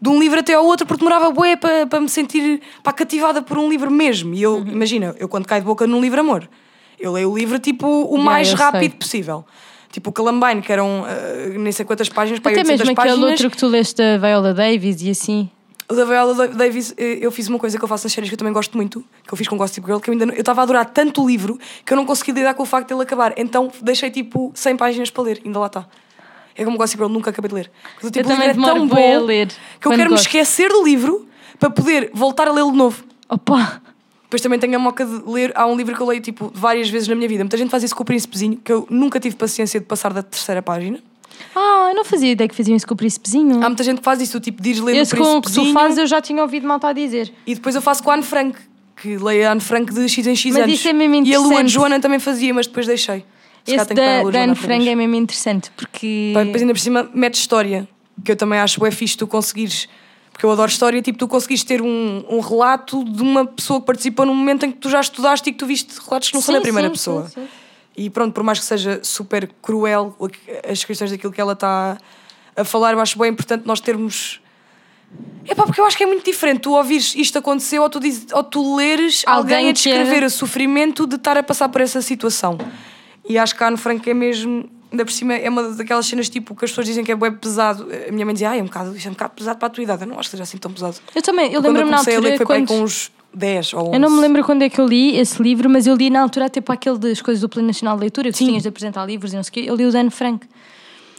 de 0.00 0.08
um 0.08 0.18
livro 0.18 0.40
até 0.40 0.54
ao 0.54 0.64
outro 0.64 0.86
porque 0.86 1.04
demorava 1.04 1.30
bué 1.30 1.56
para, 1.56 1.86
para 1.86 2.00
me 2.00 2.08
sentir 2.08 2.60
pá, 2.82 2.92
cativada 2.92 3.42
por 3.42 3.58
um 3.58 3.68
livro 3.68 3.90
mesmo. 3.90 4.34
E 4.34 4.42
eu, 4.42 4.56
Uhum. 4.56 4.66
imagina, 4.68 5.14
eu 5.18 5.28
quando 5.28 5.46
caio 5.46 5.60
de 5.62 5.66
boca 5.66 5.86
num 5.86 6.00
livro 6.00 6.20
amor, 6.20 6.48
eu 6.98 7.12
leio 7.12 7.30
o 7.30 7.36
livro 7.38 7.58
tipo 7.58 7.86
o 7.86 8.18
mais 8.18 8.50
eu 8.50 8.56
rápido 8.56 8.80
sei. 8.82 8.98
possível. 8.98 9.44
Tipo 9.92 10.10
o 10.10 10.12
Columbine, 10.12 10.62
que 10.62 10.72
eram 10.72 11.04
ah, 11.04 11.58
nem 11.58 11.72
sei 11.72 11.84
quantas 11.84 12.08
páginas, 12.08 12.38
para 12.40 12.52
Até 12.52 12.60
800 12.60 12.80
mesmo 12.86 12.92
aquele 13.00 13.08
páginas. 13.14 13.30
outro 13.32 13.50
que 13.50 13.56
tu 13.56 13.66
leste 13.66 13.96
da 13.96 14.18
Viola 14.18 14.54
Davis 14.54 15.02
e 15.02 15.10
assim. 15.10 15.50
O 15.90 15.94
da 15.94 16.04
Viola 16.04 16.32
Da- 16.34 16.46
Davis, 16.46 16.94
eh, 16.96 17.18
eu 17.20 17.32
fiz 17.32 17.48
uma 17.48 17.58
coisa 17.58 17.76
que 17.76 17.82
eu 17.82 17.88
faço 17.88 18.04
nas 18.06 18.12
séries 18.12 18.30
que 18.30 18.34
eu 18.34 18.38
também 18.38 18.52
gosto 18.52 18.76
muito, 18.76 19.04
que 19.26 19.32
eu 19.34 19.36
fiz 19.36 19.48
com 19.48 19.56
Gossip 19.56 19.84
Girl, 19.84 19.98
que 19.98 20.08
eu 20.08 20.12
ainda 20.12 20.24
não- 20.26 20.34
eu 20.34 20.38
estava 20.40 20.60
a 20.60 20.62
adorar 20.62 20.84
tanto 20.86 21.24
o 21.24 21.26
livro 21.26 21.58
que 21.84 21.92
eu 21.92 21.96
não 21.96 22.06
consegui 22.06 22.30
lidar 22.30 22.54
com 22.54 22.62
o 22.62 22.66
facto 22.66 22.88
dele 22.90 23.02
acabar. 23.02 23.34
Então 23.36 23.68
deixei 23.82 24.08
tipo 24.08 24.52
100 24.54 24.76
páginas 24.76 25.10
para 25.10 25.24
ler, 25.24 25.40
ainda 25.44 25.58
lá 25.58 25.66
está. 25.66 25.84
É 26.56 26.64
como 26.64 26.76
Gossip 26.76 26.98
Girl, 26.98 27.12
nunca 27.12 27.30
acabei 27.30 27.48
de 27.48 27.54
ler. 27.54 27.70
Mas, 28.02 28.10
tipo, 28.10 28.18
Eu 28.18 28.24
também 28.32 28.48
é 28.48 28.52
demoro 28.54 28.74
tão 28.74 28.86
bué 28.88 29.14
a 29.14 29.18
bom 29.18 29.24
ler, 29.26 29.48
que 29.80 29.86
eu 29.86 29.90
quero 29.92 30.04
me 30.04 30.08
gosto. 30.10 30.26
esquecer 30.26 30.68
do 30.68 30.82
livro 30.84 31.26
para 31.58 31.70
poder 31.70 32.10
voltar 32.12 32.48
a 32.48 32.52
lê-lo 32.52 32.70
de 32.72 32.76
novo. 32.78 33.04
Opa! 33.28 33.80
Depois 34.24 34.40
também 34.42 34.58
tenho 34.58 34.76
a 34.76 34.78
moca 34.78 35.04
de 35.04 35.22
ler. 35.28 35.52
Há 35.56 35.66
um 35.66 35.76
livro 35.76 35.94
que 35.94 36.00
eu 36.00 36.06
leio 36.06 36.20
tipo 36.20 36.50
várias 36.54 36.88
vezes 36.88 37.08
na 37.08 37.14
minha 37.16 37.28
vida. 37.28 37.42
Muita 37.42 37.56
gente 37.56 37.70
faz 37.70 37.82
isso 37.82 37.96
com 37.96 38.02
o 38.02 38.06
Príncipezinho, 38.06 38.56
que 38.62 38.72
eu 38.72 38.86
nunca 38.88 39.18
tive 39.18 39.34
paciência 39.34 39.80
de 39.80 39.86
passar 39.86 40.12
da 40.12 40.22
terceira 40.22 40.62
página. 40.62 40.98
Ah, 41.54 41.88
eu 41.90 41.96
não 41.96 42.04
fazia 42.04 42.30
ideia 42.30 42.46
que 42.46 42.54
faziam 42.54 42.76
isso 42.76 42.86
com 42.86 42.92
o 42.94 42.96
príncipezinho. 42.96 43.56
Há 43.64 43.68
muita 43.68 43.82
gente 43.82 43.98
que 43.98 44.04
faz 44.04 44.20
isso, 44.20 44.38
tipo, 44.38 44.62
dizes 44.62 44.82
lendo 44.82 44.96
Esse 44.98 45.14
o 45.14 45.18
com 45.18 45.22
o 45.38 45.40
que 45.40 45.48
tu 45.48 45.54
Príncipezinho, 45.54 45.74
fazes 45.74 45.98
eu 45.98 46.06
já 46.06 46.20
tinha 46.20 46.42
ouvido 46.42 46.66
malta 46.66 46.88
a 46.88 46.92
dizer. 46.92 47.32
E 47.46 47.54
depois 47.54 47.74
eu 47.74 47.80
faço 47.80 48.02
com 48.02 48.10
a 48.10 48.14
Anne 48.14 48.22
Frank, 48.22 48.58
que 48.94 49.16
leio 49.16 49.48
a 49.48 49.52
Anne 49.52 49.60
Frank 49.60 49.92
de 49.92 50.06
X 50.08 50.26
em 50.26 50.36
X 50.36 50.52
Mas 50.52 50.64
anos. 50.64 50.74
isso 50.78 50.86
é 50.88 50.92
mesmo 50.92 51.14
E 51.14 51.18
a 51.34 51.38
Lua 51.38 51.48
de 51.48 51.54
interessante. 51.54 51.70
Joana 51.72 51.98
também 51.98 52.18
fazia, 52.20 52.52
mas 52.52 52.66
depois 52.66 52.86
deixei. 52.86 53.24
Esse 53.74 53.94
da, 53.94 54.22
da 54.24 54.42
Anne 54.42 54.54
Frank 54.54 54.88
é 54.88 54.94
mesmo 54.94 55.14
interessante 55.14 55.70
porque. 55.76 56.32
Pá, 56.34 56.44
Depois 56.44 56.62
ainda 56.62 56.74
por 56.74 56.80
cima 56.80 57.10
mete 57.14 57.34
história, 57.34 57.88
que 58.24 58.32
eu 58.32 58.36
também 58.36 58.58
acho 58.58 58.84
é 58.84 58.90
fixe 58.90 59.16
tu 59.16 59.26
conseguires, 59.26 59.88
porque 60.32 60.44
eu 60.46 60.50
adoro 60.50 60.70
história, 60.70 61.00
tipo, 61.02 61.18
tu 61.18 61.28
conseguires 61.28 61.62
ter 61.64 61.80
um, 61.82 62.24
um 62.28 62.40
relato 62.40 63.04
de 63.04 63.22
uma 63.22 63.44
pessoa 63.46 63.80
que 63.80 63.86
participou 63.86 64.26
num 64.26 64.34
momento 64.34 64.64
em 64.66 64.72
que 64.72 64.78
tu 64.78 64.88
já 64.90 65.00
estudaste 65.00 65.48
e 65.50 65.52
que 65.52 65.58
tu 65.58 65.66
viste 65.66 65.92
relatos 66.06 66.28
que 66.28 66.34
não 66.34 66.40
são 66.42 66.54
Sim, 66.54 66.58
da 66.58 66.62
primeira 66.62 66.88
sim, 66.88 66.92
pessoa. 66.92 67.28
sim. 67.28 67.46
E 67.96 68.08
pronto, 68.08 68.32
por 68.32 68.42
mais 68.42 68.58
que 68.58 68.64
seja 68.64 69.00
super 69.02 69.50
cruel 69.60 70.16
as 70.70 70.84
questões 70.84 71.10
daquilo 71.10 71.32
que 71.32 71.40
ela 71.40 71.52
está 71.52 71.98
a 72.56 72.64
falar, 72.64 72.92
eu 72.92 73.00
acho 73.00 73.18
bem 73.18 73.30
importante 73.30 73.66
nós 73.66 73.80
termos. 73.80 74.40
É 75.46 75.54
pá, 75.56 75.64
porque 75.64 75.80
eu 75.80 75.84
acho 75.84 75.96
que 75.96 76.04
é 76.04 76.06
muito 76.06 76.24
diferente 76.24 76.60
tu 76.60 76.70
ouvires 76.72 77.14
isto 77.16 77.36
aconteceu 77.36 77.82
ou 77.82 77.90
tu, 77.90 77.98
diz, 77.98 78.26
ou 78.32 78.44
tu 78.44 78.76
leres 78.76 79.24
alguém, 79.26 79.56
Alguém 79.56 79.68
a 79.70 79.72
descrever 79.72 80.20
ter- 80.20 80.24
o 80.24 80.30
sofrimento 80.30 81.04
de 81.06 81.16
estar 81.16 81.36
a 81.36 81.42
passar 81.42 81.68
por 81.68 81.80
essa 81.80 82.00
situação. 82.00 82.56
E 83.30 83.38
acho 83.38 83.54
que 83.54 83.62
a 83.62 83.68
Anne 83.68 83.76
Frank 83.76 84.10
é 84.10 84.12
mesmo. 84.12 84.68
Ainda 84.90 85.04
por 85.04 85.12
cima 85.12 85.34
é 85.34 85.48
uma 85.48 85.70
daquelas 85.70 86.04
cenas 86.04 86.28
tipo 86.28 86.52
que 86.52 86.64
as 86.64 86.72
pessoas 86.72 86.88
dizem 86.88 87.04
que 87.04 87.12
é 87.12 87.14
bem 87.14 87.32
pesado. 87.32 87.86
A 88.08 88.10
minha 88.10 88.26
mãe 88.26 88.34
dizia, 88.34 88.50
ah, 88.50 88.56
é 88.56 88.60
um 88.60 88.64
bocado, 88.64 88.96
isto 88.96 89.06
é 89.06 89.08
um 89.08 89.12
bocado 89.12 89.34
pesado 89.36 89.56
para 89.56 89.68
a 89.68 89.70
tua 89.70 89.84
idade. 89.84 90.02
Eu 90.02 90.08
não 90.08 90.18
acho 90.18 90.28
que 90.28 90.30
seja 90.32 90.42
assim 90.42 90.58
tão 90.58 90.72
pesado. 90.72 90.96
Eu 91.14 91.22
também, 91.22 91.46
eu 91.46 91.52
eu 91.52 91.60
lembro-me 91.60 91.92
na 91.92 91.98
comecei 91.98 92.16
a 92.16 92.20
ler 92.20 92.32
altura 92.32 92.46
foi 92.48 92.66
com 92.66 92.82
uns 92.82 93.12
10 93.32 93.74
ou 93.74 93.80
11. 93.82 93.92
Eu 93.94 94.00
não 94.00 94.10
me 94.10 94.20
lembro 94.20 94.42
quando 94.42 94.62
é 94.62 94.68
que 94.68 94.80
eu 94.80 94.86
li 94.88 95.16
esse 95.16 95.40
livro, 95.40 95.70
mas 95.70 95.86
eu 95.86 95.94
li 95.94 96.10
na 96.10 96.20
altura 96.20 96.46
até 96.46 96.60
para 96.60 96.74
aquele 96.74 96.98
das 96.98 97.22
coisas 97.22 97.40
do 97.40 97.48
Plano 97.48 97.68
Nacional 97.68 97.94
de 97.94 98.00
Leitura, 98.00 98.32
que 98.32 98.38
Sim. 98.38 98.46
tinhas 98.46 98.64
de 98.64 98.68
apresentar 98.68 99.06
livros 99.06 99.32
e 99.32 99.36
não 99.36 99.44
sei 99.44 99.50
o 99.50 99.52
quê. 99.52 99.70
Eu 99.70 99.76
li 99.76 99.86
o 99.86 99.92
Dan 99.92 100.10
Frank. 100.10 100.48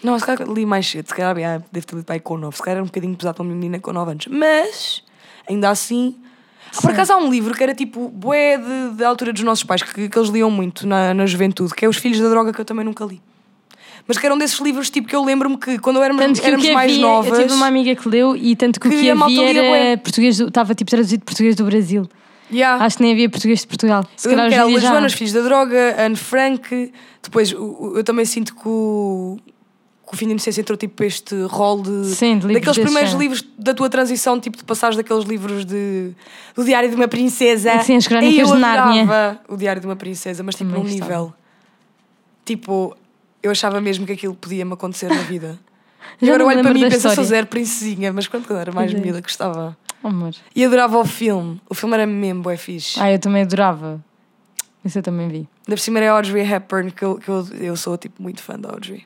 Não, 0.03 0.19
se 0.19 0.25
calhar 0.25 0.49
li 0.49 0.65
mais 0.65 0.85
cedo, 0.89 1.07
se 1.07 1.15
calhar 1.15 1.37
ah, 1.37 1.63
devo 1.71 1.87
ter 1.87 1.95
lido 1.95 2.05
para 2.05 2.15
aí 2.15 2.19
com 2.19 2.37
9, 2.37 2.57
se 2.57 2.61
calhar 2.61 2.75
era 2.75 2.83
um 2.83 2.87
bocadinho 2.87 3.15
pesado 3.15 3.35
para 3.35 3.43
uma 3.43 3.53
menina 3.53 3.79
com 3.79 3.93
9 3.93 4.11
anos, 4.11 4.27
mas 4.27 5.01
ainda 5.47 5.69
assim. 5.69 6.15
Ah, 6.77 6.81
por 6.81 6.91
acaso 6.91 7.13
há 7.13 7.17
um 7.17 7.29
livro 7.29 7.53
que 7.53 7.61
era 7.63 7.75
tipo 7.75 8.07
bué 8.09 8.57
de, 8.57 8.95
da 8.97 9.07
altura 9.07 9.33
dos 9.33 9.43
nossos 9.43 9.63
pais, 9.63 9.83
que, 9.83 10.07
que 10.09 10.17
eles 10.17 10.29
liam 10.29 10.49
muito 10.49 10.87
na, 10.87 11.13
na 11.13 11.25
juventude, 11.25 11.73
que 11.73 11.83
é 11.85 11.89
Os 11.89 11.97
Filhos 11.97 12.19
da 12.19 12.29
Droga, 12.29 12.53
que 12.53 12.61
eu 12.61 12.65
também 12.65 12.85
nunca 12.85 13.03
li. 13.05 13.21
Mas 14.07 14.17
que 14.17 14.25
eram 14.25 14.37
desses 14.37 14.59
livros 14.59 14.89
tipo 14.89 15.07
que 15.07 15.15
eu 15.15 15.23
lembro-me 15.23 15.57
que 15.57 15.77
quando 15.79 15.97
eu 15.97 16.03
éramos, 16.03 16.23
Tanto 16.23 16.39
que 16.41 16.45
o 16.45 16.47
éramos 16.47 16.65
que 16.65 16.73
mais 16.73 16.91
havia, 16.91 17.01
novas. 17.05 17.31
eu 17.39 17.41
tive 17.43 17.53
uma 17.53 17.67
amiga 17.67 17.95
que 17.95 18.09
leu 18.09 18.35
e 18.35 18.55
tanto 18.55 18.79
que, 18.79 18.87
o 18.87 18.91
que 18.91 19.01
que 19.01 19.09
a 19.09 19.15
malta 19.15 19.39
havia 19.41 19.53
bué. 19.61 19.87
era 19.91 19.97
português, 20.01 20.39
estava 20.39 20.73
tipo 20.73 20.89
traduzido 20.89 21.23
português 21.23 21.55
do 21.55 21.65
Brasil. 21.65 22.09
Yeah. 22.51 22.83
Acho 22.83 22.97
que 22.97 23.03
nem 23.03 23.13
havia 23.13 23.29
português 23.29 23.61
de 23.61 23.67
Portugal. 23.67 24.03
Se 24.17 24.27
Eu 24.27 24.31
calhar 24.35 24.49
que 24.49 24.55
era 24.55 24.79
Joana. 24.81 25.07
Os 25.07 25.13
Filhos 25.13 25.31
da 25.33 25.41
Droga, 25.41 25.95
Anne 26.03 26.15
Frank. 26.17 26.91
Depois 27.23 27.53
o- 27.53 27.63
o- 27.63 27.93
eu 27.97 28.03
também 28.03 28.25
sinto 28.25 28.53
que 28.55 28.67
o, 28.67 29.37
que 30.11 30.15
o 30.15 30.17
fim 30.17 30.25
da 30.25 30.31
inocência 30.31 30.61
entrou 30.61 30.77
tipo 30.77 31.03
este 31.03 31.33
rol 31.43 31.81
de. 31.81 32.05
Sim, 32.13 32.37
de 32.37 32.47
daqueles 32.53 32.77
primeiros 32.77 33.11
género. 33.11 33.19
livros 33.19 33.43
da 33.57 33.73
tua 33.73 33.89
transição, 33.89 34.39
tipo 34.39 34.57
de 34.57 34.63
passares 34.63 34.95
daqueles 34.97 35.23
livros 35.25 35.65
de. 35.65 36.11
do 36.53 36.63
Diário 36.63 36.89
de 36.89 36.95
uma 36.95 37.07
Princesa. 37.07 37.79
Sim, 37.79 37.95
as 37.95 38.07
Crónicas 38.07 38.49
eu 38.49 38.55
de 38.55 38.61
Nárnia. 38.61 39.03
adorava 39.03 39.39
O 39.47 39.57
Diário 39.57 39.81
de 39.81 39.87
uma 39.87 39.95
Princesa, 39.95 40.43
mas 40.43 40.55
tipo 40.55 40.69
Também 40.69 40.83
num 40.83 40.89
gostava. 40.89 41.11
nível. 41.11 41.33
Tipo, 42.45 42.95
eu 43.41 43.51
achava 43.51 43.79
mesmo 43.79 44.05
que 44.05 44.11
aquilo 44.11 44.35
podia 44.35 44.65
me 44.65 44.73
acontecer 44.73 45.07
na 45.07 45.21
vida. 45.21 45.57
E 46.19 46.25
Já 46.25 46.33
agora 46.33 46.49
olho 46.49 46.63
para 46.63 46.73
mim 46.73 46.79
e 46.79 46.83
da 46.83 46.89
penso, 46.89 47.07
eu 47.07 47.15
sou 47.15 47.23
zero 47.23 47.45
princesinha, 47.47 48.11
mas 48.11 48.27
quando 48.27 48.49
eu 48.49 48.57
era 48.57 48.71
mais 48.71 48.91
é. 48.91 48.97
miúda 48.97 49.21
gostava. 49.21 49.77
Oh, 50.03 50.07
amor. 50.07 50.33
E 50.55 50.65
adorava 50.65 50.97
o 50.97 51.05
filme. 51.05 51.61
O 51.69 51.75
filme 51.75 51.93
era 51.93 52.07
mesmo 52.07 52.41
bué 52.41 52.57
fixe. 52.57 52.99
Ah, 52.99 53.11
eu 53.11 53.19
também 53.19 53.43
adorava. 53.43 54.03
Isso 54.83 54.97
eu 54.97 55.03
também 55.03 55.29
vi. 55.29 55.37
Ainda 55.37 55.47
por 55.67 55.79
cima 55.79 55.99
era 55.99 56.11
a 56.11 56.15
Audrey 56.15 56.43
Hepburn, 56.43 56.91
que 56.91 57.05
eu, 57.05 57.15
que 57.17 57.29
eu, 57.29 57.47
eu 57.59 57.75
sou 57.77 57.97
tipo 57.97 58.21
muito 58.21 58.41
fã 58.41 58.59
da 58.59 58.69
Audrey. 58.69 59.05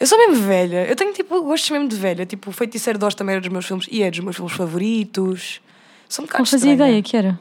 Eu 0.00 0.06
sou 0.06 0.16
mesmo 0.16 0.42
velha, 0.46 0.86
eu 0.86 0.96
tenho 0.96 1.12
tipo 1.12 1.42
gostos 1.42 1.68
mesmo 1.70 1.86
de 1.86 1.94
velha. 1.96 2.24
Tipo, 2.24 2.48
o 2.48 2.52
Feiticeiro 2.52 2.98
de 2.98 3.04
Oz 3.04 3.14
também 3.14 3.34
era 3.34 3.40
dos 3.42 3.50
meus 3.50 3.66
filmes 3.66 3.86
e 3.90 4.02
é 4.02 4.10
dos 4.10 4.20
meus 4.20 4.34
filmes 4.36 4.54
favoritos. 4.54 5.60
Sou 6.08 6.24
um 6.24 6.26
bocado 6.26 6.42
Não 6.42 6.46
fazia 6.46 6.70
estranha. 6.72 6.88
ideia 6.90 7.02
que 7.02 7.16
era. 7.16 7.38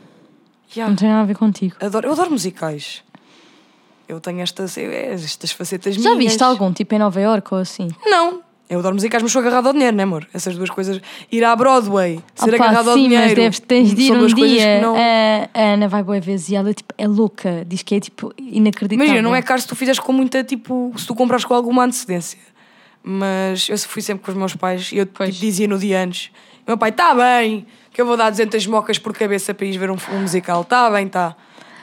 Yeah. 0.76 0.89
Não 0.89 0.95
tem 0.97 1.07
nada 1.10 1.22
a 1.22 1.26
ver 1.26 1.36
contigo. 1.38 1.76
Adoro, 1.80 2.07
eu 2.07 2.12
adoro 2.12 2.32
musicais. 2.32 3.01
Eu 4.07 4.20
tenho 4.20 4.41
estas, 4.41 4.76
eu- 4.78 4.91
estas 4.91 5.51
facetas 5.51 5.95
Já 5.95 6.01
minhas. 6.16 6.34
viste 6.34 6.43
algum 6.43 6.72
tipo 6.74 6.93
em 6.95 6.99
Nova 6.99 7.20
Iorque 7.22 7.53
ou 7.53 7.60
assim? 7.62 7.88
Não. 8.05 8.41
Eu 8.70 8.80
adoro 8.80 8.93
musicais, 8.93 9.24
mas 9.24 9.32
sou 9.32 9.39
agarrado 9.39 9.66
ao 9.66 9.74
dinheiro, 9.74 9.95
não 9.97 10.01
é, 10.01 10.03
amor? 10.03 10.28
Essas 10.32 10.55
duas 10.55 10.70
coisas. 10.70 11.01
Ir 11.32 11.43
à 11.43 11.55
Broadway, 11.55 12.20
ser 12.36 12.53
Opa, 12.53 12.66
agarrado 12.66 12.89
ao 12.91 12.95
sim, 12.95 13.03
dinheiro. 13.05 13.26
mas 13.26 13.34
deves, 13.34 13.60
tens 13.60 13.95
de 13.95 14.01
ir 14.03 14.07
são 14.10 14.16
um 14.18 14.20
duas 14.20 14.34
coisas 14.34 14.57
que 14.57 14.64
dia. 14.64 14.82
não- 14.82 14.95
A, 14.95 15.49
a 15.60 15.74
Ana 15.74 15.88
vai 15.88 16.03
boa 16.03 16.20
vezes 16.20 16.49
e 16.49 16.55
ela 16.55 16.72
tipo, 16.72 16.93
é 16.95 17.07
louca. 17.07 17.66
Diz 17.68 17.82
que 17.82 17.95
é 17.95 17.99
tipo 17.99 18.32
inacreditável. 18.38 19.05
Imagina, 19.07 19.28
não 19.28 19.36
é 19.36 19.41
caro 19.41 19.60
se 19.60 19.68
tu 19.68 19.76
fizeres 19.76 19.99
com 19.99 20.14
muita, 20.14 20.43
tipo, 20.43 20.93
se 20.95 21.07
tu 21.07 21.16
comprares 21.16 21.45
com 21.45 21.55
alguma 21.55 21.84
antecedência. 21.84 22.38
Mas 23.03 23.69
eu 23.69 23.77
fui 23.79 24.01
sempre 24.01 24.23
com 24.25 24.31
os 24.31 24.37
meus 24.37 24.55
pais 24.55 24.91
e 24.91 24.97
eu 24.97 25.05
tipo, 25.05 25.25
dizia 25.31 25.67
no 25.67 25.77
dia 25.77 26.01
antes: 26.03 26.31
meu 26.67 26.77
pai, 26.77 26.89
está 26.89 27.13
bem, 27.15 27.65
que 27.93 28.01
eu 28.01 28.05
vou 28.05 28.17
dar 28.17 28.29
200 28.29 28.65
mocas 28.67 28.97
por 28.99 29.13
cabeça 29.13 29.53
para 29.53 29.65
ir 29.65 29.77
ver 29.77 29.89
um, 29.91 29.97
um 30.13 30.19
musical. 30.21 30.61
Está 30.61 30.89
bem, 30.89 31.05
está. 31.07 31.35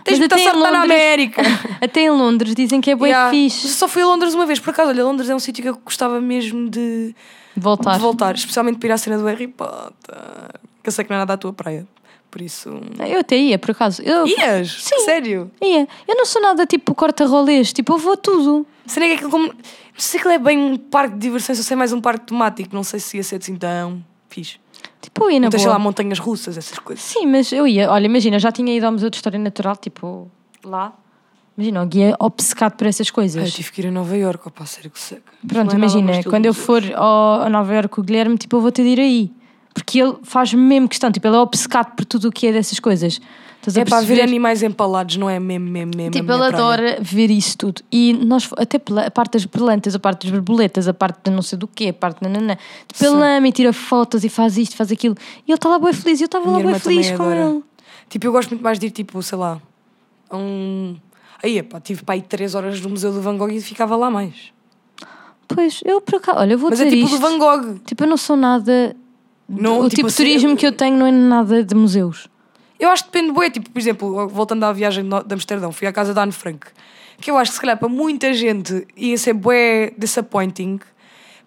Tens 0.05 0.21
muita 0.21 0.39
sorte 0.39 0.57
está 0.57 0.71
na 0.71 0.83
Londres- 0.83 0.93
América. 0.97 1.43
Até 1.83 2.03
em 2.03 2.11
Londres 2.11 2.55
dizem 2.55 2.81
que 2.81 2.91
é 2.93 2.95
bem 2.95 3.07
Yeah. 3.09 3.31
Fixe 3.31 3.67
eu 3.67 3.73
só 3.73 3.89
fui 3.89 4.03
a 4.03 4.07
Londres 4.07 4.35
uma 4.35 4.47
vez, 4.47 4.61
por 4.61 4.71
acaso. 4.71 4.91
Olha, 4.91 5.05
Londres 5.05 5.29
é 5.29 5.35
um 5.35 5.41
sítio 5.41 5.63
que 5.63 5.69
eu 5.69 5.77
gostava 5.85 6.21
mesmo 6.21 6.71
de, 6.71 7.13
voltar. 7.57 7.95
de 7.95 7.99
voltar, 8.01 8.35
especialmente 8.37 8.79
para 8.79 8.89
ir 8.89 8.93
à 8.93 8.99
cena 8.99 9.19
do 9.19 9.25
Harry 9.27 9.49
Potter. 9.49 9.91
Que 10.81 10.89
eu 10.89 10.93
sei 10.93 11.05
que 11.05 11.11
não 11.11 11.17
é 11.17 11.19
nada 11.21 11.33
à 11.33 11.37
tua 11.37 11.53
praia. 11.53 11.85
Por 12.31 12.43
isso. 12.43 12.69
Eu 13.09 13.21
até 13.21 13.37
ia, 13.37 13.59
por 13.59 13.71
acaso. 13.71 14.03
Eu, 14.03 14.27
Ias? 14.27 14.83
Sim. 14.83 15.01
Sério? 15.01 15.51
ia. 15.63 15.89
Eu 16.07 16.17
não 16.17 16.27
sou 16.27 16.43
nada 16.43 16.67
tipo 16.67 16.95
corta-rolês. 16.95 17.73
Tipo, 17.73 17.95
eu 17.95 17.99
vou 17.99 18.13
a 18.13 18.17
tudo. 18.17 18.67
Será 18.87 19.07
que 19.07 19.15
aquilo 19.15 19.31
como. 19.31 19.47
Não 19.47 19.55
sei 20.03 20.11
se 20.11 20.17
aquilo 20.19 20.35
é 20.35 20.39
bem 20.39 20.59
um 20.59 20.77
parque 20.77 21.15
de 21.15 21.21
diversões, 21.21 21.59
ou 21.59 21.65
se 21.65 21.73
é 21.73 21.77
mais 21.77 21.93
um 21.93 22.01
parque 22.01 22.27
temático. 22.27 22.75
Não 22.75 22.83
sei 22.83 23.01
se 23.01 23.17
ia 23.17 23.23
ser 23.23 23.37
assim 23.37 23.57
tão 23.57 24.05
fixe. 24.29 24.59
Tipo, 25.01 25.25
eu 25.25 25.31
ia 25.31 25.41
na 25.41 25.51
sei 25.51 25.61
boa. 25.61 25.73
lá, 25.73 25.79
montanhas 25.79 26.19
russas, 26.19 26.59
essas 26.59 26.79
coisas. 26.79 27.03
Sim, 27.05 27.27
mas 27.27 27.53
eu 27.53 27.67
ia. 27.67 27.91
Olha, 27.91 28.07
imagina, 28.07 28.39
já 28.39 28.53
tinha 28.53 28.77
ido 28.77 28.85
ao 28.85 28.93
Museu 28.93 29.09
de 29.09 29.17
História 29.17 29.39
Natural, 29.39 29.77
tipo, 29.77 30.31
lá. 30.65 30.93
Imagina, 31.57 31.83
o 31.83 31.87
guia 31.87 32.11
é 32.11 32.15
obcecado 32.21 32.77
por 32.77 32.87
essas 32.87 33.11
coisas. 33.11 33.43
eu 33.43 33.51
tive 33.51 33.73
que 33.73 33.81
ir 33.81 33.87
a 33.87 33.91
Nova 33.91 34.15
Iorque, 34.15 34.47
opá, 34.47 34.67
sério 34.67 34.91
que 34.91 35.01
seca. 35.01 35.23
Pronto, 35.47 35.73
é 35.73 35.79
imagina, 35.79 36.23
quando 36.25 36.45
eu 36.45 36.53
for 36.53 36.83
ao, 36.95 37.43
a 37.43 37.49
Nova 37.49 37.73
Iorque 37.73 37.95
com 37.95 38.01
o 38.03 38.05
Guilherme, 38.05 38.37
tipo, 38.37 38.57
eu 38.57 38.61
vou 38.61 38.71
ter 38.71 38.83
de 38.83 38.91
ir 38.91 39.01
aí. 39.01 39.33
Porque 39.77 40.01
ele 40.01 40.17
faz 40.23 40.55
mesmo 40.55 40.89
questão, 40.89 41.13
tipo, 41.13 41.27
ele 41.29 41.37
é 41.37 41.39
obcecado 41.39 41.95
por 41.95 42.07
tudo 42.07 42.29
o 42.29 42.33
que 42.33 42.47
é 42.47 42.53
dessas 42.53 42.81
coisas. 42.81 43.21
Estás 43.59 43.77
É 43.77 43.85
para 43.85 44.01
ver 44.01 44.23
animais 44.23 44.63
empalados, 44.63 45.19
não 45.19 45.29
é 45.29 45.39
mesmo, 45.39 45.69
mesmo, 45.69 45.93
mesmo. 45.95 46.13
Tipo, 46.13 46.33
ele 46.33 46.45
adora 46.45 46.97
ver 47.03 47.31
isso 47.31 47.59
tudo. 47.59 47.83
E 47.93 48.15
nós, 48.15 48.49
até 48.57 48.81
a 49.05 49.11
parte 49.11 49.33
das 49.33 49.45
plantas, 49.45 49.95
a 49.95 49.99
parte 49.99 50.23
das 50.27 50.31
borboletas, 50.31 50.89
a 50.89 50.95
parte 50.95 51.19
de 51.25 51.31
não 51.31 51.43
sei 51.43 51.59
do 51.59 51.69
quê, 51.69 51.89
a 51.89 51.93
parte 51.93 52.23
de 52.23 52.29
nananã. 52.29 52.57
Tipo, 52.91 53.05
ele 53.05 53.37
ama 53.37 53.49
e 53.49 53.53
tira 53.53 53.71
fotos 53.75 54.25
e 54.25 54.31
faz 54.31 54.57
isto, 54.57 54.75
faz 54.77 54.91
aquilo. 54.91 55.15
E 55.47 55.51
ele 55.51 55.57
está 55.59 55.69
lá 55.69 55.79
bem 55.79 55.93
feliz. 55.93 56.21
E 56.21 56.23
eu 56.23 56.27
estava 56.27 56.51
lá 56.51 56.59
bem 56.59 56.79
feliz 56.79 57.11
com 57.11 57.25
adora. 57.25 57.51
ele. 57.51 57.63
Tipo, 58.09 58.27
eu 58.29 58.33
gosto 58.33 58.49
muito 58.51 58.63
mais 58.63 58.79
de 58.79 58.87
ir, 58.87 58.91
tipo, 58.93 59.23
sei 59.23 59.37
lá, 59.37 59.61
a 60.31 60.37
um. 60.39 60.97
Aí, 61.43 61.63
pá, 61.63 61.79
tive 61.81 62.03
para 62.03 62.15
aí 62.15 62.23
3 62.23 62.55
horas 62.55 62.81
no 62.81 62.89
Museu 62.89 63.13
do 63.13 63.21
Van 63.21 63.37
Gogh 63.37 63.51
e 63.51 63.61
ficava 63.61 63.95
lá 63.95 64.11
mais. 64.11 64.53
Pois, 65.47 65.81
eu 65.85 66.01
por 66.01 66.15
acaso, 66.17 66.39
olha, 66.39 66.55
eu 66.55 66.59
vou 66.59 66.71
Mas 66.71 66.81
é 66.81 66.85
dizer 66.85 66.97
tipo 66.97 67.09
isto. 67.09 67.19
do 67.19 67.21
Van 67.21 67.39
Gogh. 67.39 67.79
Tipo, 67.85 68.05
eu 68.05 68.09
não 68.09 68.17
sou 68.17 68.37
nada. 68.37 68.97
Não, 69.49 69.81
o 69.81 69.89
tipo 69.89 69.97
tipo, 69.97 70.09
de 70.09 70.15
assim, 70.15 70.25
turismo 70.25 70.57
que 70.57 70.67
eu 70.67 70.73
tenho 70.73 70.97
não 70.97 71.07
é 71.07 71.13
nada 71.13 71.63
de 71.63 71.75
museus. 71.75 72.29
Eu 72.79 72.91
acho 72.91 73.05
que 73.05 73.11
depende, 73.11 73.33
bué, 73.33 73.49
tipo, 73.49 73.71
por 73.71 73.79
exemplo, 73.79 74.29
voltando 74.29 74.65
à 74.65 74.73
viagem 74.73 75.05
de 75.05 75.25
de 75.25 75.35
Amsterdão, 75.35 75.73
fui 75.73 75.87
à 75.87 75.93
casa 75.93 76.13
da 76.13 76.23
Anne 76.23 76.33
Frank, 76.33 76.67
que 77.21 77.31
eu 77.31 77.39
acho 77.39 77.53
que 77.53 77.55
se 77.55 77.61
calhar 77.61 77.79
para 77.79 77.89
muita 77.89 78.35
gente 78.35 78.87
ia 78.97 79.17
ser 79.17 79.33
bué 79.33 79.93
disappointing. 79.97 80.81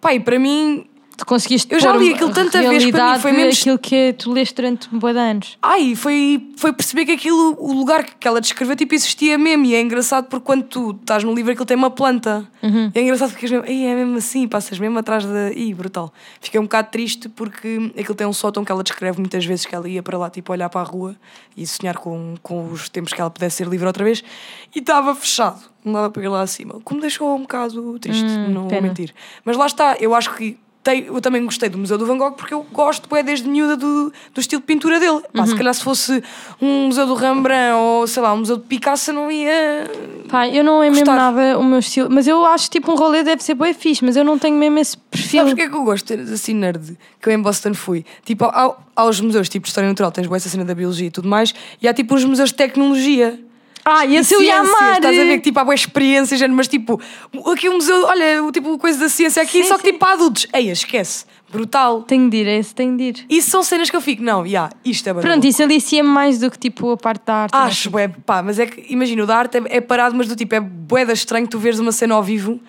Pá, 0.01 0.13
e 0.13 0.19
para 0.19 0.39
mim, 0.39 0.88
Tu 1.19 1.25
conseguiste 1.25 1.67
Eu 1.73 1.81
já 1.81 1.91
li 1.97 2.13
aquilo 2.13 2.31
tanta 2.33 2.61
vez, 2.61 2.89
para 2.91 3.13
mim 3.13 3.19
foi 3.19 3.31
mesmo- 3.33 3.51
aquilo 3.51 3.77
que 3.77 4.13
tu 4.13 4.31
leste 4.31 4.55
durante 4.55 4.87
um 4.95 4.97
de 4.97 5.05
anos. 5.19 5.57
ai, 5.61 5.93
foi, 5.93 6.49
foi 6.55 6.71
perceber 6.71 7.05
que 7.05 7.11
aquilo, 7.11 7.57
o 7.59 7.73
lugar 7.73 8.05
que 8.05 8.25
ela 8.25 8.39
descreveu, 8.39 8.73
tipo, 8.73 8.95
existia 8.95 9.37
mesmo. 9.37 9.65
E 9.65 9.75
é 9.75 9.81
engraçado 9.81 10.27
porque 10.29 10.45
quando 10.45 10.63
tu 10.63 10.91
estás 11.01 11.21
no 11.25 11.33
livro, 11.33 11.51
aquilo 11.51 11.65
tem 11.65 11.75
uma 11.75 11.89
planta. 11.89 12.47
Uhum. 12.63 12.89
É 12.95 13.01
engraçado 13.01 13.31
porque 13.31 13.49
mesmo, 13.49 13.65
"Ei, 13.67 13.85
é 13.85 13.95
mesmo 13.95 14.15
assim, 14.17 14.47
passas 14.47 14.79
mesmo 14.79 14.97
atrás 14.97 15.25
da. 15.25 15.51
Ih, 15.51 15.73
brutal. 15.73 16.13
Fiquei 16.39 16.57
um 16.57 16.63
bocado 16.63 16.89
triste 16.89 17.27
porque 17.27 17.91
aquilo 17.99 18.15
tem 18.15 18.25
um 18.25 18.31
sótão 18.31 18.63
que 18.63 18.71
ela 18.71 18.81
descreve 18.81 19.19
muitas 19.19 19.43
vezes 19.43 19.65
que 19.65 19.75
ela 19.75 19.89
ia 19.89 20.01
para 20.01 20.17
lá, 20.17 20.29
tipo, 20.29 20.53
olhar 20.53 20.69
para 20.69 20.79
a 20.79 20.85
rua 20.85 21.17
e 21.57 21.67
sonhar 21.67 21.97
com, 21.97 22.35
com 22.41 22.71
os 22.71 22.87
tempos 22.87 23.11
que 23.11 23.19
ela 23.19 23.29
pudesse 23.29 23.57
ser 23.57 23.67
livre 23.67 23.85
outra 23.85 24.05
vez. 24.05 24.23
E 24.73 24.79
estava 24.79 25.13
fechado, 25.13 25.59
não 25.83 25.91
dava 25.91 26.09
para 26.09 26.23
ir 26.23 26.29
lá 26.29 26.41
acima. 26.41 26.77
O 26.77 26.79
que 26.79 26.93
me 26.95 27.01
deixou 27.01 27.35
um 27.35 27.41
bocado 27.41 27.99
triste, 27.99 28.23
não 28.23 28.61
vou 28.61 28.69
pena. 28.69 28.87
mentir. 28.87 29.13
Mas 29.43 29.57
lá 29.57 29.65
está, 29.65 29.97
eu 29.99 30.15
acho 30.15 30.33
que. 30.33 30.57
Eu 31.05 31.19
também 31.21 31.43
gostei 31.45 31.67
do 31.69 31.77
Museu 31.77 31.97
do 31.97 32.05
Van 32.05 32.17
Gogh 32.17 32.31
porque 32.31 32.53
eu 32.53 32.65
gosto 32.71 33.13
é 33.15 33.21
desde 33.21 33.47
miúda 33.47 33.75
do, 33.75 34.11
do 34.33 34.39
estilo 34.41 34.61
de 34.61 34.65
pintura 34.65 34.99
dele. 34.99 35.21
Pá, 35.33 35.41
Uhum. 35.41 35.47
Se 35.47 35.55
calhar 35.55 35.73
se 35.73 35.83
fosse 35.83 36.23
um 36.61 36.85
museu 36.87 37.05
do 37.05 37.13
Rembrandt 37.13 37.73
ou 37.75 38.07
sei 38.07 38.23
lá, 38.23 38.33
um 38.33 38.37
museu 38.37 38.57
de 38.57 38.63
Picasso, 38.63 39.11
não 39.13 39.29
ia. 39.29 39.51
Pá, 40.29 40.47
eu 40.47 40.63
não 40.63 40.81
é 40.81 40.89
mesmo 40.89 41.05
nada 41.05 41.59
o 41.59 41.63
meu 41.63 41.79
estilo, 41.79 42.09
mas 42.09 42.27
eu 42.27 42.45
acho 42.45 42.69
tipo 42.69 42.91
um 42.91 42.95
rolê 42.95 43.23
deve 43.23 43.43
ser 43.43 43.55
bem 43.55 43.73
fixe, 43.73 44.03
mas 44.05 44.15
eu 44.15 44.23
não 44.23 44.39
tenho 44.39 44.57
mesmo 44.57 44.79
esse 44.79 44.97
perfil. 44.97 45.39
Sabes 45.41 45.53
o 45.53 45.55
que 45.55 45.61
é 45.63 45.69
que 45.69 45.75
eu 45.75 45.83
gosto 45.83 46.05
de 46.07 46.23
ter 46.25 46.33
assim 46.33 46.53
nerd? 46.53 46.97
Que 47.21 47.29
eu 47.29 47.33
em 47.33 47.41
Boston 47.41 47.73
fui. 47.73 48.05
Tipo, 48.23 48.45
ao- 48.45 48.81
aos 48.95 49.19
museus 49.21 49.49
tipo 49.49 49.63
de 49.63 49.69
História 49.69 49.89
Natural, 49.89 50.11
tens 50.11 50.31
essa 50.31 50.49
cena 50.49 50.63
da 50.65 50.73
Biologia 50.73 51.07
e 51.07 51.11
tudo 51.11 51.27
mais, 51.27 51.53
e 51.81 51.87
há 51.87 51.93
tipo 51.93 52.15
uns 52.15 52.23
museus 52.23 52.49
de 52.49 52.55
tecnologia. 52.55 53.39
Ah, 53.83 54.05
e 54.05 54.15
esse 54.15 54.33
eu 54.33 54.41
ia 54.41 54.59
amar. 54.59 54.97
Estás 54.97 55.17
a 55.17 55.23
ver 55.23 55.37
que 55.37 55.43
tipo 55.43 55.59
há 55.59 55.63
boas 55.63 55.79
experiências, 55.79 56.41
mas 56.49 56.67
tipo, 56.67 56.99
aqui 57.51 57.69
o 57.69 57.73
museu, 57.73 58.05
olha, 58.05 58.43
o 58.43 58.51
tipo 58.51 58.77
coisa 58.77 58.99
da 58.99 59.09
ciência 59.09 59.41
aqui, 59.41 59.63
Sim, 59.63 59.69
só 59.69 59.75
que 59.75 59.81
sim. 59.81 59.87
tipo 59.87 59.99
para 59.99 60.13
adultos. 60.13 60.47
Ei, 60.53 60.69
esquece. 60.69 61.25
Brutal. 61.51 62.03
Tenho 62.03 62.29
de 62.29 62.37
ir, 62.37 62.47
esse 62.47 62.75
tenho 62.75 62.95
de 62.95 63.03
ir. 63.03 63.25
Isso 63.29 63.49
são 63.49 63.63
cenas 63.63 63.89
que 63.89 63.95
eu 63.95 64.01
fico, 64.01 64.21
não, 64.21 64.45
já, 64.45 64.69
isto 64.85 65.07
é 65.07 65.13
barulho. 65.13 65.31
Pronto, 65.31 65.47
isso 65.47 65.63
alicia 65.63 66.03
mais 66.03 66.39
do 66.39 66.51
que 66.51 66.59
tipo 66.59 66.91
a 66.91 66.97
parte 66.97 67.25
da 67.25 67.33
arte. 67.33 67.55
Acho, 67.55 67.97
é, 67.97 68.07
pá, 68.07 68.43
mas 68.43 68.59
é 68.59 68.67
que, 68.67 68.85
imagina, 68.93 69.23
o 69.23 69.25
da 69.25 69.35
arte 69.35 69.57
é, 69.57 69.77
é 69.77 69.81
parado, 69.81 70.15
mas 70.15 70.27
do 70.27 70.35
tipo, 70.35 70.53
é 70.53 70.59
boeda 70.59 71.11
estranho 71.11 71.47
tu 71.47 71.57
veres 71.57 71.79
uma 71.79 71.91
cena 71.91 72.13
ao 72.13 72.21
vivo 72.21 72.59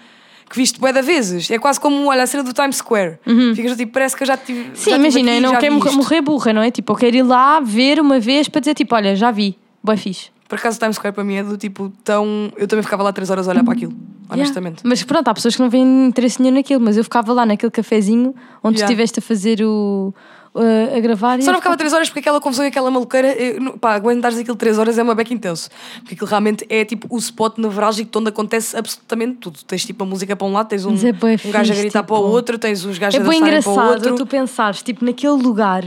que 0.49 0.57
viste 0.57 0.81
boeda 0.81 1.01
vezes. 1.01 1.51
É 1.51 1.59
quase 1.59 1.79
como, 1.79 2.07
olha, 2.09 2.25
a 2.25 2.27
cena 2.27 2.43
do 2.43 2.53
Times 2.53 2.77
Square. 2.77 3.19
Ficas 3.55 3.73
do 3.73 3.77
tipo, 3.77 3.93
parece 3.93 4.17
que 4.17 4.23
eu 4.23 4.27
já 4.27 4.37
tive. 4.37 4.61
Uhum. 4.61 4.71
Sim, 4.75 4.91
já 4.91 4.97
imagina, 4.97 5.31
aqui, 5.31 5.39
eu 5.39 5.53
não 5.53 5.81
quero 5.81 5.95
morrer, 5.95 6.21
burra, 6.23 6.53
não 6.53 6.63
é? 6.63 6.71
Tipo, 6.71 6.93
eu 6.93 6.97
quero 6.97 7.17
ir 7.17 7.23
lá 7.23 7.61
ver 7.61 8.01
uma 8.01 8.19
vez 8.19 8.49
para 8.49 8.61
dizer 8.61 8.75
tipo, 8.75 8.95
olha, 8.95 9.15
já 9.15 9.31
vi, 9.31 9.57
boa 9.83 9.97
fixe. 9.97 10.31
Por 10.51 10.59
acaso 10.59 10.77
o 10.77 10.81
Times 10.81 10.97
Square 10.97 11.15
para 11.15 11.23
mim 11.25 11.37
é 11.37 11.45
do 11.45 11.57
tipo 11.57 11.91
tão. 12.05 12.53
Eu 12.57 12.67
também 12.67 12.83
ficava 12.83 13.03
lá 13.05 13.13
3 13.13 13.31
horas 13.31 13.47
a 13.49 13.53
olhar 13.53 13.63
para 13.65 13.73
aquilo, 13.73 13.95
honestamente. 14.29 14.81
Yeah. 14.81 14.89
Mas 14.89 15.03
pronto, 15.05 15.29
há 15.29 15.33
pessoas 15.35 15.55
que 15.55 15.63
não 15.63 15.71
veem 15.71 16.09
interesse 16.09 16.43
nenhum 16.43 16.57
naquilo, 16.57 16.81
mas 16.81 16.97
eu 16.97 17.05
ficava 17.05 17.33
lá 17.33 17.47
naquele 17.47 17.71
cafezinho 17.71 18.35
onde 18.63 18.79
Yeah. 18.79 18.85
estiveste 18.93 19.21
a 19.21 19.23
fazer 19.23 19.63
o. 19.63 20.13
uh, 20.53 20.97
a 20.97 21.01
gravar 21.01 21.41
Só 21.41 21.53
não 21.53 21.59
ficava 21.61 21.77
3 21.77 21.93
horas 21.93 22.09
porque 22.09 22.19
aquela 22.19 22.41
confusão 22.41 22.65
e 22.65 22.69
aquela 22.69 22.91
maluqueira, 22.91 23.29
eu, 23.33 23.79
pá, 23.79 23.95
aguentares 23.95 24.37
aquilo 24.39 24.57
3 24.57 24.77
horas 24.77 24.99
é 24.99 25.03
uma 25.05 25.15
beca 25.15 25.33
intenso. 25.33 25.71
Porque 26.01 26.15
aquilo 26.15 26.29
realmente 26.29 26.67
é 26.69 26.85
tipo 26.85 27.07
o 27.09 27.17
spot 27.19 27.57
nevrálgico 27.59 28.11
onde 28.19 28.31
acontece 28.31 28.77
absolutamente 28.77 29.37
tudo. 29.37 29.61
Tens 29.65 29.85
tipo 29.87 30.03
a 30.03 30.07
música 30.07 30.35
para 30.35 30.47
um 30.49 30.53
lado, 30.53 30.67
tens 30.69 30.85
um, 30.85 30.91
é 30.91 30.95
um 30.95 30.97
gajo 30.97 31.13
a 31.13 31.65
fixe, 31.65 31.81
gritar 31.83 32.01
tipo, 32.03 32.13
para 32.15 32.23
o 32.23 32.29
outro, 32.29 32.59
tens 32.59 32.85
os 32.85 32.99
gajos 32.99 33.15
É 33.15 33.23
a 33.23 33.25
dançarem 33.25 33.41
para 33.41 33.47
o 33.47 33.73
engraçado 33.73 33.93
outro. 33.95 34.17
tu 34.17 34.27
pensares 34.27 34.83
tipo 34.83 35.05
naquele 35.05 35.41
lugar 35.41 35.85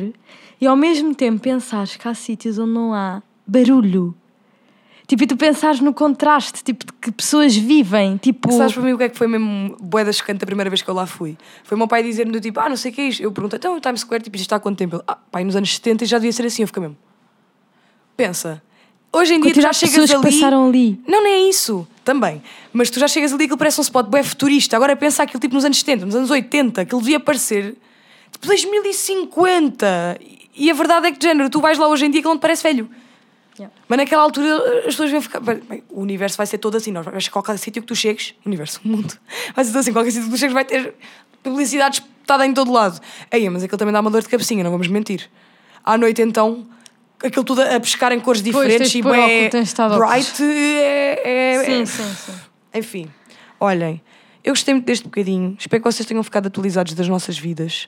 e 0.61 0.65
ao 0.65 0.77
mesmo 0.77 1.13
tempo 1.13 1.41
pensares 1.41 1.97
que 1.97 2.07
há 2.07 2.13
sítios 2.13 2.57
onde 2.57 2.71
não 2.71 2.93
há 2.93 3.21
barulho. 3.45 4.15
Tipo, 5.13 5.25
e 5.25 5.27
tu 5.27 5.37
pensares 5.37 5.79
no 5.79 5.93
contraste, 5.93 6.63
tipo, 6.63 6.87
de 6.87 6.93
que 6.93 7.11
pessoas 7.11 7.55
vivem, 7.55 8.17
tipo... 8.17 8.51
Sabes 8.51 8.73
para 8.73 8.81
mim 8.81 8.93
o 8.93 8.97
que 8.97 9.03
é 9.03 9.09
que 9.09 9.15
foi 9.15 9.27
mesmo 9.27 9.77
boeda 9.79 10.11
chocante 10.11 10.43
a 10.43 10.45
primeira 10.47 10.71
vez 10.71 10.81
que 10.81 10.89
eu 10.89 10.93
lá 10.95 11.05
fui? 11.05 11.37
Foi 11.63 11.75
o 11.75 11.77
meu 11.77 11.87
pai 11.87 12.01
dizer-me 12.01 12.31
do 12.31 12.41
tipo, 12.41 12.59
ah, 12.59 12.67
não 12.67 12.75
sei 12.75 12.91
o 12.91 12.95
que 12.95 13.01
é 13.01 13.07
isto. 13.09 13.21
Eu 13.21 13.31
perguntei, 13.31 13.57
então 13.57 13.77
o 13.77 13.79
Times 13.79 14.01
Square, 14.01 14.23
tipo, 14.23 14.35
isto 14.37 14.45
está 14.45 14.55
há 14.55 14.59
quanto 14.59 14.79
tempo? 14.79 14.95
Ele, 14.95 15.03
ah, 15.07 15.15
pai, 15.15 15.43
nos 15.43 15.55
anos 15.55 15.71
70 15.71 16.07
já 16.07 16.17
devia 16.17 16.31
ser 16.31 16.47
assim, 16.47 16.63
eu 16.63 16.67
fico 16.67 16.81
mesmo. 16.81 16.97
Pensa, 18.17 18.59
hoje 19.11 19.35
em 19.35 19.39
dia 19.41 19.53
tu 19.53 19.61
já 19.61 19.71
chegas 19.71 19.93
pessoas 19.93 20.09
ali... 20.09 20.19
que 20.19 20.39
passaram 20.39 20.67
ali. 20.67 20.99
Não, 21.07 21.21
nem 21.21 21.33
é 21.33 21.47
isso, 21.47 21.87
também. 22.03 22.41
Mas 22.73 22.89
tu 22.89 22.99
já 22.99 23.07
chegas 23.07 23.31
ali, 23.33 23.43
aquilo 23.43 23.59
parece 23.59 23.79
um 23.79 23.83
spot 23.83 24.07
bué 24.07 24.23
futurista. 24.23 24.75
Agora 24.75 24.95
pensa 24.95 25.21
aquilo 25.21 25.39
tipo 25.39 25.53
nos 25.53 25.63
anos 25.63 25.77
70, 25.77 26.07
nos 26.07 26.15
anos 26.15 26.31
80, 26.31 26.81
aquilo 26.81 27.01
devia 27.01 27.19
parecer 27.19 27.75
tipo 28.31 28.47
2050. 28.47 30.19
E 30.55 30.71
a 30.71 30.73
verdade 30.73 31.05
é 31.05 31.11
que, 31.11 31.19
de 31.19 31.27
género, 31.27 31.51
tu 31.51 31.61
vais 31.61 31.77
lá 31.77 31.87
hoje 31.87 32.03
em 32.03 32.09
dia 32.09 32.17
e 32.17 32.21
aquilo 32.21 32.33
não 32.33 32.39
te 32.39 32.41
parece 32.41 32.63
velho. 32.63 32.89
Yeah. 33.59 33.73
Mas 33.87 33.97
naquela 33.97 34.23
altura 34.23 34.79
as 34.79 34.85
pessoas 34.85 35.11
vão 35.11 35.21
ficar. 35.21 35.39
bem, 35.39 35.57
bem, 35.57 35.83
o 35.89 36.01
universo 36.01 36.37
vai 36.37 36.45
ser 36.47 36.57
todo 36.57 36.75
assim. 36.75 36.91
Nós 36.91 37.05
vais 37.05 37.27
a 37.27 37.31
qualquer 37.31 37.57
sítio 37.57 37.81
que 37.81 37.87
tu 37.87 37.95
chegues, 37.95 38.33
universo, 38.45 38.81
o 38.83 38.87
mundo, 38.87 39.13
vai 39.55 39.63
ser 39.63 39.71
todo 39.71 39.79
assim. 39.81 39.93
Qualquer 39.93 40.11
sítio 40.11 40.25
que 40.25 40.31
tu 40.31 40.39
chegues 40.39 40.53
vai 40.53 40.65
ter 40.65 40.95
publicidade 41.43 41.97
espetada 41.97 42.45
em 42.45 42.53
todo 42.53 42.71
lado. 42.71 42.99
Aí, 43.31 43.47
mas 43.49 43.63
aquilo 43.63 43.77
também 43.77 43.93
dá 43.93 43.99
uma 43.99 44.09
dor 44.09 44.21
de 44.21 44.29
cabecinha, 44.29 44.63
não 44.63 44.71
vamos 44.71 44.87
mentir. 44.87 45.29
À 45.83 45.97
noite 45.97 46.21
então, 46.21 46.65
aquilo 47.23 47.43
tudo 47.43 47.61
a 47.61 47.79
pescar 47.79 48.11
em 48.11 48.19
cores 48.19 48.41
Pois, 48.41 48.55
diferentes 48.55 48.91
de 48.91 48.99
e 48.99 49.01
bué 49.01 49.47
óculos, 49.49 49.73
bright 49.97 50.43
é, 50.43 51.21
é- 51.23 51.63
Sim, 51.65 51.81
é- 51.81 51.85
sim, 51.85 52.13
sim. 52.15 52.33
Enfim, 52.73 53.11
olhem, 53.59 54.01
eu 54.43 54.51
gostei 54.51 54.73
muito 54.73 54.85
deste 54.85 55.05
bocadinho. 55.05 55.55
Espero 55.59 55.81
que 55.81 55.91
vocês 55.91 56.05
tenham 56.07 56.23
ficado 56.23 56.47
atualizados 56.47 56.93
das 56.93 57.07
nossas 57.07 57.37
vidas. 57.37 57.87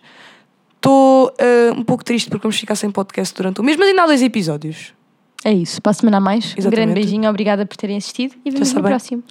Estou 0.75 1.33
ah, 1.39 1.73
um 1.75 1.83
pouco 1.83 2.03
triste 2.03 2.29
porque 2.29 2.43
vamos 2.43 2.57
ficar 2.57 2.75
sem 2.75 2.91
podcast 2.91 3.35
durante 3.35 3.59
o 3.59 3.63
mês, 3.63 3.77
mas 3.77 3.89
ainda 3.89 4.03
há 4.03 4.05
dois 4.05 4.21
episódios. 4.21 4.93
É 5.47 5.53
isso, 5.53 5.79
para 5.79 5.91
a 5.91 5.93
semana 5.93 6.17
a 6.17 6.19
mais. 6.19 6.43
Um 6.43 6.47
Exatamente. 6.57 6.71
grande 6.75 6.93
beijinho, 6.95 7.29
obrigada 7.29 7.67
por 7.67 7.77
terem 7.77 7.97
assistido 7.97 8.35
e 8.43 8.49
vemos 8.49 8.73
no 8.73 8.81
próximo. 8.81 9.23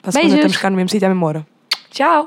Para 0.00 0.10
a 0.10 0.12
semana 0.12 0.28
Beijos. 0.28 0.44
estamos 0.46 0.56
cá 0.62 0.70
no 0.70 0.76
mesmo 0.76 0.90
sítio 0.90 1.06
à 1.06 1.08
mesma 1.08 1.26
hora. 1.26 1.46
Tchau! 1.90 2.24